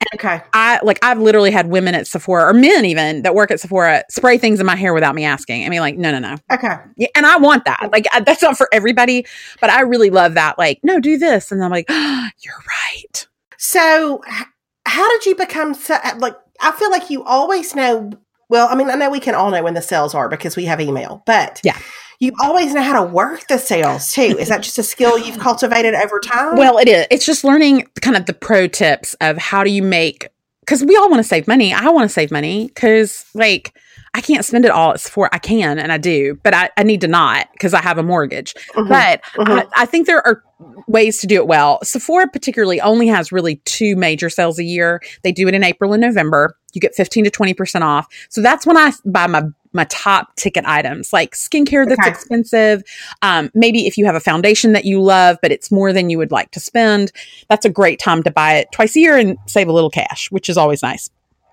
And 0.00 0.20
Okay. 0.20 0.42
I 0.52 0.78
like 0.82 0.98
I've 1.02 1.18
literally 1.18 1.50
had 1.50 1.68
women 1.68 1.94
at 1.94 2.06
Sephora 2.06 2.44
or 2.44 2.52
men 2.52 2.84
even 2.84 3.22
that 3.22 3.34
work 3.34 3.50
at 3.50 3.60
Sephora 3.60 4.04
spray 4.10 4.36
things 4.36 4.60
in 4.60 4.66
my 4.66 4.76
hair 4.76 4.92
without 4.92 5.14
me 5.14 5.24
asking. 5.24 5.64
I 5.64 5.68
mean, 5.70 5.80
like, 5.80 5.96
no, 5.96 6.10
no, 6.12 6.18
no. 6.18 6.36
Okay. 6.52 6.74
Yeah, 6.96 7.08
and 7.16 7.24
I 7.26 7.38
want 7.38 7.64
that. 7.64 7.88
Like 7.92 8.06
I- 8.12 8.20
that's 8.20 8.42
not 8.42 8.58
for 8.58 8.68
everybody, 8.72 9.26
but 9.60 9.70
I 9.70 9.80
really 9.80 10.10
love 10.10 10.34
that. 10.34 10.58
Like, 10.58 10.80
no, 10.82 11.00
do 11.00 11.16
this, 11.16 11.50
and 11.50 11.64
I'm 11.64 11.70
like, 11.70 11.86
oh, 11.88 12.28
you're 12.40 12.54
right. 12.68 13.26
So, 13.56 14.22
h- 14.28 14.46
how 14.86 15.08
did 15.08 15.24
you 15.26 15.34
become 15.34 15.72
so, 15.74 15.94
uh, 16.04 16.14
like? 16.18 16.36
I 16.60 16.72
feel 16.72 16.90
like 16.90 17.08
you 17.10 17.24
always 17.24 17.74
know. 17.74 18.10
Well, 18.50 18.68
I 18.70 18.74
mean, 18.76 18.90
I 18.90 18.94
know 18.94 19.08
we 19.10 19.18
can 19.20 19.34
all 19.34 19.50
know 19.50 19.62
when 19.62 19.74
the 19.74 19.82
sales 19.82 20.14
are 20.14 20.28
because 20.28 20.54
we 20.56 20.66
have 20.66 20.80
email, 20.80 21.22
but 21.26 21.60
Yeah. 21.64 21.78
You 22.20 22.32
always 22.42 22.74
know 22.74 22.82
how 22.82 23.02
to 23.04 23.10
work 23.10 23.46
the 23.48 23.58
sales 23.58 24.12
too. 24.12 24.22
Is 24.38 24.48
that 24.48 24.62
just 24.62 24.78
a 24.78 24.82
skill 24.82 25.18
you've 25.18 25.38
cultivated 25.38 25.94
over 25.94 26.20
time? 26.20 26.56
Well, 26.56 26.78
it 26.78 26.88
is. 26.88 27.06
It's 27.10 27.26
just 27.26 27.44
learning 27.44 27.86
kind 28.00 28.16
of 28.16 28.26
the 28.26 28.34
pro 28.34 28.66
tips 28.68 29.14
of 29.20 29.36
how 29.38 29.64
do 29.64 29.70
you 29.70 29.82
make 29.82 30.28
because 30.60 30.82
we 30.84 30.96
all 30.96 31.10
want 31.10 31.20
to 31.22 31.28
save 31.28 31.46
money. 31.46 31.72
I 31.74 31.88
want 31.90 32.08
to 32.08 32.12
save 32.12 32.30
money 32.30 32.68
because 32.68 33.24
like 33.34 33.76
I 34.16 34.20
can't 34.20 34.44
spend 34.44 34.64
it 34.64 34.70
all 34.70 34.92
at 34.92 35.00
Sephora. 35.00 35.28
I 35.32 35.38
can 35.38 35.78
and 35.78 35.90
I 35.90 35.98
do, 35.98 36.38
but 36.44 36.54
I, 36.54 36.70
I 36.76 36.84
need 36.84 37.00
to 37.00 37.08
not 37.08 37.48
because 37.52 37.74
I 37.74 37.82
have 37.82 37.98
a 37.98 38.02
mortgage. 38.02 38.54
Mhm. 38.74 38.88
But 38.88 39.22
Mhm. 39.34 39.66
I, 39.74 39.82
I 39.82 39.86
think 39.86 40.06
there 40.06 40.24
are 40.26 40.42
ways 40.86 41.18
to 41.18 41.26
do 41.26 41.34
it 41.36 41.46
well. 41.48 41.80
Sephora 41.82 42.28
particularly 42.28 42.80
only 42.80 43.08
has 43.08 43.32
really 43.32 43.56
two 43.64 43.96
major 43.96 44.30
sales 44.30 44.58
a 44.58 44.64
year. 44.64 45.02
They 45.24 45.32
do 45.32 45.48
it 45.48 45.54
in 45.54 45.64
April 45.64 45.92
and 45.92 46.00
November. 46.00 46.56
You 46.74 46.80
get 46.80 46.94
15 46.94 47.24
to 47.24 47.30
20% 47.30 47.82
off. 47.82 48.06
So 48.28 48.40
that's 48.40 48.64
when 48.66 48.76
I 48.76 48.92
buy 49.04 49.26
my 49.26 49.42
my 49.74 49.84
top 49.90 50.34
ticket 50.36 50.64
items 50.66 51.12
like 51.12 51.34
skincare 51.34 51.86
that's 51.88 52.00
Okay. 52.00 52.10
expensive. 52.10 52.82
Um, 53.22 53.50
maybe 53.54 53.86
if 53.86 53.98
you 53.98 54.06
have 54.06 54.14
a 54.14 54.20
foundation 54.20 54.72
that 54.72 54.84
you 54.84 55.00
love, 55.02 55.38
but 55.42 55.50
it's 55.52 55.70
more 55.70 55.92
than 55.92 56.10
you 56.10 56.18
would 56.18 56.30
like 56.30 56.50
to 56.52 56.60
spend, 56.60 57.12
that's 57.48 57.64
a 57.66 57.70
great 57.70 57.98
time 57.98 58.22
to 58.22 58.30
buy 58.30 58.54
it 58.54 58.68
twice 58.72 58.96
a 58.96 59.00
year 59.00 59.16
and 59.16 59.36
save 59.46 59.68
a 59.68 59.72
little 59.72 59.90
cash, 59.90 60.30
which 60.30 60.48
is 60.48 60.56
always 60.56 60.82
nice. 60.82 61.10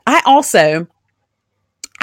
I 0.08 0.22
also 0.26 0.88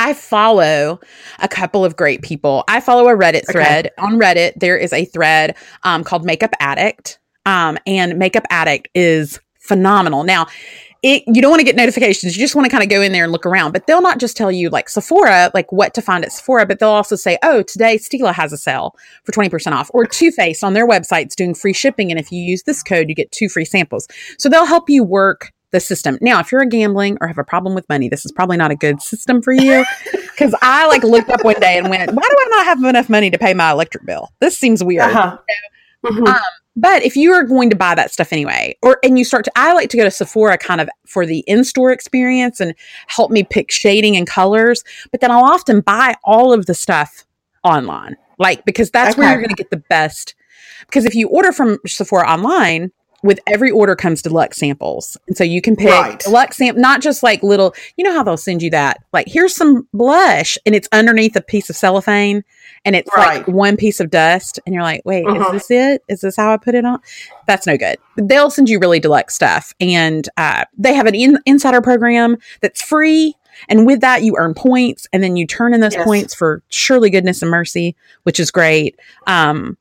I 0.00 0.12
follow 0.14 1.00
a 1.40 1.48
couple 1.48 1.84
of 1.84 1.96
great 1.96 2.22
people. 2.22 2.62
I 2.68 2.78
follow 2.80 3.08
a 3.08 3.16
Reddit 3.16 3.42
Okay. 3.44 3.52
thread. 3.52 3.90
On 3.98 4.18
Reddit, 4.18 4.52
there 4.56 4.76
is 4.76 4.92
a 4.92 5.04
thread 5.04 5.56
um, 5.82 6.04
called 6.04 6.24
Makeup 6.24 6.54
Addict. 6.60 7.18
Um, 7.46 7.78
and 7.86 8.16
Makeup 8.16 8.44
Addict 8.50 8.88
is 8.94 9.40
phenomenal. 9.58 10.22
Now, 10.22 10.46
it, 11.02 11.22
you 11.26 11.40
don't 11.40 11.50
want 11.50 11.60
to 11.60 11.64
get 11.64 11.76
notifications. 11.76 12.36
You 12.36 12.40
just 12.40 12.54
want 12.56 12.66
to 12.66 12.70
kind 12.70 12.82
of 12.82 12.88
go 12.88 13.00
in 13.00 13.12
there 13.12 13.22
and 13.24 13.32
look 13.32 13.46
around. 13.46 13.72
But 13.72 13.86
they'll 13.86 14.02
not 14.02 14.18
just 14.18 14.36
tell 14.36 14.50
you 14.50 14.68
like 14.68 14.88
Sephora, 14.88 15.50
like 15.54 15.70
what 15.70 15.94
to 15.94 16.02
find 16.02 16.24
at 16.24 16.32
Sephora, 16.32 16.66
but 16.66 16.80
they'll 16.80 16.88
also 16.88 17.14
say, 17.16 17.38
oh, 17.42 17.62
today 17.62 17.98
Stila 17.98 18.32
has 18.34 18.52
a 18.52 18.58
sale 18.58 18.96
for 19.24 19.32
20% 19.32 19.72
off. 19.72 19.90
Or 19.94 20.04
Too 20.04 20.30
Faced 20.32 20.64
on 20.64 20.74
their 20.74 20.88
website's 20.88 21.36
doing 21.36 21.54
free 21.54 21.72
shipping. 21.72 22.10
And 22.10 22.18
if 22.18 22.32
you 22.32 22.40
use 22.42 22.64
this 22.64 22.82
code, 22.82 23.08
you 23.08 23.14
get 23.14 23.30
two 23.30 23.48
free 23.48 23.64
samples. 23.64 24.08
So 24.38 24.48
they'll 24.48 24.66
help 24.66 24.90
you 24.90 25.04
work 25.04 25.52
the 25.70 25.80
system. 25.80 26.18
Now, 26.20 26.40
if 26.40 26.50
you're 26.50 26.62
a 26.62 26.68
gambling 26.68 27.18
or 27.20 27.28
have 27.28 27.38
a 27.38 27.44
problem 27.44 27.74
with 27.74 27.88
money, 27.88 28.08
this 28.08 28.24
is 28.24 28.32
probably 28.32 28.56
not 28.56 28.70
a 28.70 28.76
good 28.76 29.02
system 29.02 29.42
for 29.42 29.52
you. 29.52 29.84
Because 30.38 30.54
I 30.62 30.86
like 30.86 31.02
looked 31.02 31.30
up 31.30 31.42
one 31.42 31.58
day 31.58 31.78
and 31.78 31.90
went, 31.90 32.12
why 32.12 32.22
do 32.22 32.36
I 32.38 32.48
not 32.50 32.66
have 32.66 32.84
enough 32.84 33.08
money 33.08 33.28
to 33.28 33.36
pay 33.38 33.54
my 33.54 33.72
electric 33.72 34.06
bill? 34.06 34.30
This 34.38 34.56
seems 34.56 34.84
weird. 34.84 35.02
Uh-huh. 35.02 35.36
Mhm. 36.06 36.28
Um, 36.28 36.40
but 36.78 37.02
if 37.02 37.16
you 37.16 37.32
are 37.32 37.42
going 37.42 37.70
to 37.70 37.76
buy 37.76 37.94
that 37.96 38.12
stuff 38.12 38.32
anyway, 38.32 38.76
or 38.82 38.98
and 39.02 39.18
you 39.18 39.24
start 39.24 39.44
to, 39.44 39.52
I 39.56 39.74
like 39.74 39.90
to 39.90 39.96
go 39.96 40.04
to 40.04 40.10
Sephora 40.12 40.56
kind 40.56 40.80
of 40.80 40.88
for 41.06 41.26
the 41.26 41.40
in-store 41.40 41.90
experience 41.90 42.60
and 42.60 42.72
help 43.08 43.32
me 43.32 43.42
pick 43.42 43.72
shading 43.72 44.16
and 44.16 44.26
colors. 44.26 44.84
But 45.10 45.20
then 45.20 45.32
I'll 45.32 45.44
often 45.44 45.80
buy 45.80 46.14
all 46.22 46.52
of 46.52 46.66
the 46.66 46.74
stuff 46.74 47.24
online, 47.64 48.16
like 48.38 48.64
because 48.64 48.90
that's 48.90 49.16
where 49.16 49.28
you're 49.28 49.40
going 49.40 49.48
to 49.48 49.56
get 49.56 49.70
the 49.70 49.82
best. 49.88 50.36
Because 50.86 51.04
if 51.04 51.16
you 51.16 51.28
order 51.28 51.50
from 51.50 51.78
Sephora 51.84 52.30
online, 52.30 52.92
with 53.24 53.40
every 53.48 53.72
order 53.72 53.96
comes 53.96 54.22
deluxe 54.22 54.58
samples, 54.58 55.16
and 55.26 55.36
so 55.36 55.42
you 55.42 55.60
can 55.60 55.74
pick 55.74 55.90
Right. 55.90 56.20
deluxe 56.20 56.58
sample, 56.58 56.80
not 56.80 57.00
just 57.00 57.24
like 57.24 57.42
little. 57.42 57.74
You 57.96 58.04
know 58.04 58.12
how 58.12 58.22
they'll 58.22 58.36
send 58.36 58.62
you 58.62 58.70
that, 58.70 59.02
like 59.12 59.26
here's 59.26 59.56
some 59.56 59.88
blush, 59.92 60.56
and 60.64 60.76
it's 60.76 60.88
underneath 60.92 61.34
a 61.34 61.40
piece 61.40 61.68
of 61.68 61.74
cellophane, 61.74 62.44
and 62.84 62.94
it's 62.96 63.10
like 63.16 63.46
one 63.48 63.76
piece 63.76 64.00
of 64.00 64.10
dust, 64.10 64.58
and 64.64 64.74
you're 64.74 64.82
like, 64.84 65.02
wait, 65.04 65.24
Mhm. 65.24 65.46
is 65.54 65.66
this 65.68 65.70
it? 65.70 66.04
Is 66.08 66.20
this 66.22 66.36
how 66.36 66.52
I 66.52 66.56
put 66.56 66.74
it 66.74 66.84
on? 66.84 67.00
That's 67.46 67.66
no 67.66 67.76
good. 67.76 67.96
They'll 68.16 68.50
send 68.50 68.68
you 68.68 68.78
really 68.78 69.00
deluxe 69.00 69.34
stuff, 69.34 69.74
and 69.80 70.28
uh, 70.36 70.64
they 70.76 70.94
have 70.94 71.06
an 71.06 71.14
in- 71.14 71.38
insider 71.46 71.80
program 71.80 72.36
that's 72.60 72.82
free. 72.82 73.34
And 73.68 73.86
with 73.86 74.00
that, 74.02 74.22
you 74.22 74.36
earn 74.38 74.54
points, 74.54 75.08
and 75.12 75.22
then 75.22 75.36
you 75.36 75.46
turn 75.46 75.74
in 75.74 75.80
those 75.80 75.94
Yes. 75.94 76.04
points 76.04 76.34
for 76.34 76.62
surely 76.68 77.10
goodness 77.10 77.42
and 77.42 77.50
mercy, 77.50 77.96
which 78.22 78.38
is 78.38 78.50
great. 78.52 78.98
Um, 79.26 79.76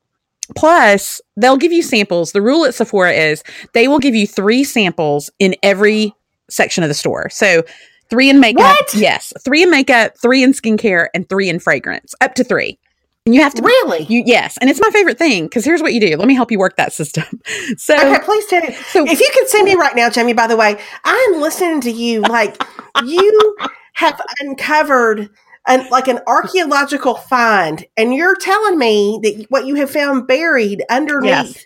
plus, 0.56 1.22
they'll 1.36 1.58
give 1.58 1.72
you 1.72 1.82
samples. 1.84 2.32
The 2.32 2.42
rule 2.42 2.66
at 2.66 2.74
Sephora 2.74 3.12
is 3.12 3.44
they 3.74 3.88
will 3.88 4.00
give 4.00 4.16
you 4.16 4.26
three 4.26 4.64
samples 4.64 5.30
in 5.40 5.56
every 5.62 6.14
section 6.50 6.84
of 6.84 6.88
the 6.90 6.94
store. 6.94 7.30
So 7.30 7.64
three 8.10 8.30
in 8.30 8.40
makeup, 8.40 8.64
What? 8.80 8.94
yes, 8.96 9.34
three 9.44 9.62
in 9.64 9.70
makeup, 9.70 10.18
three 10.18 10.42
in 10.42 10.54
skincare, 10.54 11.08
and 11.14 11.28
three 11.28 11.50
in 11.50 11.60
fragrance, 11.60 12.16
up 12.22 12.34
to 12.36 12.44
three. 12.44 12.80
And 13.28 13.36
you 13.36 13.42
have 13.42 13.54
to 13.56 13.62
Really? 13.62 14.06
you 14.06 14.24
yes, 14.26 14.58
and 14.62 14.70
it's 14.70 14.80
my 14.80 14.90
favorite 14.90 15.18
thing 15.18 15.48
because 15.48 15.66
here's 15.66 15.82
what 15.82 15.94
you 15.94 16.00
do. 16.00 16.16
Let 16.16 16.30
me 16.30 16.34
help 16.34 16.50
you 16.50 16.58
work 16.58 16.78
that 16.78 16.94
system. 16.94 17.26
So 17.78 17.94
Okay, 17.96 18.24
please 18.24 18.46
do. 18.46 18.62
So- 18.88 19.06
if 19.06 19.20
you 19.20 19.30
could 19.34 19.50
see 19.50 19.62
me 19.64 19.76
right 19.76 19.96
now, 19.96 20.10
Jamie, 20.10 20.32
by 20.32 20.48
the 20.48 20.56
way, 20.56 20.78
I 21.04 21.32
am 21.34 21.42
listening 21.42 21.82
to 21.82 21.92
you 21.92 22.22
like 22.22 22.62
you 23.04 23.58
have 23.96 24.20
uncovered 24.40 25.30
an, 25.68 25.90
like 25.90 26.08
an 26.08 26.20
archaeological 26.26 27.16
find, 27.16 27.86
and 27.98 28.14
you're 28.14 28.38
telling 28.38 28.80
me 28.80 29.20
that 29.24 29.46
what 29.50 29.66
you 29.66 29.76
have 29.76 29.92
found 29.92 30.26
buried 30.26 30.84
underneath. 30.90 31.28
Yes. 31.30 31.66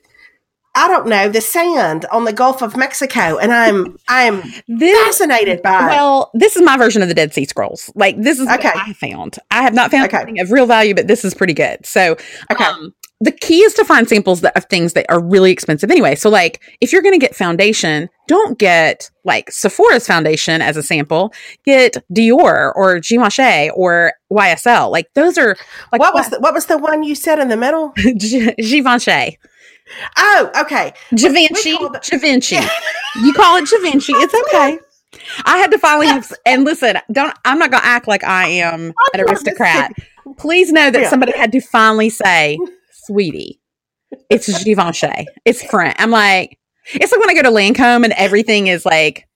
I 0.73 0.87
don't 0.87 1.07
know 1.07 1.27
the 1.27 1.41
sand 1.41 2.05
on 2.11 2.23
the 2.23 2.31
Gulf 2.31 2.61
of 2.61 2.77
Mexico, 2.77 3.37
and 3.37 3.51
I'm 3.53 3.97
I'm 4.07 4.41
this 4.67 4.97
fascinated 5.17 5.61
by. 5.61 5.87
Well, 5.87 6.31
this 6.33 6.55
is 6.55 6.61
my 6.63 6.77
version 6.77 7.01
of 7.01 7.09
the 7.09 7.13
Dead 7.13 7.33
Sea 7.33 7.45
Scrolls. 7.45 7.91
Like 7.95 8.15
this 8.21 8.39
is 8.39 8.47
Okay. 8.47 8.69
what 8.73 8.77
I 8.89 8.93
found. 8.93 9.37
I 9.51 9.63
have 9.63 9.73
not 9.73 9.91
found 9.91 10.05
Okay. 10.05 10.17
anything 10.17 10.39
of 10.39 10.51
real 10.51 10.65
value, 10.65 10.95
but 10.95 11.07
this 11.07 11.25
is 11.25 11.33
pretty 11.33 11.53
good. 11.53 11.85
So, 11.85 12.15
Okay. 12.51 12.63
um, 12.63 12.93
the 13.19 13.31
key 13.33 13.59
is 13.59 13.73
to 13.75 13.85
find 13.85 14.07
samples 14.07 14.41
that 14.41 14.55
of 14.55 14.65
things 14.65 14.93
that 14.93 15.05
are 15.09 15.21
really 15.21 15.51
expensive 15.51 15.91
anyway. 15.91 16.15
So, 16.15 16.29
like 16.29 16.61
if 16.79 16.93
you're 16.93 17.01
going 17.03 17.19
to 17.19 17.23
get 17.23 17.35
foundation, 17.35 18.09
don't 18.27 18.57
get 18.57 19.11
like 19.25 19.51
Sephora's 19.51 20.07
foundation 20.07 20.61
as 20.61 20.77
a 20.77 20.81
sample. 20.83 21.33
Get 21.65 21.97
Dior 22.13 22.71
or 22.75 22.99
Givenchy 23.01 23.69
or 23.75 24.13
YSL. 24.31 24.89
Like 24.89 25.13
those 25.15 25.37
are 25.37 25.57
like 25.91 25.99
what 25.99 26.13
was 26.13 26.29
the, 26.29 26.39
what 26.39 26.53
was 26.53 26.67
the 26.67 26.77
one 26.77 27.03
you 27.03 27.13
said 27.13 27.39
in 27.39 27.49
the 27.49 27.57
middle? 27.57 27.91
G- 27.97 28.53
Givenchy. 28.57 29.37
Oh, 30.17 30.51
okay. 30.61 30.93
We 31.11 31.17
call 31.77 31.95
it- 31.95 32.01
you 33.23 33.33
call 33.33 33.57
it 33.57 33.69
Givenchy. 33.69 34.13
It's 34.13 34.33
okay. 34.47 34.79
I 35.45 35.57
had 35.57 35.71
to 35.71 35.77
finally 35.77 36.07
have, 36.07 36.31
and 36.45 36.63
listen, 36.63 36.97
don't, 37.11 37.33
I'm 37.45 37.59
not 37.59 37.69
going 37.71 37.81
to 37.83 37.87
act 37.87 38.07
like 38.07 38.23
I 38.23 38.47
am 38.47 38.93
an 39.13 39.21
aristocrat. 39.21 39.91
Please 40.37 40.71
know 40.71 40.89
that 40.89 40.99
somebody 41.09 41.33
had 41.37 41.51
to 41.51 41.59
finally 41.61 42.09
say, 42.09 42.57
sweetie, 43.05 43.59
it's 44.29 44.47
Givenchy. 44.63 45.27
It's 45.45 45.63
French. 45.63 45.95
I'm 45.99 46.11
like, 46.11 46.57
it's 46.93 47.11
like 47.11 47.19
when 47.19 47.29
I 47.29 47.33
go 47.33 47.43
to 47.43 47.49
Lancome 47.49 48.03
and 48.05 48.13
everything 48.13 48.67
is 48.67 48.85
like, 48.85 49.27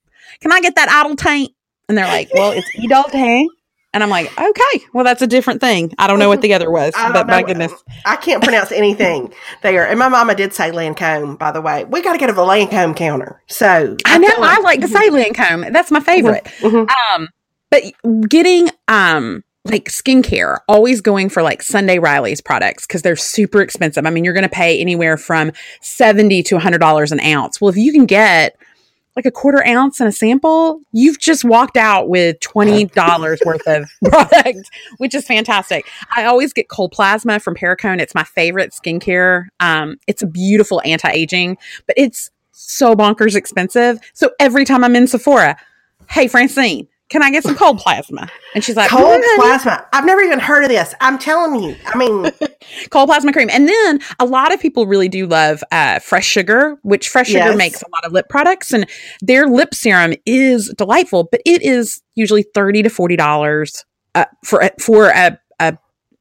can 0.42 0.52
I 0.52 0.62
get 0.62 0.76
that 0.76 0.90
idle 0.90 1.16
taint? 1.16 1.52
And 1.88 1.98
they're 1.98 2.08
like, 2.08 2.34
well, 2.34 2.52
it's 2.52 2.68
Idoltain. 2.78 3.46
And 3.96 4.04
I'm 4.04 4.10
like, 4.10 4.28
okay, 4.38 4.86
well, 4.94 5.06
that's 5.06 5.22
a 5.22 5.28
different 5.28 5.62
thing. 5.62 5.94
I 5.98 6.08
don't 6.08 6.20
know 6.20 6.28
what 6.28 6.42
the 6.42 6.54
other 6.54 6.70
was, 6.70 6.94
but 6.94 7.28
my 7.28 7.42
goodness. 7.42 7.72
I 8.06 8.18
can't 8.18 8.44
pronounce 8.44 8.74
anything 8.74 9.34
there. 9.64 9.88
And 9.88 9.98
my 9.98 10.10
mama 10.10 10.36
did 10.36 10.54
say 10.54 10.70
Lancome, 10.72 11.40
by 11.40 11.52
the 11.54 11.62
way. 11.62 11.86
We 11.86 12.02
got 12.02 12.12
to 12.12 12.20
get 12.20 12.30
a 12.30 12.34
Lancome 12.34 12.94
counter. 12.94 13.42
So 13.48 13.96
I 14.06 14.18
know 14.18 14.28
I 14.38 14.60
like 14.60 14.82
to 14.82 14.90
say 14.90 15.10
Lancome. 15.10 15.72
That's 15.72 15.92
my 15.92 16.02
favorite. 16.02 16.44
Mhm. 16.60 16.90
Um, 17.16 17.30
but 17.72 17.84
getting 18.28 18.70
um 18.90 19.46
like 19.64 19.86
skincare, 19.86 20.60
always 20.68 21.00
going 21.00 21.30
for 21.30 21.42
like 21.42 21.62
Sunday 21.62 21.98
Riley's 21.98 22.42
products 22.42 22.86
because 22.86 23.02
they're 23.02 23.16
super 23.16 23.62
expensive. 23.62 24.06
I 24.06 24.10
mean, 24.10 24.26
you're 24.26 24.34
going 24.34 24.44
to 24.44 24.50
pay 24.50 24.80
anywhere 24.80 25.16
from 25.16 25.54
seventy 25.82 26.44
to 26.44 26.60
hundred 26.60 26.80
dollars 26.80 27.14
an 27.14 27.22
ounce. 27.22 27.62
Well, 27.62 27.70
if 27.70 27.78
you 27.78 27.94
can 27.94 28.06
get 28.06 28.58
like 29.16 29.26
a 29.26 29.32
quarter 29.32 29.66
ounce 29.66 30.00
and 30.00 30.10
a 30.10 30.12
sample, 30.12 30.82
you've 30.92 31.20
just 31.20 31.46
walked 31.46 31.78
out 31.78 32.10
with 32.10 32.40
twenty 32.42 32.86
dollars 32.86 33.40
worth 33.46 33.66
of 33.68 33.90
product, 34.06 34.70
which 34.98 35.16
is 35.16 35.26
fantastic. 35.26 35.86
I 36.16 36.26
always 36.26 36.54
get 36.54 36.70
cold 36.70 36.92
plasma 36.92 37.40
from 37.40 37.56
Perricone. 37.56 38.00
It's 38.00 38.16
my 38.16 38.24
favorite 38.24 38.72
skincare. 38.72 39.46
Um, 39.60 39.98
it's 40.08 40.22
a 40.22 40.28
beautiful 40.28 40.82
anti-aging, 40.86 41.58
but 41.88 41.96
it's 41.98 42.30
so 42.52 42.96
bonkers 42.96 43.36
expensive. 43.36 44.00
So 44.14 44.32
every 44.40 44.66
time 44.66 44.84
I'm 44.84 44.96
in 44.96 45.08
Sephora, 45.08 45.58
hey 46.10 46.28
Francine, 46.28 46.88
can 47.10 47.22
I 47.22 47.30
get 47.30 47.44
some 47.44 47.56
cold 47.56 47.78
plasma? 47.78 48.28
And 48.56 48.64
she's 48.64 48.76
like, 48.76 48.90
Cold 48.90 49.22
"Mm, 49.22 49.36
plasma. 49.36 49.86
I've 49.94 50.06
never 50.06 50.22
even 50.22 50.40
heard 50.40 50.64
of 50.64 50.70
this. 50.70 50.94
I'm 51.02 51.20
telling 51.20 51.62
you. 51.64 51.76
I 51.86 51.98
mean, 51.98 52.32
cold 52.90 53.10
plasma 53.10 53.32
cream. 53.32 53.50
And 53.52 53.68
then 53.70 54.00
a 54.20 54.26
lot 54.26 54.52
of 54.54 54.60
people 54.60 54.88
really 54.88 55.08
do 55.08 55.28
love 55.28 55.64
uh, 55.72 56.00
fresh 56.00 56.26
sugar, 56.26 56.78
which 56.82 57.10
fresh 57.10 57.28
sugar 57.28 57.40
Yes. 57.40 57.58
makes 57.58 57.82
a 57.84 57.86
lot 57.92 58.06
of 58.06 58.12
lip 58.12 58.28
products, 58.30 58.74
and 58.74 58.88
their 59.22 59.48
lip 59.48 59.74
serum 59.76 60.14
is 60.26 60.74
delightful, 60.78 61.26
but 61.32 61.42
it 61.46 61.62
is 61.62 62.02
usually 62.16 62.44
thirty 62.56 62.82
to 62.82 62.90
forty 62.90 63.16
dollars 63.16 63.86
uh, 64.16 64.26
for 64.44 64.68
for 64.80 65.10
a, 65.10 65.38
a 65.60 65.78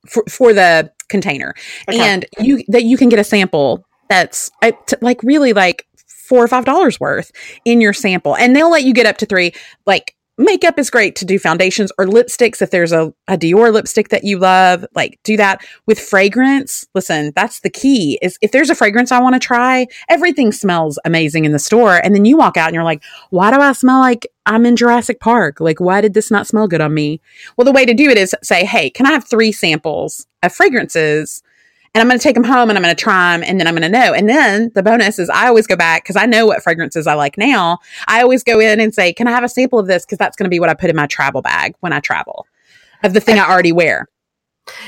for, 0.06 0.22
for 0.28 0.52
the 0.52 0.92
container, 1.08 1.54
Okay. 1.88 1.98
and 1.98 2.26
you 2.40 2.62
that 2.68 2.84
you 2.84 2.96
can 2.98 3.08
get 3.08 3.18
a 3.18 3.24
sample 3.24 3.86
that's 4.10 4.50
uh, 4.62 4.72
t- 4.86 4.96
like 5.00 5.22
really 5.22 5.54
like 5.54 5.86
four 6.06 6.42
or 6.44 6.48
five 6.48 6.64
dollars 6.66 7.00
worth 7.00 7.30
in 7.64 7.80
your 7.80 7.94
sample, 7.94 8.36
and 8.36 8.54
they'll 8.54 8.70
let 8.70 8.84
you 8.84 8.92
get 8.92 9.06
up 9.06 9.16
to 9.18 9.26
three. 9.26 9.52
Like 9.86 10.13
makeup 10.36 10.78
is 10.78 10.90
great 10.90 11.14
to 11.16 11.24
do 11.24 11.38
foundations 11.38 11.92
or 11.98 12.06
lipsticks 12.06 12.60
if 12.60 12.70
there's 12.70 12.92
a, 12.92 13.12
a 13.28 13.38
Dior 13.38 13.72
lipstick 13.72 14.08
that 14.08 14.24
you 14.24 14.38
love, 14.38 14.84
like 14.94 15.18
do 15.22 15.36
that 15.36 15.64
with 15.86 16.00
fragrance. 16.00 16.86
Listen, 16.94 17.32
that's 17.36 17.60
the 17.60 17.70
key 17.70 18.18
is 18.20 18.38
if 18.42 18.52
there's 18.52 18.70
a 18.70 18.74
fragrance 18.74 19.12
I 19.12 19.20
want 19.20 19.34
to 19.34 19.38
try, 19.40 19.86
everything 20.08 20.52
smells 20.52 20.98
amazing 21.04 21.44
in 21.44 21.52
the 21.52 21.58
store. 21.58 22.00
And 22.04 22.14
then 22.14 22.24
you 22.24 22.36
walk 22.36 22.56
out 22.56 22.68
and 22.68 22.74
you're 22.74 22.84
like, 22.84 23.02
why 23.30 23.52
do 23.52 23.60
I 23.60 23.72
smell 23.72 24.00
like 24.00 24.26
I'm 24.46 24.66
in 24.66 24.76
Jurassic 24.76 25.20
Park? 25.20 25.60
Like, 25.60 25.80
why 25.80 26.00
did 26.00 26.14
this 26.14 26.30
not 26.30 26.46
smell 26.46 26.68
good 26.68 26.80
on 26.80 26.92
me? 26.92 27.20
Well, 27.56 27.64
the 27.64 27.72
way 27.72 27.86
to 27.86 27.94
do 27.94 28.10
it 28.10 28.18
is 28.18 28.34
say, 28.42 28.64
hey, 28.64 28.90
can 28.90 29.06
I 29.06 29.12
have 29.12 29.28
three 29.28 29.52
samples 29.52 30.26
of 30.42 30.52
fragrances? 30.52 31.42
And 31.94 32.00
I'm 32.02 32.08
going 32.08 32.18
to 32.18 32.22
take 32.22 32.34
them 32.34 32.44
home 32.44 32.70
and 32.70 32.76
I'm 32.76 32.82
going 32.82 32.94
to 32.94 33.00
try 33.00 33.36
them 33.36 33.44
and 33.46 33.60
then 33.60 33.68
I'm 33.68 33.74
going 33.74 33.82
to 33.82 33.88
know. 33.88 34.12
And 34.12 34.28
then 34.28 34.72
the 34.74 34.82
bonus 34.82 35.20
is 35.20 35.30
I 35.30 35.46
always 35.46 35.66
go 35.66 35.76
back 35.76 36.02
because 36.02 36.16
I 36.16 36.26
know 36.26 36.44
what 36.44 36.62
fragrances 36.62 37.06
I 37.06 37.14
like 37.14 37.38
now. 37.38 37.78
I 38.08 38.20
always 38.22 38.42
go 38.42 38.58
in 38.58 38.80
and 38.80 38.92
say, 38.92 39.12
can 39.12 39.28
I 39.28 39.30
have 39.30 39.44
a 39.44 39.48
sample 39.48 39.78
of 39.78 39.86
this? 39.86 40.04
Because 40.04 40.18
that's 40.18 40.36
going 40.36 40.44
to 40.44 40.50
be 40.50 40.58
what 40.58 40.68
I 40.68 40.74
put 40.74 40.90
in 40.90 40.96
my 40.96 41.06
travel 41.06 41.40
bag 41.40 41.74
when 41.80 41.92
I 41.92 42.00
travel 42.00 42.46
of 43.04 43.14
the 43.14 43.20
thing 43.20 43.38
I 43.38 43.48
already 43.48 43.70
wear. 43.70 44.08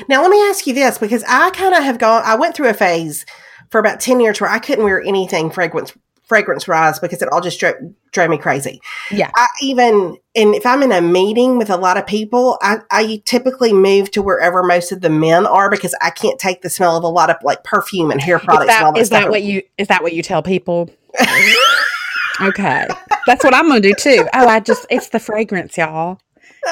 now 0.08 0.20
let 0.20 0.30
me 0.30 0.40
ask 0.48 0.66
you 0.66 0.74
this 0.74 0.98
because 0.98 1.22
I 1.28 1.50
kind 1.50 1.74
of 1.74 1.84
have 1.84 1.98
gone, 1.98 2.22
I 2.24 2.34
went 2.34 2.56
through 2.56 2.68
a 2.68 2.74
phase 2.74 3.24
for 3.70 3.78
about 3.78 4.00
10 4.00 4.20
years 4.20 4.40
where 4.40 4.50
I 4.50 4.58
couldn't 4.58 4.84
wear 4.84 5.00
anything 5.00 5.50
fragrance 5.50 5.92
fragrance 6.26 6.66
wise 6.66 6.98
because 6.98 7.22
it 7.22 7.28
all 7.32 7.40
just 7.40 7.58
drove, 7.58 7.76
drove 8.12 8.28
me 8.28 8.36
crazy. 8.36 8.80
Yeah. 9.10 9.30
I 9.34 9.46
even, 9.62 10.16
and 10.34 10.54
if 10.54 10.66
I'm 10.66 10.82
in 10.82 10.92
a 10.92 11.00
meeting 11.00 11.56
with 11.56 11.70
a 11.70 11.76
lot 11.76 11.96
of 11.96 12.06
people, 12.06 12.58
I, 12.60 12.78
I 12.90 13.22
typically 13.24 13.72
move 13.72 14.10
to 14.10 14.22
wherever 14.22 14.62
most 14.62 14.92
of 14.92 15.00
the 15.00 15.08
men 15.08 15.46
are 15.46 15.70
because 15.70 15.94
I 16.02 16.10
can't 16.10 16.38
take 16.38 16.62
the 16.62 16.70
smell 16.70 16.96
of 16.96 17.04
a 17.04 17.08
lot 17.08 17.30
of 17.30 17.36
like 17.42 17.64
perfume 17.64 18.10
and 18.10 18.20
hair 18.20 18.36
Is 18.36 18.44
products. 18.44 18.74
and 18.74 18.84
all 18.84 18.92
that, 18.92 18.98
that 18.98 19.02
is 19.02 19.10
that 19.10 19.30
what 19.30 19.42
you 19.42 19.62
is 19.78 19.88
that 19.88 20.02
what 20.02 20.12
you 20.12 20.22
tell 20.22 20.42
people? 20.42 20.90
okay. 22.40 22.86
That's 23.26 23.44
what 23.44 23.54
I'm 23.54 23.68
gonna 23.68 23.80
do 23.80 23.94
too. 23.94 24.26
Oh, 24.34 24.46
I 24.46 24.60
just 24.60 24.84
it's 24.90 25.08
the 25.08 25.20
fragrance, 25.20 25.76
y'all. 25.76 26.18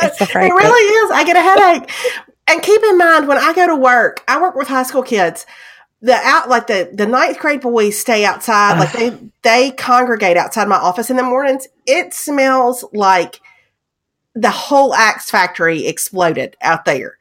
It's 0.02 0.18
the 0.18 0.26
fragrance. 0.26 0.60
It 0.60 0.66
really 0.66 0.94
is. 1.06 1.10
I 1.12 1.24
get 1.24 1.36
a 1.36 1.40
headache. 1.40 1.90
and 2.48 2.62
keep 2.62 2.82
in 2.82 2.98
mind 2.98 3.28
when 3.28 3.38
I 3.38 3.52
go 3.54 3.66
to 3.68 3.76
work, 3.76 4.24
I 4.26 4.40
work 4.40 4.56
with 4.56 4.68
high 4.68 4.82
school 4.82 5.02
kids. 5.02 5.46
The 6.04 6.12
out 6.12 6.50
like 6.50 6.66
the 6.66 6.90
the 6.92 7.06
ninth 7.06 7.38
grade 7.38 7.62
boys 7.62 7.98
stay 7.98 8.26
outside, 8.26 8.78
like 8.78 8.92
they 8.92 9.18
they 9.42 9.70
congregate 9.70 10.36
outside 10.36 10.68
my 10.68 10.76
office 10.76 11.08
in 11.08 11.16
the 11.16 11.22
mornings. 11.22 11.66
It 11.86 12.12
smells 12.12 12.84
like 12.92 13.40
the 14.34 14.50
whole 14.50 14.94
Axe 14.94 15.30
factory 15.30 15.86
exploded 15.86 16.58
out 16.60 16.84
there. 16.84 17.16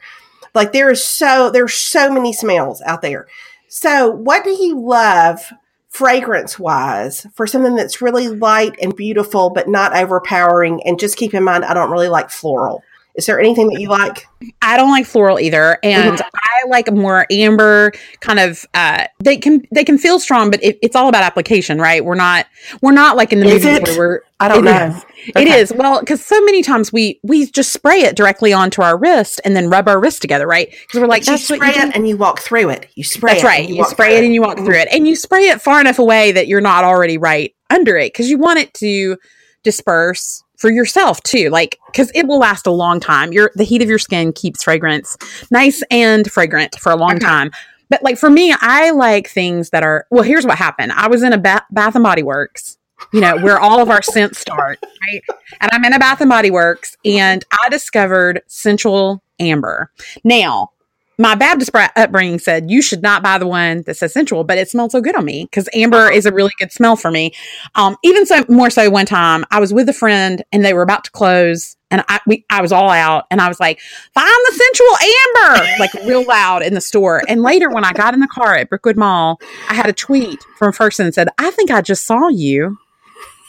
Like 0.54 0.74
there 0.74 0.92
is 0.92 1.02
so 1.02 1.50
there's 1.50 1.74
so 1.74 2.12
many 2.12 2.34
smells 2.34 2.82
out 2.82 3.02
there. 3.02 3.28
So 3.70 4.10
what 4.10 4.44
do 4.44 4.52
you 4.52 4.80
love 4.80 5.40
fragrance 5.88 6.60
wise 6.60 7.26
for 7.36 7.48
something 7.48 7.76
that's 7.76 8.02
really 8.02 8.28
light 8.28 8.76
and 8.82 8.94
beautiful 8.96 9.50
but 9.50 9.70
not 9.70 9.96
overpowering? 9.96 10.84
And 10.86 11.00
just 11.00 11.18
keep 11.18 11.34
in 11.34 11.46
mind 11.46 11.64
I 11.64 11.74
don't 11.74 11.92
really 11.92 12.10
like 12.10 12.30
floral. 12.30 12.84
Is 13.16 13.28
there 13.28 13.40
anything 13.40 13.68
that 13.68 13.80
you 13.80 13.90
like? 13.90 14.26
I 14.64 14.76
don't 14.76 14.90
like 14.90 15.06
floral 15.06 15.40
either, 15.40 15.78
and 15.84 16.20
I 16.20 16.68
like 16.68 16.92
more 16.92 17.28
amber 17.30 17.92
kind 18.22 18.40
of. 18.40 18.66
Uh, 18.74 19.06
they 19.20 19.38
can 19.38 19.68
they 19.72 19.84
can 19.84 20.00
feel 20.00 20.20
strong, 20.20 20.50
but 20.50 20.64
it, 20.64 20.80
it's 20.82 20.96
all 20.96 21.10
about 21.10 21.24
application, 21.24 21.80
right? 21.80 22.04
We're 22.04 22.16
not 22.16 22.48
we're 22.82 22.92
not 22.92 23.16
like 23.16 23.32
in 23.32 23.40
the 23.40 23.46
Is 23.46 23.64
movies 23.64 23.78
it? 23.78 23.84
where 23.90 23.98
we're. 23.98 24.22
I 24.40 24.48
don't 24.50 24.60
It 24.68 24.72
know. 24.72 24.86
is. 24.88 25.06
It 25.36 25.48
is 25.48 25.72
well 25.74 26.00
because 26.00 26.26
so 26.26 26.44
many 26.44 26.64
times 26.64 26.92
we 26.92 27.20
we 27.24 27.46
just 27.46 27.72
spray 27.72 28.02
it 28.02 28.16
directly 28.16 28.52
onto 28.52 28.82
our 28.82 28.98
wrist 28.98 29.40
and 29.46 29.56
then 29.56 29.70
rub 29.70 29.88
our 29.88 30.00
wrist 30.00 30.22
together, 30.22 30.48
right? 30.48 30.70
Because 30.72 31.00
we're 31.00 31.08
like, 31.08 31.22
But 31.22 31.28
you 31.28 31.34
that's 31.34 31.50
what 31.52 31.58
spray 31.58 31.76
you 31.76 31.82
it 31.90 31.96
and 31.96 32.08
you 32.08 32.18
walk 32.18 32.40
through 32.40 32.70
it. 32.72 32.90
You 32.96 33.04
spray 33.04 33.34
That's 33.34 33.44
it. 33.44 33.48
right. 33.48 33.68
and 33.68 33.76
You, 33.76 33.86
spray 33.86 34.18
it 34.18 34.24
and 34.24 34.34
you 34.34 34.42
walk 34.42 34.58
through 34.58 34.76
it, 34.80 34.88
and 34.92 35.08
you 35.08 35.16
spray 35.16 35.48
it 35.50 35.62
far 35.62 35.80
enough 35.80 36.00
away 36.00 36.32
that 36.32 36.48
you're 36.48 36.62
not 36.62 36.84
already 36.84 37.18
right 37.20 37.54
under 37.70 37.96
it 37.96 38.12
because 38.12 38.30
you 38.30 38.38
want 38.40 38.60
it 38.60 38.74
to 38.76 39.18
disperse 39.64 40.43
for 40.64 40.72
yourself 40.72 41.22
too. 41.24 41.50
Like 41.50 41.78
because 41.88 42.10
it 42.16 42.26
will 42.26 42.40
last 42.40 42.66
a 42.66 42.72
long 42.72 43.02
time. 43.02 43.34
Your 43.34 43.52
the 43.56 43.66
heat 43.66 43.82
of 43.82 43.90
your 43.90 44.00
skin 44.00 44.32
keeps 44.32 44.64
fragrance 44.64 45.18
nice 45.52 45.84
and 45.92 46.32
fragrant 46.32 46.80
for 46.80 46.90
a 46.94 46.96
long 46.96 47.18
Okay. 47.18 47.26
time. 47.26 47.52
But 47.90 48.02
like 48.02 48.18
for 48.18 48.30
me, 48.30 48.56
I 48.62 48.92
like 48.92 49.30
things 49.30 49.72
that 49.72 49.84
are 49.84 50.08
well. 50.10 50.24
Here's 50.24 50.46
what 50.46 50.58
happened. 50.58 50.94
I 50.94 51.10
was 51.10 51.22
in 51.22 51.34
a 51.34 51.38
ba- 51.38 51.66
Bath 51.70 51.96
and 51.96 52.04
Body 52.04 52.24
Works. 52.24 52.78
You 53.12 53.20
know 53.20 53.36
where 53.40 53.60
all 53.60 53.82
of 53.82 53.90
our 53.90 54.02
scents 54.14 54.40
start, 54.40 54.80
right? 54.82 55.22
And 55.60 55.70
I'm 55.74 55.84
in 55.84 55.92
a 55.92 56.00
Bath 56.00 56.22
and 56.22 56.30
Body 56.30 56.50
Works, 56.50 56.96
and 57.04 57.44
I 57.52 57.68
discovered 57.70 58.42
Sensual 58.48 59.22
Amber. 59.40 59.92
Now, 60.24 60.70
my 61.18 61.36
Baptist 61.36 61.72
upbringing 61.74 62.40
said 62.40 62.72
you 62.72 62.82
should 62.82 63.02
not 63.02 63.22
buy 63.22 63.38
the 63.38 63.48
one 63.48 63.84
that 63.84 63.98
says 63.98 64.14
sensual, 64.14 64.44
but 64.44 64.58
it 64.58 64.70
smelled 64.70 64.92
so 64.92 65.02
good 65.02 65.16
on 65.16 65.26
me 65.26 65.46
because 65.46 65.70
amber 65.74 66.12
is 66.12 66.26
a 66.26 66.32
really 66.32 66.52
good 66.58 66.72
smell 66.72 66.96
for 66.96 67.12
me. 67.12 67.34
Um, 67.76 67.98
even 68.04 68.26
so, 68.26 68.44
more 68.50 68.70
so, 68.70 68.90
one 68.90 69.06
time 69.06 69.46
I 69.52 69.60
was 69.60 69.74
with 69.74 69.88
a 69.90 69.94
friend 69.94 70.44
and 70.52 70.66
they 70.66 70.74
were 70.74 70.82
about 70.82 71.04
to 71.06 71.12
close, 71.12 71.76
and 71.92 72.04
I 72.08 72.20
we, 72.26 72.46
I 72.50 72.62
was 72.62 72.72
all 72.72 72.90
out, 72.90 73.26
and 73.30 73.42
I 73.42 73.48
was 73.48 73.60
like, 73.60 73.80
"Find 74.14 74.28
the 74.28 74.54
sensual 74.54 75.56
amber!" 75.56 75.80
like 75.80 75.94
real 76.06 76.26
loud 76.26 76.64
in 76.64 76.74
the 76.74 76.82
store. 76.82 77.22
And 77.28 77.44
later, 77.44 77.70
when 77.70 77.86
I 77.86 77.94
got 77.94 78.14
in 78.14 78.20
the 78.20 78.28
car 78.28 78.56
at 78.56 78.70
Brookwood 78.70 78.98
Mall, 78.98 79.40
I 79.70 79.76
had 79.76 79.88
a 79.88 79.94
tweet 79.94 80.44
from 80.58 80.70
a 80.70 80.74
person 80.74 81.06
that 81.06 81.14
said, 81.14 81.30
"I 81.38 81.52
think 81.52 81.70
I 81.70 81.82
just 81.82 82.06
saw 82.06 82.30
you 82.30 82.78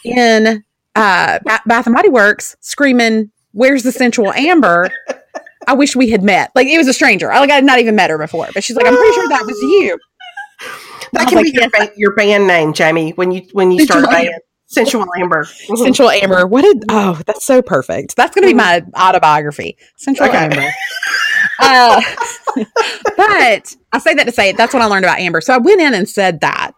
in 0.05 0.63
uh, 0.95 1.39
Ba- 1.45 1.63
Bath 1.67 1.87
and 1.87 1.95
Body 1.95 2.11
Works 2.11 2.57
screaming." 2.61 3.31
Where's 3.53 3.85
the 3.85 3.93
sensual 3.93 4.33
amber? 4.33 4.91
I 5.67 5.75
wish 5.75 5.97
we 5.97 6.11
had 6.11 6.23
met. 6.23 6.51
Like 6.55 6.67
it 6.67 6.79
was 6.79 6.89
a 6.89 6.93
stranger. 6.93 7.33
I 7.33 7.41
like 7.41 7.51
I 7.51 7.55
had 7.57 7.65
not 7.65 7.79
even 7.79 7.97
met 7.97 8.11
her 8.11 8.19
before, 8.19 8.49
but 8.55 8.65
she's 8.65 8.77
like, 8.77 8.87
I'm 8.87 8.97
pretty 8.97 9.15
sure 9.15 9.29
that 9.29 9.45
was 9.47 9.59
you. 9.61 9.99
That 11.13 11.29
can 11.29 11.37
like, 11.37 11.45
be 11.45 11.53
your, 11.53 11.71
ba- 11.71 11.93
your 11.97 12.15
band 12.17 12.49
name, 12.49 12.73
Jamie. 12.73 13.13
When 13.13 13.31
you 13.31 13.43
when 13.53 13.71
you 13.71 13.85
start 13.85 14.03
a 14.05 14.07
Sensual 14.07 14.31
band, 14.31 14.43
Sensual 14.67 15.07
Amber. 15.17 15.45
Sensual 15.45 16.11
Amber. 16.23 16.47
What 16.47 16.63
did? 16.63 16.85
Oh, 16.89 17.21
that's 17.27 17.45
so 17.45 17.63
perfect. 17.63 18.17
That's 18.17 18.35
going 18.35 18.43
to 18.43 18.49
be 18.49 18.55
my 18.55 18.85
autobiography. 18.99 19.77
Sensual 19.97 20.29
Okay. 20.29 20.37
Amber. 20.37 20.71
Uh, 21.61 22.01
but 23.17 23.77
I 23.93 23.99
say 23.99 24.15
that 24.15 24.25
to 24.27 24.33
say 24.33 24.53
that's 24.53 24.73
what 24.75 24.83
I 24.83 24.87
learned 24.87 25.05
about 25.05 25.19
Amber. 25.19 25.41
So 25.41 25.55
I 25.55 25.59
went 25.59 25.81
in 25.81 25.95
and 25.95 26.09
said 26.09 26.41
that. 26.41 26.73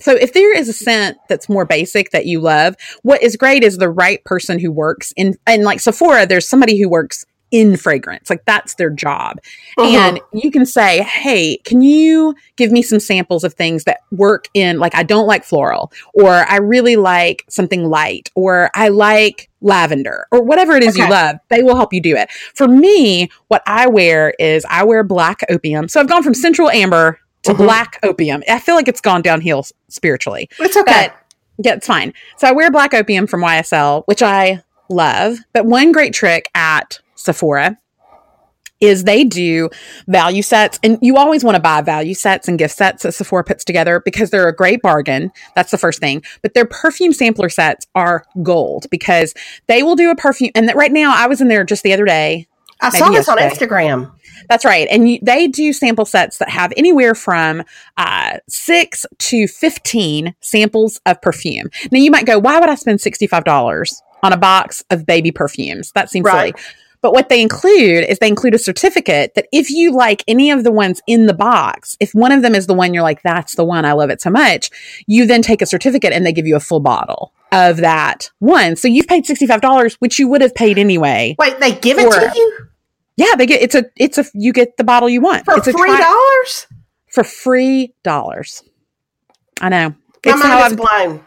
So 0.00 0.12
if 0.12 0.32
there 0.32 0.54
is 0.54 0.68
a 0.68 0.72
scent 0.72 1.16
that's 1.28 1.48
more 1.48 1.64
basic 1.64 2.10
that 2.10 2.26
you 2.26 2.40
love, 2.40 2.74
what 3.02 3.22
is 3.22 3.36
great 3.36 3.62
is 3.62 3.78
the 3.78 3.88
right 3.88 4.22
person 4.24 4.58
who 4.58 4.70
works 4.70 5.12
in 5.16 5.36
and 5.46 5.62
like 5.62 5.80
Sephora, 5.80 6.26
there's 6.26 6.48
somebody 6.48 6.80
who 6.80 6.88
works 6.88 7.24
in 7.50 7.76
fragrance. 7.76 8.28
Like 8.28 8.44
that's 8.44 8.74
their 8.74 8.90
job. 8.90 9.38
Mhm. 9.78 9.86
And 9.94 10.20
you 10.32 10.50
can 10.50 10.66
say, 10.66 11.02
Hey, 11.02 11.58
can 11.64 11.80
you 11.82 12.34
give 12.56 12.70
me 12.70 12.82
some 12.82 13.00
samples 13.00 13.42
of 13.44 13.54
things 13.54 13.84
that 13.84 14.00
work 14.12 14.48
in, 14.54 14.78
like, 14.78 14.94
I 14.94 15.02
don't 15.02 15.26
like 15.26 15.44
floral, 15.44 15.90
or 16.12 16.30
I 16.30 16.56
really 16.56 16.96
like 16.96 17.44
something 17.48 17.84
light, 17.88 18.30
or 18.34 18.70
I 18.74 18.88
like 18.88 19.48
lavender, 19.62 20.26
or 20.30 20.42
whatever 20.42 20.72
it 20.76 20.82
is 20.82 20.96
you 20.96 21.08
love. 21.08 21.36
They 21.48 21.62
will 21.62 21.76
help 21.76 21.92
you 21.92 22.00
do 22.02 22.14
it. 22.16 22.30
For 22.54 22.68
me, 22.68 23.28
what 23.48 23.62
I 23.66 23.86
wear 23.86 24.34
is 24.38 24.64
I 24.68 24.84
wear 24.84 25.02
black 25.02 25.40
opium. 25.48 25.88
So 25.88 26.00
I've 26.00 26.08
gone 26.08 26.22
from 26.22 26.34
sensual 26.34 26.68
amber 26.70 27.18
to 27.44 27.54
Mhm. 27.54 27.56
black 27.58 27.98
opium. 28.02 28.42
I 28.48 28.58
feel 28.58 28.74
like 28.74 28.88
it's 28.88 29.00
gone 29.00 29.22
downhill 29.22 29.64
spiritually. 29.88 30.48
it's 30.58 30.76
okay. 30.76 31.08
But 31.08 31.14
yeah, 31.66 31.74
it's 31.74 31.86
fine. 31.86 32.12
So 32.36 32.46
I 32.46 32.52
wear 32.52 32.70
black 32.70 32.92
opium 32.94 33.26
from 33.26 33.40
YSL, 33.42 34.02
which 34.06 34.22
I 34.22 34.62
love. 34.90 35.38
But 35.52 35.64
one 35.66 35.92
great 35.92 36.12
trick 36.12 36.48
at 36.54 36.98
Sephora 37.18 37.76
is 38.80 39.02
they 39.02 39.24
do 39.24 39.68
value 40.06 40.40
sets 40.40 40.78
and 40.84 40.98
you 41.02 41.16
always 41.16 41.42
want 41.42 41.56
to 41.56 41.60
buy 41.60 41.82
value 41.82 42.14
sets 42.14 42.46
and 42.46 42.60
gift 42.60 42.76
sets 42.76 43.02
that 43.02 43.12
Sephora 43.12 43.42
puts 43.42 43.64
together 43.64 44.00
because 44.04 44.30
they're 44.30 44.46
a 44.48 44.54
great 44.54 44.80
bargain. 44.82 45.32
That's 45.56 45.72
the 45.72 45.78
first 45.78 45.98
thing. 45.98 46.22
But 46.42 46.54
their 46.54 46.64
perfume 46.64 47.12
sampler 47.12 47.48
sets 47.48 47.88
are 47.96 48.24
gold 48.42 48.86
because 48.90 49.34
they 49.66 49.82
will 49.82 49.96
do 49.96 50.10
a 50.12 50.16
perfume 50.16 50.52
and 50.54 50.68
that 50.68 50.76
right 50.76 50.92
now 50.92 51.12
I 51.14 51.26
was 51.26 51.40
in 51.40 51.48
there 51.48 51.64
just 51.64 51.82
the 51.82 51.92
other 51.92 52.04
day 52.04 52.46
I 52.80 52.90
saw 52.90 53.08
this 53.10 53.28
on. 53.28 53.38
Instagram. 53.38 54.12
that's 54.48 54.64
right. 54.64 54.86
And 54.88 55.10
you, 55.10 55.18
they 55.20 55.48
do 55.48 55.72
sample 55.72 56.04
sets 56.04 56.38
that 56.38 56.48
have 56.48 56.72
anywhere 56.76 57.16
from 57.16 57.64
uh, 57.96 58.38
six 58.48 59.04
to 59.18 59.48
15 59.48 60.36
samples 60.40 61.00
of 61.04 61.20
perfume. 61.20 61.70
Now, 61.90 61.98
you 61.98 62.12
might 62.12 62.26
go, 62.26 62.38
why 62.38 62.60
would 62.60 62.68
I 62.68 62.76
spend 62.76 63.00
$65 63.00 63.92
on 64.22 64.32
a 64.32 64.36
box 64.36 64.84
of 64.90 65.04
baby 65.06 65.32
perfumes? 65.32 65.90
That 65.92 66.08
seems 66.08 66.26
Right. 66.26 66.56
silly. 66.56 66.64
But 67.00 67.12
what 67.12 67.28
they 67.28 67.40
include 67.40 68.04
is 68.04 68.18
they 68.18 68.28
include 68.28 68.54
a 68.54 68.58
certificate 68.58 69.34
that 69.34 69.46
if 69.52 69.70
you 69.70 69.92
like 69.92 70.24
any 70.26 70.50
of 70.50 70.64
the 70.64 70.72
ones 70.72 71.00
in 71.06 71.26
the 71.26 71.34
box, 71.34 71.96
if 72.00 72.12
one 72.14 72.32
of 72.32 72.42
them 72.42 72.54
is 72.54 72.66
the 72.66 72.74
one 72.74 72.92
you're 72.94 73.02
like, 73.04 73.22
that's 73.22 73.54
the 73.54 73.64
one, 73.64 73.84
I 73.84 73.92
love 73.92 74.10
it 74.10 74.20
so 74.20 74.30
much, 74.30 74.70
you 75.06 75.26
then 75.26 75.42
take 75.42 75.62
a 75.62 75.66
certificate 75.66 76.12
and 76.12 76.26
they 76.26 76.32
give 76.32 76.46
you 76.46 76.56
a 76.56 76.60
full 76.60 76.80
bottle 76.80 77.32
of 77.52 77.78
that 77.78 78.30
one. 78.40 78.74
So 78.76 78.88
you've 78.88 79.06
paid 79.06 79.24
$65, 79.26 79.94
which 80.00 80.18
you 80.18 80.28
would 80.28 80.40
have 80.40 80.54
paid 80.54 80.76
anyway. 80.78 81.36
Wait, 81.38 81.60
they 81.60 81.72
give 81.72 81.98
it 81.98 82.12
For- 82.12 82.18
to 82.20 82.32
you 82.36 82.58
Yeah, 83.16 83.34
they 83.36 83.46
get 83.46 83.62
it's 83.62 83.74
a 83.74 83.84
it's 83.96 84.18
a 84.18 84.24
you 84.34 84.52
get 84.52 84.76
the 84.76 84.84
bottle 84.84 85.08
you 85.08 85.20
want. 85.20 85.44
for 85.44 85.54
it's 85.56 85.66
a 85.68 85.72
three 85.72 85.96
dollars? 85.96 86.66
for 87.10 87.24
free 87.24 87.94
dollars. 88.02 88.62
I 89.60 89.68
know. 89.70 89.88
My 89.90 89.94
It's 90.32 90.42
how 90.42 90.48
mind 90.48 90.66
is 90.66 90.72
I've 90.72 90.76
blown. 90.78 91.24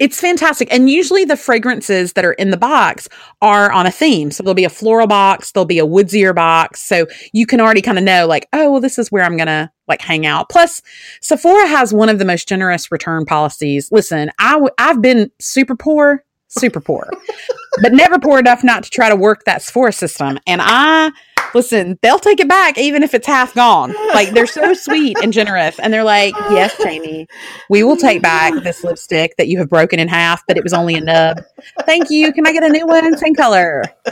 It's 0.00 0.18
fantastic. 0.18 0.72
And 0.72 0.88
usually 0.88 1.26
the 1.26 1.36
fragrances 1.36 2.14
that 2.14 2.24
are 2.24 2.32
in 2.32 2.50
the 2.50 2.56
box 2.56 3.06
are 3.42 3.70
on 3.70 3.86
a 3.86 3.90
theme. 3.90 4.30
So 4.30 4.42
there'll 4.42 4.54
be 4.54 4.64
a 4.64 4.70
floral 4.70 5.06
box, 5.06 5.52
there'll 5.52 5.66
be 5.66 5.78
a 5.78 5.86
woodsier 5.86 6.34
box. 6.34 6.80
So 6.80 7.06
you 7.32 7.46
can 7.46 7.60
already 7.60 7.82
kind 7.82 7.98
of 7.98 8.04
know, 8.04 8.26
like, 8.26 8.48
oh, 8.54 8.72
well, 8.72 8.80
this 8.80 8.98
is 8.98 9.12
where 9.12 9.22
I'm 9.22 9.36
going 9.36 9.46
to 9.46 9.70
like 9.86 10.00
hang 10.00 10.24
out. 10.24 10.48
Plus, 10.48 10.80
Sephora 11.20 11.66
has 11.66 11.92
one 11.92 12.08
of 12.08 12.18
the 12.18 12.24
most 12.24 12.48
generous 12.48 12.90
return 12.90 13.26
policies. 13.26 13.92
Listen, 13.92 14.30
I 14.38 14.52
w- 14.52 14.70
I've 14.78 15.02
been 15.02 15.30
super 15.38 15.76
poor, 15.76 16.24
super 16.48 16.80
poor, 16.80 17.10
but 17.82 17.92
never 17.92 18.18
poor 18.18 18.38
enough 18.38 18.64
not 18.64 18.84
to 18.84 18.90
try 18.90 19.10
to 19.10 19.16
work 19.16 19.44
that 19.44 19.60
Sephora 19.60 19.92
system. 19.92 20.38
And 20.46 20.62
I, 20.64 21.10
listen, 21.54 21.98
they'll 22.02 22.18
take 22.18 22.40
it 22.40 22.48
back 22.48 22.78
even 22.78 23.02
if 23.02 23.14
it's 23.14 23.26
half 23.26 23.54
gone. 23.54 23.94
Like 24.14 24.30
they're 24.30 24.46
so 24.46 24.74
sweet 24.74 25.16
and 25.22 25.32
generous. 25.32 25.78
And 25.78 25.92
they're 25.92 26.04
like, 26.04 26.34
yes, 26.50 26.76
Jamie, 26.82 27.26
we 27.68 27.82
will 27.82 27.96
take 27.96 28.22
back 28.22 28.62
this 28.62 28.84
lipstick 28.84 29.36
that 29.36 29.48
you 29.48 29.58
have 29.58 29.68
broken 29.68 29.98
in 29.98 30.08
half, 30.08 30.46
but 30.46 30.56
it 30.56 30.62
was 30.62 30.72
only 30.72 30.94
a 30.94 31.00
nub. 31.00 31.42
Thank 31.82 32.10
you. 32.10 32.32
Can 32.32 32.46
I 32.46 32.52
get 32.52 32.62
a 32.62 32.68
new 32.68 32.86
one? 32.86 33.16
Same 33.16 33.34
color. 33.34 33.84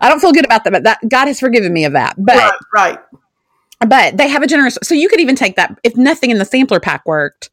I 0.00 0.08
don't 0.08 0.20
feel 0.20 0.32
good 0.32 0.44
about 0.44 0.64
that, 0.64 0.72
but 0.72 0.84
that 0.84 1.00
God 1.08 1.26
has 1.26 1.40
forgiven 1.40 1.72
me 1.72 1.84
of 1.84 1.92
that. 1.92 2.14
But 2.18 2.36
right, 2.36 2.52
right. 2.74 2.98
but 3.80 4.16
they 4.16 4.28
have 4.28 4.42
a 4.42 4.46
generous 4.46 4.78
so 4.82 4.94
you 4.94 5.08
could 5.08 5.20
even 5.20 5.34
take 5.34 5.56
that 5.56 5.78
if 5.82 5.96
nothing 5.96 6.30
in 6.30 6.38
the 6.38 6.44
sampler 6.44 6.80
pack 6.80 7.04
worked, 7.06 7.50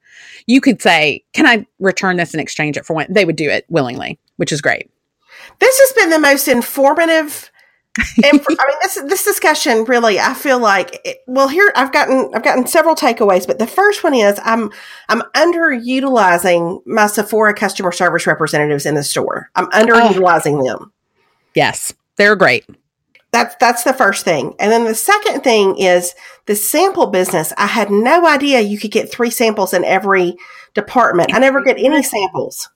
you 0.47 0.61
could 0.61 0.81
say, 0.81 1.23
Can 1.33 1.45
I 1.45 1.65
return 1.79 2.17
this 2.17 2.33
and 2.33 2.41
exchange 2.41 2.77
it 2.77 2.85
for 2.85 2.93
one? 2.93 3.07
They 3.09 3.25
would 3.25 3.35
do 3.35 3.49
it 3.49 3.65
willingly, 3.69 4.19
which 4.37 4.51
is 4.51 4.61
great. 4.61 4.89
This 5.59 5.79
has 5.79 5.93
been 5.93 6.09
the 6.09 6.19
most 6.19 6.47
informative. 6.47 7.49
Inf- 8.17 8.45
I 8.47 8.67
mean, 8.67 8.77
this 8.81 9.01
this 9.07 9.25
discussion 9.25 9.85
really, 9.85 10.19
I 10.19 10.33
feel 10.33 10.59
like. 10.59 11.01
It, 11.05 11.17
well, 11.27 11.47
here 11.47 11.71
I've 11.75 11.91
gotten 11.91 12.31
I've 12.33 12.43
gotten 12.43 12.67
several 12.67 12.95
takeaways, 12.95 13.47
but 13.47 13.59
the 13.59 13.67
first 13.67 14.03
one 14.03 14.13
is 14.13 14.39
I'm 14.43 14.71
I'm 15.09 15.21
underutilizing 15.35 16.85
my 16.85 17.07
Sephora 17.07 17.53
customer 17.53 17.91
service 17.91 18.27
representatives 18.27 18.85
in 18.85 18.95
the 18.95 19.03
store. 19.03 19.49
I'm 19.55 19.67
oh. 19.71 19.83
underutilizing 19.83 20.65
them. 20.65 20.91
Yes. 21.53 21.93
They're 22.17 22.35
great. 22.35 22.65
That's 23.31 23.55
that's 23.59 23.83
the 23.83 23.93
first 23.93 24.23
thing. 24.23 24.55
And 24.59 24.71
then 24.71 24.85
the 24.85 24.95
second 24.95 25.41
thing 25.41 25.77
is 25.77 26.15
the 26.45 26.55
sample 26.55 27.07
business. 27.07 27.51
I 27.57 27.67
had 27.67 27.91
no 27.91 28.25
idea 28.25 28.61
you 28.61 28.79
could 28.79 28.91
get 28.91 29.11
three 29.11 29.29
samples 29.29 29.73
in 29.73 29.83
every 29.83 30.37
department. 30.73 31.33
I 31.33 31.39
never 31.39 31.61
get 31.61 31.77
any 31.77 32.01
samples. 32.01 32.69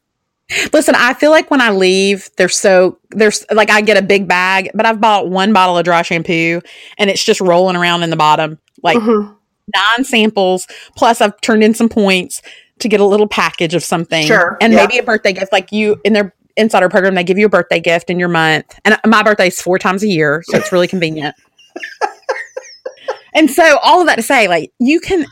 Listen, 0.74 0.96
I 0.96 1.14
feel 1.14 1.30
like 1.32 1.52
when 1.52 1.62
I 1.62 1.70
leave, 1.72 2.30
they're 2.38 2.50
so 2.50 2.98
there's 3.12 3.46
like 3.52 3.70
I 3.70 3.82
get 3.82 3.98
a 3.98 4.02
big 4.02 4.28
bag, 4.28 4.72
but 4.74 4.86
I've 4.86 5.00
bought 5.00 5.30
one 5.30 5.54
bottle 5.54 5.78
of 5.78 5.84
dry 5.86 6.02
shampoo 6.02 6.62
and 6.98 7.10
it's 7.10 7.24
just 7.24 7.40
rolling 7.40 7.76
around 7.76 8.02
in 8.04 8.10
the 8.10 8.16
bottom. 8.16 8.58
Like 8.82 8.98
Mhm. 8.98 9.36
nine 9.76 10.06
samples, 10.06 10.66
plus 10.96 11.22
I've 11.22 11.40
turned 11.42 11.64
in 11.64 11.74
some 11.76 11.90
points 11.90 12.42
to 12.80 12.88
get 12.88 13.00
a 13.00 13.06
little 13.06 13.28
package 13.28 13.76
of 13.76 13.84
something. 13.84 14.26
Sure, 14.26 14.58
And 14.62 14.74
yeah. 14.74 14.80
maybe 14.82 14.98
a 14.98 15.04
birthday 15.04 15.34
gift. 15.34 15.52
Like 15.52 15.72
you 15.72 16.02
in 16.04 16.14
their 16.14 16.34
insider 16.58 16.90
program, 16.90 17.14
they 17.16 17.24
give 17.24 17.38
you 17.38 17.46
a 17.46 17.50
birthday 17.50 17.80
gift 17.80 18.10
in 18.10 18.20
your 18.20 18.30
month. 18.30 18.80
And 18.86 18.98
my 19.06 19.22
birthday's 19.22 19.62
four 19.62 19.78
times 19.78 20.02
a 20.04 20.08
year, 20.08 20.42
so 20.48 20.58
it's 20.58 20.72
really 20.72 20.88
convenient. 20.88 21.36
and 23.36 23.50
so 23.52 23.78
all 23.84 24.02
of 24.02 24.08
that 24.08 24.16
to 24.16 24.24
say, 24.24 24.48
like 24.48 24.72
you 24.80 25.00
can 25.00 25.26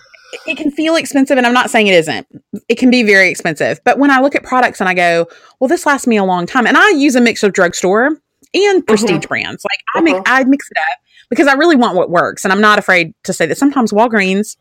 it 0.46 0.58
can 0.58 0.72
feel 0.72 0.96
expensive, 0.96 1.38
and 1.38 1.48
I'm 1.48 1.54
not 1.54 1.70
saying 1.70 1.88
it 1.88 1.94
isn't. 1.94 2.28
It 2.68 2.76
can 2.76 2.90
be 2.90 3.04
very 3.04 3.30
expensive. 3.30 3.80
But 3.86 3.98
when 4.00 4.12
I 4.12 4.20
look 4.20 4.36
at 4.36 4.44
products 4.44 4.80
and 4.80 4.90
I 4.90 4.94
go, 4.94 5.28
well, 5.60 5.68
this 5.68 5.86
lasts 5.86 6.08
me 6.08 6.18
a 6.18 6.24
long 6.24 6.46
time. 6.46 6.68
And 6.68 6.78
I 6.78 6.90
use 6.90 7.16
a 7.16 7.22
mix 7.22 7.44
of 7.44 7.54
drugstore 7.54 8.18
and 8.54 8.86
prestige 8.88 9.26
brands. 9.26 9.64
Like 9.64 9.80
I 9.96 10.02
make 10.02 10.16
Mhm. 10.16 10.24
I 10.26 10.44
mix 10.44 10.70
it 10.72 10.78
up 10.78 11.00
because 11.30 11.48
I 11.48 11.54
really 11.54 11.76
want 11.76 11.96
what 11.96 12.10
works. 12.10 12.44
And 12.46 12.52
I'm 12.52 12.62
not 12.62 12.80
afraid 12.80 13.14
to 13.24 13.34
say 13.34 13.46
that 13.46 13.58
sometimes 13.58 13.92
Walgreens, 13.92 14.58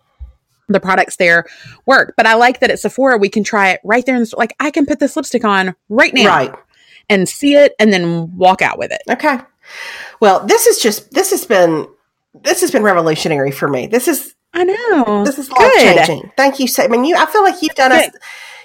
the 0.69 0.81
products 0.81 1.17
there 1.17 1.47
work. 1.87 2.15
But 2.17 2.27
I 2.27 2.35
like 2.35 2.61
that 2.61 2.71
at 2.71 2.79
Sephora 2.81 3.19
we 3.19 3.29
can 3.29 3.43
try 3.45 3.71
it 3.71 3.81
right 3.85 4.05
there 4.07 4.15
in 4.17 4.21
the 4.21 4.27
store. 4.27 4.39
Like 4.39 4.55
I 4.61 4.71
can 4.71 4.87
put 4.87 4.99
this 5.01 5.17
lipstick 5.17 5.45
on 5.45 5.75
right 5.89 6.13
now 6.15 6.27
Right. 6.27 6.55
and 7.09 7.29
see 7.29 7.55
it 7.55 7.75
and 7.79 7.93
then 7.93 8.37
walk 8.37 8.63
out 8.63 8.79
with 8.79 8.91
it. 8.93 9.03
Okay. 9.11 9.39
Well, 10.21 10.45
this 10.47 10.67
is 10.67 10.79
just 10.79 11.13
this 11.13 11.31
has 11.31 11.45
been 11.45 11.89
this 12.43 12.61
has 12.61 12.71
been 12.71 12.83
revolutionary 12.83 13.51
for 13.51 13.67
me. 13.69 13.87
This 13.87 14.07
is 14.09 14.35
I 14.57 14.65
know. 14.65 15.25
this 15.25 15.39
is 15.39 15.51
life 15.51 15.73
changing. 15.77 16.33
Thank 16.37 16.59
you. 16.59 16.67
So, 16.67 16.83
I 16.83 16.89
mean, 16.89 17.05
you. 17.05 17.15
I 17.17 17.27
feel 17.27 17.43
like 17.43 17.61
you've 17.61 17.75
done 17.75 17.93
us. 17.93 18.09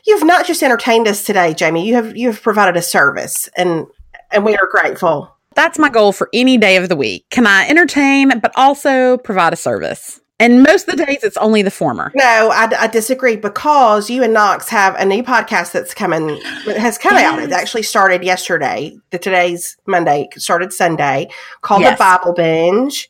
You've 0.06 0.24
not 0.24 0.48
just 0.48 0.64
entertained 0.64 1.08
us 1.08 1.24
today, 1.24 1.54
Jamie. 1.54 1.86
You 1.88 1.96
have 1.96 2.16
you 2.16 2.28
have 2.28 2.42
provided 2.42 2.78
a 2.78 2.82
service, 2.82 3.50
and 3.58 3.86
and 4.32 4.46
we 4.46 4.56
are 4.56 4.68
grateful. 4.72 5.36
That's 5.54 5.78
my 5.78 5.90
goal 5.90 6.14
for 6.14 6.30
any 6.34 6.58
day 6.58 6.78
of 6.78 6.88
the 6.88 6.96
week. 6.96 7.26
Can 7.30 7.46
I 7.46 7.68
entertain, 7.68 8.40
but 8.40 8.54
also 8.56 9.18
provide 9.18 9.52
a 9.52 9.58
service? 9.58 10.22
And 10.40 10.64
most 10.64 10.88
of 10.88 10.98
the 10.98 11.06
days, 11.06 11.20
it's 11.24 11.38
only 11.38 11.62
the 11.62 11.70
former. 11.70 12.12
No, 12.16 12.50
I, 12.52 12.68
I 12.80 12.88
disagree 12.88 13.36
because 13.36 14.10
you 14.10 14.24
and 14.24 14.34
Knox 14.34 14.70
have 14.70 14.96
a 14.96 15.06
new 15.06 15.22
podcast 15.22 15.72
that's 15.72 15.94
coming. 15.94 16.42
Has 16.66 16.98
come 16.98 17.16
out. 17.16 17.40
It 17.40 17.52
actually 17.52 17.84
started 17.84 18.24
yesterday. 18.24 18.98
The 19.12 19.20
today's 19.20 19.78
Monday 19.86 20.30
started 20.38 20.74
Sunday 20.74 21.30
called 21.62 21.82
Yes. 21.82 21.96
the 21.96 22.04
Bible 22.04 22.34
Binge. 22.34 23.08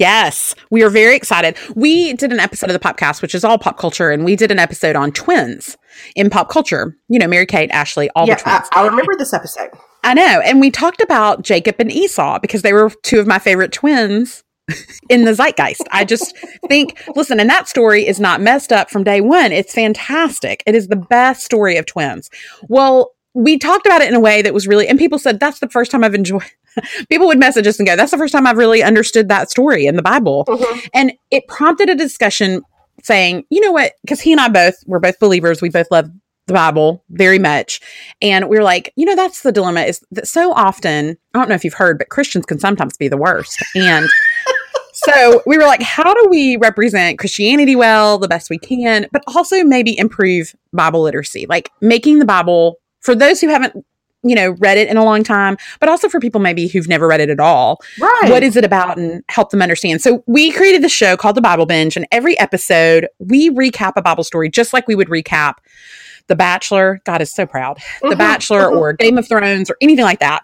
Yes, 0.00 0.54
we 0.70 0.82
are 0.82 0.88
very 0.88 1.14
excited. 1.14 1.58
We 1.76 2.14
did 2.14 2.32
an 2.32 2.40
episode 2.40 2.70
of 2.70 2.72
the 2.72 2.80
podcast, 2.80 3.20
which 3.20 3.34
is 3.34 3.44
all 3.44 3.58
pop 3.58 3.76
culture, 3.76 4.10
and 4.10 4.24
we 4.24 4.34
did 4.34 4.50
an 4.50 4.58
episode 4.58 4.96
on 4.96 5.12
twins 5.12 5.76
in 6.16 6.30
pop 6.30 6.48
culture. 6.48 6.96
You 7.10 7.18
know, 7.18 7.28
Mary 7.28 7.44
Kate, 7.44 7.70
Ashley, 7.70 8.08
all 8.16 8.26
yeah, 8.26 8.36
the 8.36 8.40
twins. 8.40 8.68
I, 8.72 8.80
I 8.80 8.86
remember 8.86 9.12
this 9.18 9.34
episode. 9.34 9.68
I 10.02 10.14
know. 10.14 10.40
And 10.42 10.58
we 10.58 10.70
talked 10.70 11.02
about 11.02 11.42
Jacob 11.42 11.76
and 11.78 11.92
Esau 11.92 12.38
because 12.38 12.62
they 12.62 12.72
were 12.72 12.90
two 13.02 13.20
of 13.20 13.26
my 13.26 13.38
favorite 13.38 13.72
twins 13.72 14.42
in 15.10 15.26
the 15.26 15.34
zeitgeist. 15.34 15.86
I 15.92 16.06
just 16.06 16.34
think, 16.66 16.98
listen, 17.14 17.38
and 17.38 17.50
that 17.50 17.68
story 17.68 18.06
is 18.06 18.18
not 18.18 18.40
messed 18.40 18.72
up 18.72 18.88
from 18.88 19.04
day 19.04 19.20
one. 19.20 19.52
It's 19.52 19.74
fantastic. 19.74 20.62
It 20.66 20.74
is 20.74 20.88
the 20.88 20.96
best 20.96 21.44
story 21.44 21.76
of 21.76 21.84
twins. 21.84 22.30
Well, 22.70 23.12
we 23.34 23.58
talked 23.58 23.86
about 23.86 24.00
it 24.00 24.08
in 24.08 24.14
a 24.14 24.20
way 24.20 24.42
that 24.42 24.54
was 24.54 24.66
really, 24.66 24.88
and 24.88 24.98
people 24.98 25.18
said, 25.18 25.38
that's 25.38 25.60
the 25.60 25.68
first 25.68 25.90
time 25.90 26.02
I've 26.02 26.14
enjoyed. 26.14 26.42
People 27.08 27.26
would 27.26 27.38
message 27.38 27.66
us 27.66 27.78
and 27.78 27.86
go, 27.86 27.96
that's 27.96 28.10
the 28.10 28.18
first 28.18 28.32
time 28.32 28.46
I've 28.46 28.56
really 28.56 28.82
understood 28.82 29.28
that 29.28 29.50
story 29.50 29.86
in 29.86 29.96
the 29.96 30.02
Bible. 30.02 30.44
Mhm. 30.46 30.88
And 30.94 31.12
it 31.30 31.46
prompted 31.48 31.88
a 31.90 31.94
discussion 31.94 32.62
saying, 33.02 33.44
you 33.50 33.60
know 33.60 33.72
what? 33.72 33.92
Because 34.02 34.20
he 34.20 34.32
and 34.32 34.40
I 34.40 34.48
both, 34.48 34.74
we're 34.86 34.98
both 34.98 35.18
believers. 35.18 35.62
We 35.62 35.68
both 35.68 35.90
love 35.90 36.10
the 36.46 36.54
Bible 36.54 37.04
very 37.10 37.38
much. 37.38 37.80
And 38.20 38.48
we 38.48 38.56
were 38.56 38.64
like, 38.64 38.92
you 38.96 39.06
know, 39.06 39.16
that's 39.16 39.42
the 39.42 39.52
dilemma 39.52 39.82
is 39.82 40.04
that 40.10 40.28
so 40.28 40.52
often, 40.52 41.16
I 41.34 41.38
don't 41.38 41.48
know 41.48 41.54
if 41.54 41.64
you've 41.64 41.74
heard, 41.74 41.98
but 41.98 42.08
Christians 42.08 42.46
can 42.46 42.58
sometimes 42.58 42.96
be 42.96 43.08
the 43.08 43.16
worst. 43.16 43.62
And 43.74 44.08
so 44.92 45.42
we 45.46 45.56
were 45.56 45.64
like, 45.64 45.82
how 45.82 46.12
do 46.12 46.26
we 46.28 46.56
represent 46.56 47.18
Christianity 47.18 47.76
well, 47.76 48.18
the 48.18 48.28
best 48.28 48.50
we 48.50 48.58
can, 48.58 49.06
but 49.12 49.22
also 49.28 49.62
maybe 49.64 49.96
improve 49.96 50.54
Bible 50.72 51.02
literacy, 51.02 51.46
like 51.48 51.70
making 51.80 52.18
the 52.18 52.24
Bible 52.26 52.76
for 53.00 53.14
those 53.14 53.40
who 53.40 53.48
haven't, 53.48 53.74
you 54.22 54.34
know, 54.34 54.50
read 54.58 54.76
it 54.76 54.88
in 54.88 54.96
a 54.96 55.04
long 55.04 55.22
time, 55.24 55.56
but 55.80 55.88
also 55.88 56.08
for 56.08 56.20
people 56.20 56.40
maybe 56.40 56.68
who've 56.68 56.88
never 56.88 57.06
read 57.06 57.20
it 57.20 57.30
at 57.30 57.40
all 57.40 57.80
Right. 57.98 58.30
what 58.30 58.42
is 58.42 58.54
it 58.56 58.64
about 58.64 58.98
and 58.98 59.22
help 59.28 59.50
them 59.50 59.62
understand. 59.62 60.02
So 60.02 60.22
we 60.26 60.52
created 60.52 60.82
the 60.82 60.88
show 60.90 61.16
called 61.16 61.36
The 61.36 61.40
Bible 61.40 61.64
Binge, 61.66 61.96
and 61.96 62.06
every 62.12 62.38
episode 62.38 63.08
we 63.18 63.48
recap 63.50 63.92
a 63.96 64.02
Bible 64.02 64.24
story 64.24 64.48
just 64.50 64.72
like 64.74 64.86
we 64.86 64.94
would 64.94 65.08
recap 65.08 65.54
The 66.26 66.36
Bachelor. 66.36 67.00
God 67.04 67.22
is 67.22 67.32
so 67.32 67.46
proud. 67.46 67.78
The 68.02 68.08
Mhm, 68.08 68.18
Bachelor 68.18 68.68
mhm. 68.70 68.76
or 68.76 68.92
Game 68.92 69.16
of 69.18 69.26
Thrones 69.26 69.70
or 69.70 69.76
anything 69.80 70.04
like 70.04 70.20
that. 70.20 70.42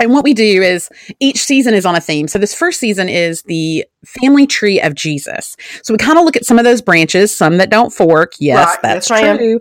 And 0.00 0.12
what 0.12 0.24
we 0.24 0.32
do 0.34 0.62
is 0.62 0.88
each 1.20 1.44
season 1.44 1.74
is 1.74 1.84
on 1.84 1.94
a 1.94 2.00
theme. 2.00 2.26
So 2.26 2.38
this 2.38 2.54
first 2.54 2.80
season 2.80 3.08
is 3.10 3.42
the 3.42 3.84
family 4.06 4.46
tree 4.46 4.80
of 4.80 4.94
Jesus. 4.94 5.56
So 5.82 5.92
we 5.92 5.98
kind 5.98 6.18
of 6.18 6.24
look 6.24 6.36
at 6.36 6.46
some 6.46 6.58
of 6.58 6.64
those 6.64 6.80
branches, 6.80 7.36
some 7.36 7.58
that 7.58 7.68
don't 7.70 7.90
fork. 7.92 8.32
Yes, 8.40 8.66
Right, 8.66 8.78
that's 8.82 9.10
yes, 9.10 9.36
true. 9.38 9.60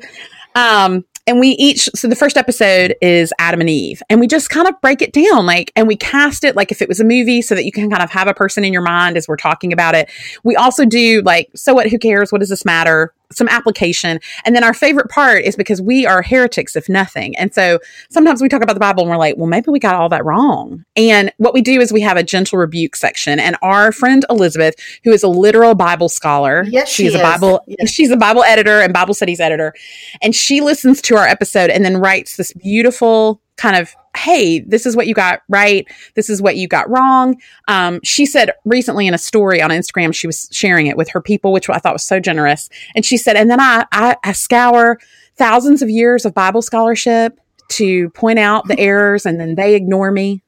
Um, 0.55 1.03
and 1.29 1.39
we 1.39 1.49
each, 1.49 1.87
so 1.93 2.07
the 2.07 2.15
first 2.15 2.37
episode 2.37 2.95
is 3.03 3.31
Adam 3.37 3.61
and 3.61 3.69
Eve, 3.69 4.01
and 4.09 4.19
we 4.19 4.25
just 4.25 4.49
kind 4.49 4.67
of 4.67 4.73
break 4.81 5.03
it 5.03 5.13
down, 5.13 5.45
like, 5.45 5.71
and 5.75 5.87
we 5.87 5.95
cast 5.95 6.43
it 6.43 6.55
like 6.55 6.71
if 6.71 6.81
it 6.81 6.89
was 6.89 6.99
a 6.99 7.03
movie 7.03 7.43
so 7.43 7.53
that 7.53 7.65
you 7.65 7.71
can 7.71 7.87
kind 7.87 8.01
of 8.01 8.09
have 8.09 8.27
a 8.27 8.33
person 8.33 8.65
in 8.65 8.73
your 8.73 8.81
mind 8.81 9.15
as 9.15 9.27
we're 9.27 9.37
talking 9.37 9.71
about 9.71 9.93
it. 9.93 10.09
We 10.43 10.55
also 10.55 10.85
do 10.85 11.21
like, 11.21 11.51
so 11.55 11.75
what, 11.75 11.87
who 11.87 11.99
cares? 11.99 12.31
What 12.31 12.39
does 12.39 12.49
this 12.49 12.65
matter? 12.65 13.13
Some 13.31 13.47
application. 13.47 14.19
And 14.43 14.55
then 14.55 14.63
our 14.63 14.73
favorite 14.73 15.09
part 15.09 15.43
is 15.43 15.55
because 15.55 15.81
we 15.81 16.05
are 16.05 16.21
heretics, 16.21 16.75
if 16.75 16.89
nothing. 16.89 17.37
And 17.37 17.53
so 17.53 17.79
sometimes 18.09 18.41
we 18.41 18.49
talk 18.49 18.63
about 18.63 18.73
the 18.73 18.79
Bible 18.79 19.03
and 19.03 19.09
we're 19.09 19.17
like, 19.17 19.37
well, 19.37 19.45
maybe 19.47 19.69
we 19.69 19.79
got 19.79 19.95
all 19.95 20.09
that 20.09 20.25
wrong. 20.25 20.83
And 20.95 21.31
what 21.37 21.53
we 21.53 21.61
do 21.61 21.79
is 21.79 21.93
we 21.93 22.01
have 22.01 22.17
a 22.17 22.23
gentle 22.23 22.57
rebuke 22.57 22.95
section. 22.95 23.39
And 23.39 23.55
our 23.61 23.91
friend 23.91 24.25
Elizabeth, 24.29 24.75
who 25.03 25.11
is 25.11 25.21
a 25.23 25.27
literal 25.27 25.75
Bible 25.75 26.09
scholar, 26.09 26.65
Yes, 26.69 26.89
she 26.89 27.05
is 27.05 27.15
a. 27.15 27.19
Bible, 27.19 27.61
Yes. 27.67 27.91
she's 27.91 28.09
a 28.11 28.17
Bible 28.17 28.43
editor 28.43 28.81
and 28.81 28.93
Bible 28.93 29.13
studies 29.13 29.39
editor. 29.39 29.73
And 30.21 30.35
she 30.35 30.61
listens 30.61 31.01
to 31.03 31.15
our 31.15 31.27
episode 31.27 31.69
and 31.69 31.85
then 31.85 31.97
writes 31.97 32.35
this 32.37 32.51
beautiful 32.53 33.41
kind 33.57 33.75
of 33.75 33.93
hey, 34.19 34.59
this 34.59 34.85
is 34.85 34.95
what 34.95 35.07
you 35.07 35.13
got 35.13 35.41
right. 35.47 35.87
This 36.15 36.29
is 36.29 36.41
what 36.41 36.57
you 36.57 36.67
got 36.67 36.89
wrong. 36.89 37.39
Um, 37.67 37.99
she 38.03 38.25
said 38.25 38.51
recently 38.65 39.07
in 39.07 39.13
a 39.13 39.17
story 39.17 39.61
on 39.61 39.69
Instagram, 39.69 40.13
she 40.13 40.27
was 40.27 40.49
sharing 40.51 40.87
it 40.87 40.97
with 40.97 41.09
her 41.09 41.21
people, 41.21 41.53
which 41.53 41.69
I 41.69 41.77
thought 41.77 41.93
was 41.93 42.03
so 42.03 42.19
generous. 42.19 42.69
And 42.95 43.05
she 43.05 43.17
said, 43.17 43.37
and 43.37 43.49
then 43.49 43.61
I, 43.61 43.85
I, 43.91 44.17
I 44.23 44.33
scour 44.33 44.99
thousands 45.37 45.81
of 45.81 45.89
years 45.89 46.25
of 46.25 46.33
Bible 46.33 46.61
scholarship 46.61 47.39
to 47.69 48.09
point 48.09 48.39
out 48.39 48.67
the 48.67 48.77
errors 48.77 49.25
and 49.25 49.39
then 49.39 49.55
they 49.55 49.75
ignore 49.75 50.11
me. 50.11 50.43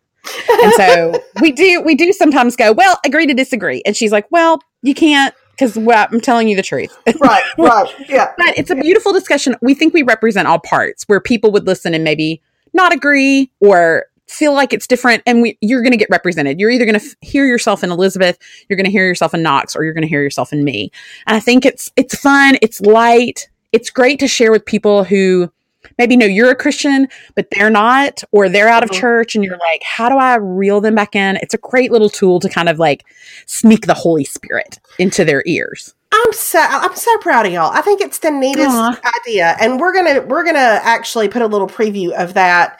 and 0.50 0.74
so 0.74 1.24
we 1.42 1.52
do 1.52 1.82
we 1.82 1.96
do 1.96 2.12
sometimes 2.12 2.56
go, 2.56 2.74
well, 2.74 3.00
agree 3.06 3.26
to 3.26 3.34
disagree. 3.34 3.82
And 3.86 3.96
she's 3.96 4.12
like, 4.12 4.30
well, 4.32 4.60
you 4.82 4.94
can't 4.94 5.34
because 5.52 5.78
well, 5.78 6.08
I'm 6.12 6.20
telling 6.20 6.50
you 6.50 6.56
the 6.56 6.62
truth. 6.62 6.96
Right, 7.22 7.44
right. 7.58 8.10
Yeah. 8.10 8.34
but 8.38 8.58
it's 8.58 8.70
a 8.70 8.76
beautiful 8.76 9.14
discussion. 9.14 9.56
We 9.62 9.76
think 9.76 9.94
we 9.94 10.04
represent 10.04 10.48
all 10.48 10.60
parts 10.60 11.04
where 11.08 11.22
people 11.22 11.52
would 11.52 11.68
listen 11.68 11.94
and 11.94 12.04
maybe 12.04 12.42
not 12.74 12.94
agree 12.94 13.52
or 13.60 14.06
feel 14.28 14.54
like 14.54 14.72
it's 14.72 14.88
different 14.88 15.22
and 15.26 15.42
we, 15.42 15.58
you're 15.60 15.82
going 15.82 15.92
to 15.92 15.98
get 15.98 16.08
represented. 16.10 16.58
You're 16.60 16.70
either 16.70 16.86
going 16.86 16.98
to 17.00 17.06
f- 17.06 17.16
hear 17.22 17.46
yourself 17.46 17.84
in 17.84 17.92
Elizabeth, 17.92 18.38
you're 18.70 18.78
going 18.78 18.86
to 18.86 18.92
hear 18.92 19.06
yourself 19.06 19.34
in 19.34 19.44
Knox, 19.44 19.76
or 19.76 19.84
you're 19.84 19.94
going 19.94 20.04
to 20.04 20.08
hear 20.08 20.24
yourself 20.24 20.54
in 20.54 20.64
me. 20.64 20.90
And 21.28 21.36
I 21.36 21.42
think 21.42 21.66
it's 21.66 21.92
it's 21.98 22.16
fun, 22.16 22.58
it's 22.62 22.80
light, 22.82 23.50
it's 23.74 23.90
great 23.90 24.20
to 24.20 24.28
share 24.30 24.52
with 24.52 24.66
people 24.66 25.04
who 25.04 25.52
maybe 25.98 26.16
know 26.16 26.26
you're 26.26 26.52
a 26.52 26.56
Christian, 26.56 27.08
but 27.36 27.48
they're 27.52 27.70
not, 27.70 28.24
or 28.32 28.48
they're 28.48 28.70
out 28.70 28.84
of 28.84 28.90
Mhm. 28.92 29.00
church, 29.02 29.36
and 29.36 29.44
you're 29.44 29.58
like, 29.58 29.84
how 29.84 30.08
do 30.08 30.16
I 30.16 30.36
reel 30.36 30.80
them 30.80 30.96
back 30.96 31.16
in? 31.16 31.36
It's 31.42 31.54
a 31.54 31.58
great 31.58 31.92
little 31.92 32.10
tool 32.10 32.40
to 32.40 32.48
kind 32.48 32.70
of 32.70 32.80
like 32.80 33.04
sneak 33.48 33.86
the 33.88 33.94
Holy 33.94 34.24
Spirit 34.24 34.80
into 34.98 35.26
their 35.26 35.44
ears. 35.46 35.94
I'm 36.12 36.34
so 36.34 36.60
I'm 36.60 36.96
so 36.96 37.18
proud 37.20 37.46
of 37.46 37.54
y'all. 37.54 37.72
I 37.72 37.82
think 37.82 38.02
it's 38.02 38.20
the 38.20 38.32
neatest 38.32 38.70
Aw. 38.70 39.00
idea, 39.22 39.56
and 39.60 39.80
we're 39.80 39.94
gonna 39.94 40.22
we're 40.22 40.44
gonna 40.44 40.80
actually 40.84 41.30
put 41.30 41.42
a 41.42 41.48
little 41.48 41.68
preview 41.68 42.12
of 42.12 42.34
that. 42.34 42.80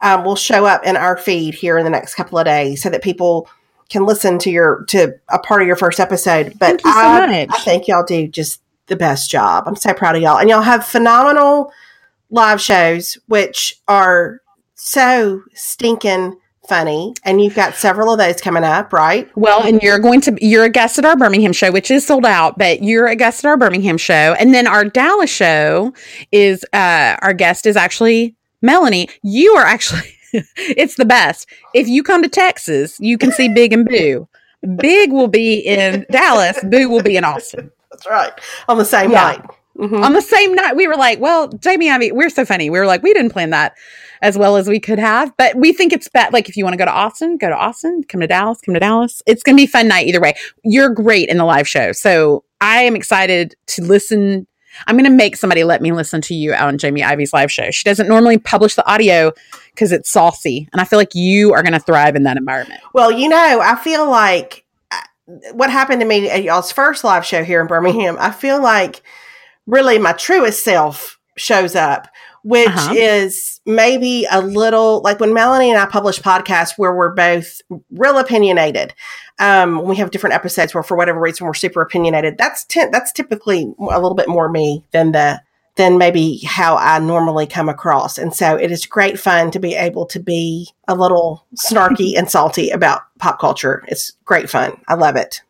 Um, 0.00 0.24
will 0.24 0.36
show 0.36 0.64
up 0.64 0.84
in 0.84 0.96
our 0.96 1.16
feed 1.16 1.54
here 1.54 1.76
in 1.76 1.82
the 1.82 1.90
next 1.90 2.14
couple 2.14 2.38
of 2.38 2.44
days, 2.44 2.80
so 2.82 2.88
that 2.90 3.02
people 3.02 3.48
can 3.88 4.06
listen 4.06 4.38
to 4.38 4.50
your 4.50 4.84
to 4.88 5.12
a 5.28 5.40
part 5.40 5.60
of 5.60 5.66
your 5.66 5.74
first 5.74 5.98
episode. 5.98 6.54
But 6.58 6.80
so 6.80 6.88
I. 6.88 7.46
I 7.50 7.58
think 7.60 7.88
y'all 7.88 8.04
do 8.04 8.28
just 8.28 8.62
the 8.86 8.96
best 8.96 9.28
job. 9.28 9.64
I'm 9.66 9.76
so 9.76 9.92
proud 9.92 10.14
of 10.14 10.22
y'all, 10.22 10.38
and 10.38 10.48
y'all 10.48 10.62
have 10.62 10.86
phenomenal 10.86 11.72
live 12.30 12.60
shows, 12.60 13.18
which 13.26 13.80
are 13.88 14.40
so 14.74 15.42
stinking 15.54 16.36
funny. 16.68 17.14
And 17.24 17.40
you've 17.42 17.54
got 17.54 17.74
several 17.74 18.12
of 18.12 18.18
those 18.18 18.40
coming 18.40 18.64
up, 18.64 18.92
right? 18.92 19.28
Well, 19.36 19.62
and 19.66 19.80
you're 19.82 19.98
going 19.98 20.20
to 20.22 20.36
you're 20.40 20.64
a 20.64 20.68
guest 20.70 20.98
at 20.98 21.04
our 21.04 21.16
Birmingham 21.16 21.52
show, 21.52 21.72
which 21.72 21.90
is 21.90 22.06
sold 22.06 22.26
out, 22.26 22.58
but 22.58 22.82
you're 22.82 23.06
a 23.06 23.16
guest 23.16 23.44
at 23.44 23.48
our 23.48 23.56
Birmingham 23.56 23.98
show, 23.98 24.34
and 24.38 24.52
then 24.54 24.66
our 24.66 24.84
Dallas 24.84 25.30
show 25.30 25.92
is 26.32 26.64
uh 26.72 27.16
our 27.22 27.32
guest 27.32 27.66
is 27.66 27.76
actually 27.76 28.36
Melanie. 28.62 29.08
You 29.22 29.52
are 29.54 29.64
actually 29.64 30.02
it's 30.32 30.96
the 30.96 31.04
best. 31.06 31.48
If 31.74 31.88
you 31.88 32.02
come 32.02 32.22
to 32.22 32.28
Texas, 32.28 32.98
you 33.00 33.16
can 33.18 33.32
see 33.32 33.48
Big 33.48 33.72
and 33.72 33.86
Boo. 33.88 34.28
Big 34.76 35.12
will 35.12 35.28
be 35.28 35.58
in 35.60 36.04
Dallas, 36.10 36.58
Boo 36.64 36.88
will 36.88 37.02
be 37.02 37.16
in 37.16 37.24
Austin. 37.24 37.70
That's 37.90 38.06
right. 38.08 38.32
On 38.68 38.76
the 38.78 38.84
same 38.84 39.10
Yeah. 39.10 39.22
night. 39.22 39.42
Mhm. 39.78 40.04
On 40.04 40.12
the 40.12 40.20
same 40.20 40.54
night, 40.56 40.74
we 40.74 40.88
were 40.88 40.96
like, 40.96 41.20
well, 41.20 41.46
Jamie, 41.48 41.88
I 41.88 41.98
mean, 41.98 42.14
we're 42.16 42.30
so 42.30 42.44
funny. 42.44 42.68
We 42.68 42.80
were 42.80 42.86
like, 42.86 43.02
we 43.04 43.14
didn't 43.14 43.30
plan 43.30 43.50
that 43.50 43.74
as 44.22 44.36
well 44.36 44.56
as 44.56 44.68
we 44.68 44.80
could 44.80 44.98
have, 44.98 45.36
but 45.36 45.56
we 45.56 45.72
think 45.72 45.92
it's 45.92 46.08
bad. 46.08 46.32
Like, 46.32 46.48
if 46.48 46.56
you 46.56 46.64
want 46.64 46.74
to 46.74 46.78
go 46.78 46.84
to 46.84 46.92
Austin, 46.92 47.36
go 47.36 47.48
to 47.48 47.56
Austin, 47.56 48.02
come 48.04 48.20
to 48.20 48.26
Dallas, 48.26 48.60
come 48.60 48.74
to 48.74 48.80
Dallas. 48.80 49.22
It's 49.26 49.42
going 49.42 49.56
to 49.56 49.62
be 49.62 49.66
fun 49.66 49.88
night 49.88 50.06
either 50.06 50.20
way. 50.20 50.34
You're 50.64 50.90
great 50.90 51.28
in 51.28 51.38
the 51.38 51.44
live 51.44 51.68
show. 51.68 51.92
So 51.92 52.44
I 52.60 52.82
am 52.82 52.96
excited 52.96 53.54
to 53.68 53.82
listen. 53.82 54.46
I'm 54.86 54.96
going 54.96 55.04
to 55.04 55.10
make 55.10 55.36
somebody 55.36 55.64
let 55.64 55.82
me 55.82 55.92
listen 55.92 56.20
to 56.22 56.34
you 56.34 56.54
on 56.54 56.78
Jamie 56.78 57.02
Ivey's 57.02 57.32
live 57.32 57.50
show. 57.50 57.70
She 57.70 57.84
doesn't 57.84 58.08
normally 58.08 58.38
publish 58.38 58.74
the 58.74 58.86
audio 58.90 59.32
because 59.70 59.92
it's 59.92 60.10
saucy. 60.10 60.68
And 60.72 60.80
I 60.80 60.84
feel 60.84 60.98
like 60.98 61.14
you 61.14 61.52
are 61.52 61.62
going 61.62 61.72
to 61.72 61.80
thrive 61.80 62.16
in 62.16 62.24
that 62.24 62.36
environment. 62.36 62.80
Well, 62.92 63.10
you 63.10 63.28
know, 63.28 63.60
I 63.62 63.76
feel 63.76 64.08
like 64.08 64.64
uh, 64.90 65.00
what 65.52 65.70
happened 65.70 66.00
to 66.00 66.06
me 66.06 66.28
at 66.28 66.42
y'all's 66.42 66.70
first 66.70 67.02
live 67.02 67.24
show 67.24 67.42
here 67.44 67.60
in 67.60 67.66
Birmingham, 67.66 68.16
I 68.20 68.30
feel 68.30 68.62
like 68.62 69.02
really 69.66 69.98
my 69.98 70.12
truest 70.12 70.64
self 70.64 71.18
shows 71.36 71.74
up, 71.74 72.08
which 72.44 72.68
Uh-huh. 72.68 72.94
is 72.96 73.60
maybe 73.66 74.26
a 74.30 74.40
little 74.40 75.00
like 75.02 75.20
when 75.20 75.32
Melanie 75.34 75.70
and 75.70 75.78
I 75.78 75.86
publish 75.86 76.20
podcasts 76.20 76.74
where 76.76 76.94
we're 76.94 77.14
both 77.14 77.60
real 77.90 78.18
opinionated. 78.18 78.94
Um, 79.38 79.82
we 79.84 79.96
have 79.96 80.10
different 80.10 80.34
episodes 80.34 80.74
where, 80.74 80.82
for 80.82 80.96
whatever 80.96 81.20
reason, 81.20 81.46
we're 81.46 81.54
super 81.54 81.80
opinionated. 81.82 82.38
That's 82.38 82.64
that's 82.92 83.12
typically 83.12 83.72
a 83.78 84.00
little 84.00 84.14
bit 84.14 84.28
more 84.28 84.48
me 84.48 84.84
than 84.92 85.12
the 85.12 85.40
than 85.76 85.96
maybe 85.96 86.40
how 86.44 86.76
I 86.76 86.98
normally 86.98 87.46
come 87.46 87.68
across. 87.68 88.18
And 88.18 88.34
so 88.34 88.56
it 88.56 88.72
is 88.72 88.84
great 88.84 89.16
fun 89.20 89.52
to 89.52 89.60
be 89.60 89.76
able 89.76 90.06
to 90.06 90.18
be 90.18 90.68
a 90.88 90.94
little 90.96 91.46
snarky 91.56 92.14
and 92.18 92.28
salty 92.28 92.70
about 92.70 93.02
pop 93.20 93.38
culture. 93.38 93.84
It's 93.86 94.12
great 94.24 94.50
fun. 94.50 94.72
I 94.88 94.94
love 94.94 95.14
it. 95.14 95.40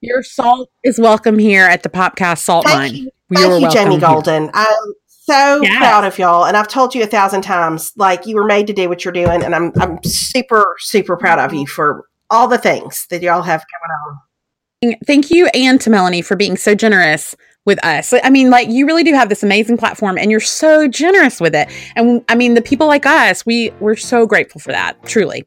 Your 0.00 0.24
salt 0.24 0.68
is 0.82 0.98
welcome 0.98 1.38
here 1.38 1.66
at 1.66 1.84
the 1.84 1.88
Popcast 1.88 2.38
Salt 2.38 2.66
Thank 2.66 2.78
Mine. 2.78 2.94
you. 2.96 3.10
Thank 3.32 3.62
you, 3.62 3.70
Jamie. 3.70 3.98
Golden. 3.98 4.50
I'm 4.54 4.94
so 5.30 5.62
Yes. 5.62 5.76
proud 5.78 6.04
of 6.04 6.18
y'all. 6.18 6.44
And 6.44 6.56
I've 6.56 6.68
told 6.68 6.94
you 6.94 7.02
a 7.02 7.06
thousand 7.06 7.42
times, 7.42 7.92
like 7.96 8.26
you 8.26 8.34
were 8.34 8.44
made 8.44 8.66
to 8.66 8.72
do 8.72 8.88
what 8.88 9.04
you're 9.04 9.12
doing. 9.12 9.42
And 9.42 9.54
I'm 9.54 9.72
I'm 9.80 10.02
super, 10.04 10.76
super 10.78 11.16
proud 11.16 11.38
of 11.38 11.54
you 11.54 11.66
for 11.66 12.04
all 12.30 12.48
the 12.48 12.58
things 12.58 13.06
that 13.10 13.22
y'all 13.22 13.42
have 13.42 13.64
going 14.82 14.92
on. 14.92 14.96
Thank 15.06 15.30
you 15.30 15.48
and 15.52 15.80
to 15.82 15.90
Melanie 15.90 16.22
for 16.22 16.36
being 16.36 16.56
so 16.56 16.74
generous 16.74 17.34
with 17.66 17.84
us. 17.84 18.14
I 18.24 18.30
mean, 18.30 18.50
like 18.50 18.68
you 18.68 18.86
really 18.86 19.04
do 19.04 19.12
have 19.12 19.28
this 19.28 19.42
amazing 19.42 19.76
platform 19.76 20.16
and 20.16 20.30
you're 20.30 20.40
so 20.40 20.88
generous 20.88 21.40
with 21.40 21.54
it. 21.54 21.68
And 21.96 22.24
I 22.28 22.34
mean, 22.34 22.54
the 22.54 22.62
people 22.62 22.86
like 22.86 23.04
us, 23.04 23.44
we 23.44 23.70
we're 23.80 23.96
so 23.96 24.26
grateful 24.26 24.60
for 24.60 24.72
that, 24.72 25.02
truly. 25.04 25.46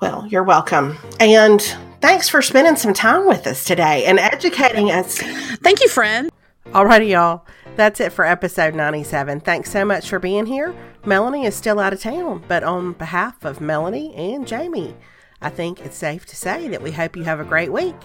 Well, 0.00 0.26
you're 0.28 0.44
welcome. 0.44 0.96
And 1.18 1.60
thanks 2.00 2.28
for 2.28 2.40
spending 2.40 2.76
some 2.76 2.94
time 2.94 3.26
with 3.26 3.46
us 3.46 3.64
today 3.64 4.06
and 4.06 4.18
educating 4.18 4.90
us. 4.90 5.18
Thank 5.18 5.82
you, 5.82 5.88
friend. 5.88 6.30
Alrighty, 6.68 7.10
y'all. 7.10 7.44
That's 7.80 7.98
it 7.98 8.12
for 8.12 8.26
episode 8.26 8.74
97. 8.74 9.40
Thanks 9.40 9.70
so 9.70 9.86
much 9.86 10.10
for 10.10 10.18
being 10.18 10.44
here. 10.44 10.74
Melanie 11.06 11.46
is 11.46 11.54
still 11.54 11.80
out 11.80 11.94
of 11.94 12.00
town, 12.02 12.44
but 12.46 12.62
on 12.62 12.92
behalf 12.92 13.42
of 13.42 13.62
Melanie 13.62 14.14
and 14.14 14.46
Jamie, 14.46 14.94
I 15.40 15.48
think 15.48 15.80
it's 15.80 15.96
safe 15.96 16.26
to 16.26 16.36
say 16.36 16.68
that 16.68 16.82
we 16.82 16.90
hope 16.90 17.16
you 17.16 17.22
have 17.22 17.40
a 17.40 17.44
great 17.44 17.72
week 17.72 17.96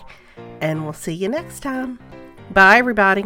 and 0.61 0.85
we'll 0.85 0.93
see 0.93 1.11
you 1.11 1.27
next 1.27 1.59
time. 1.59 1.99
Bye, 2.51 2.77
everybody. 2.77 3.25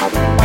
Thanks. 0.00 0.37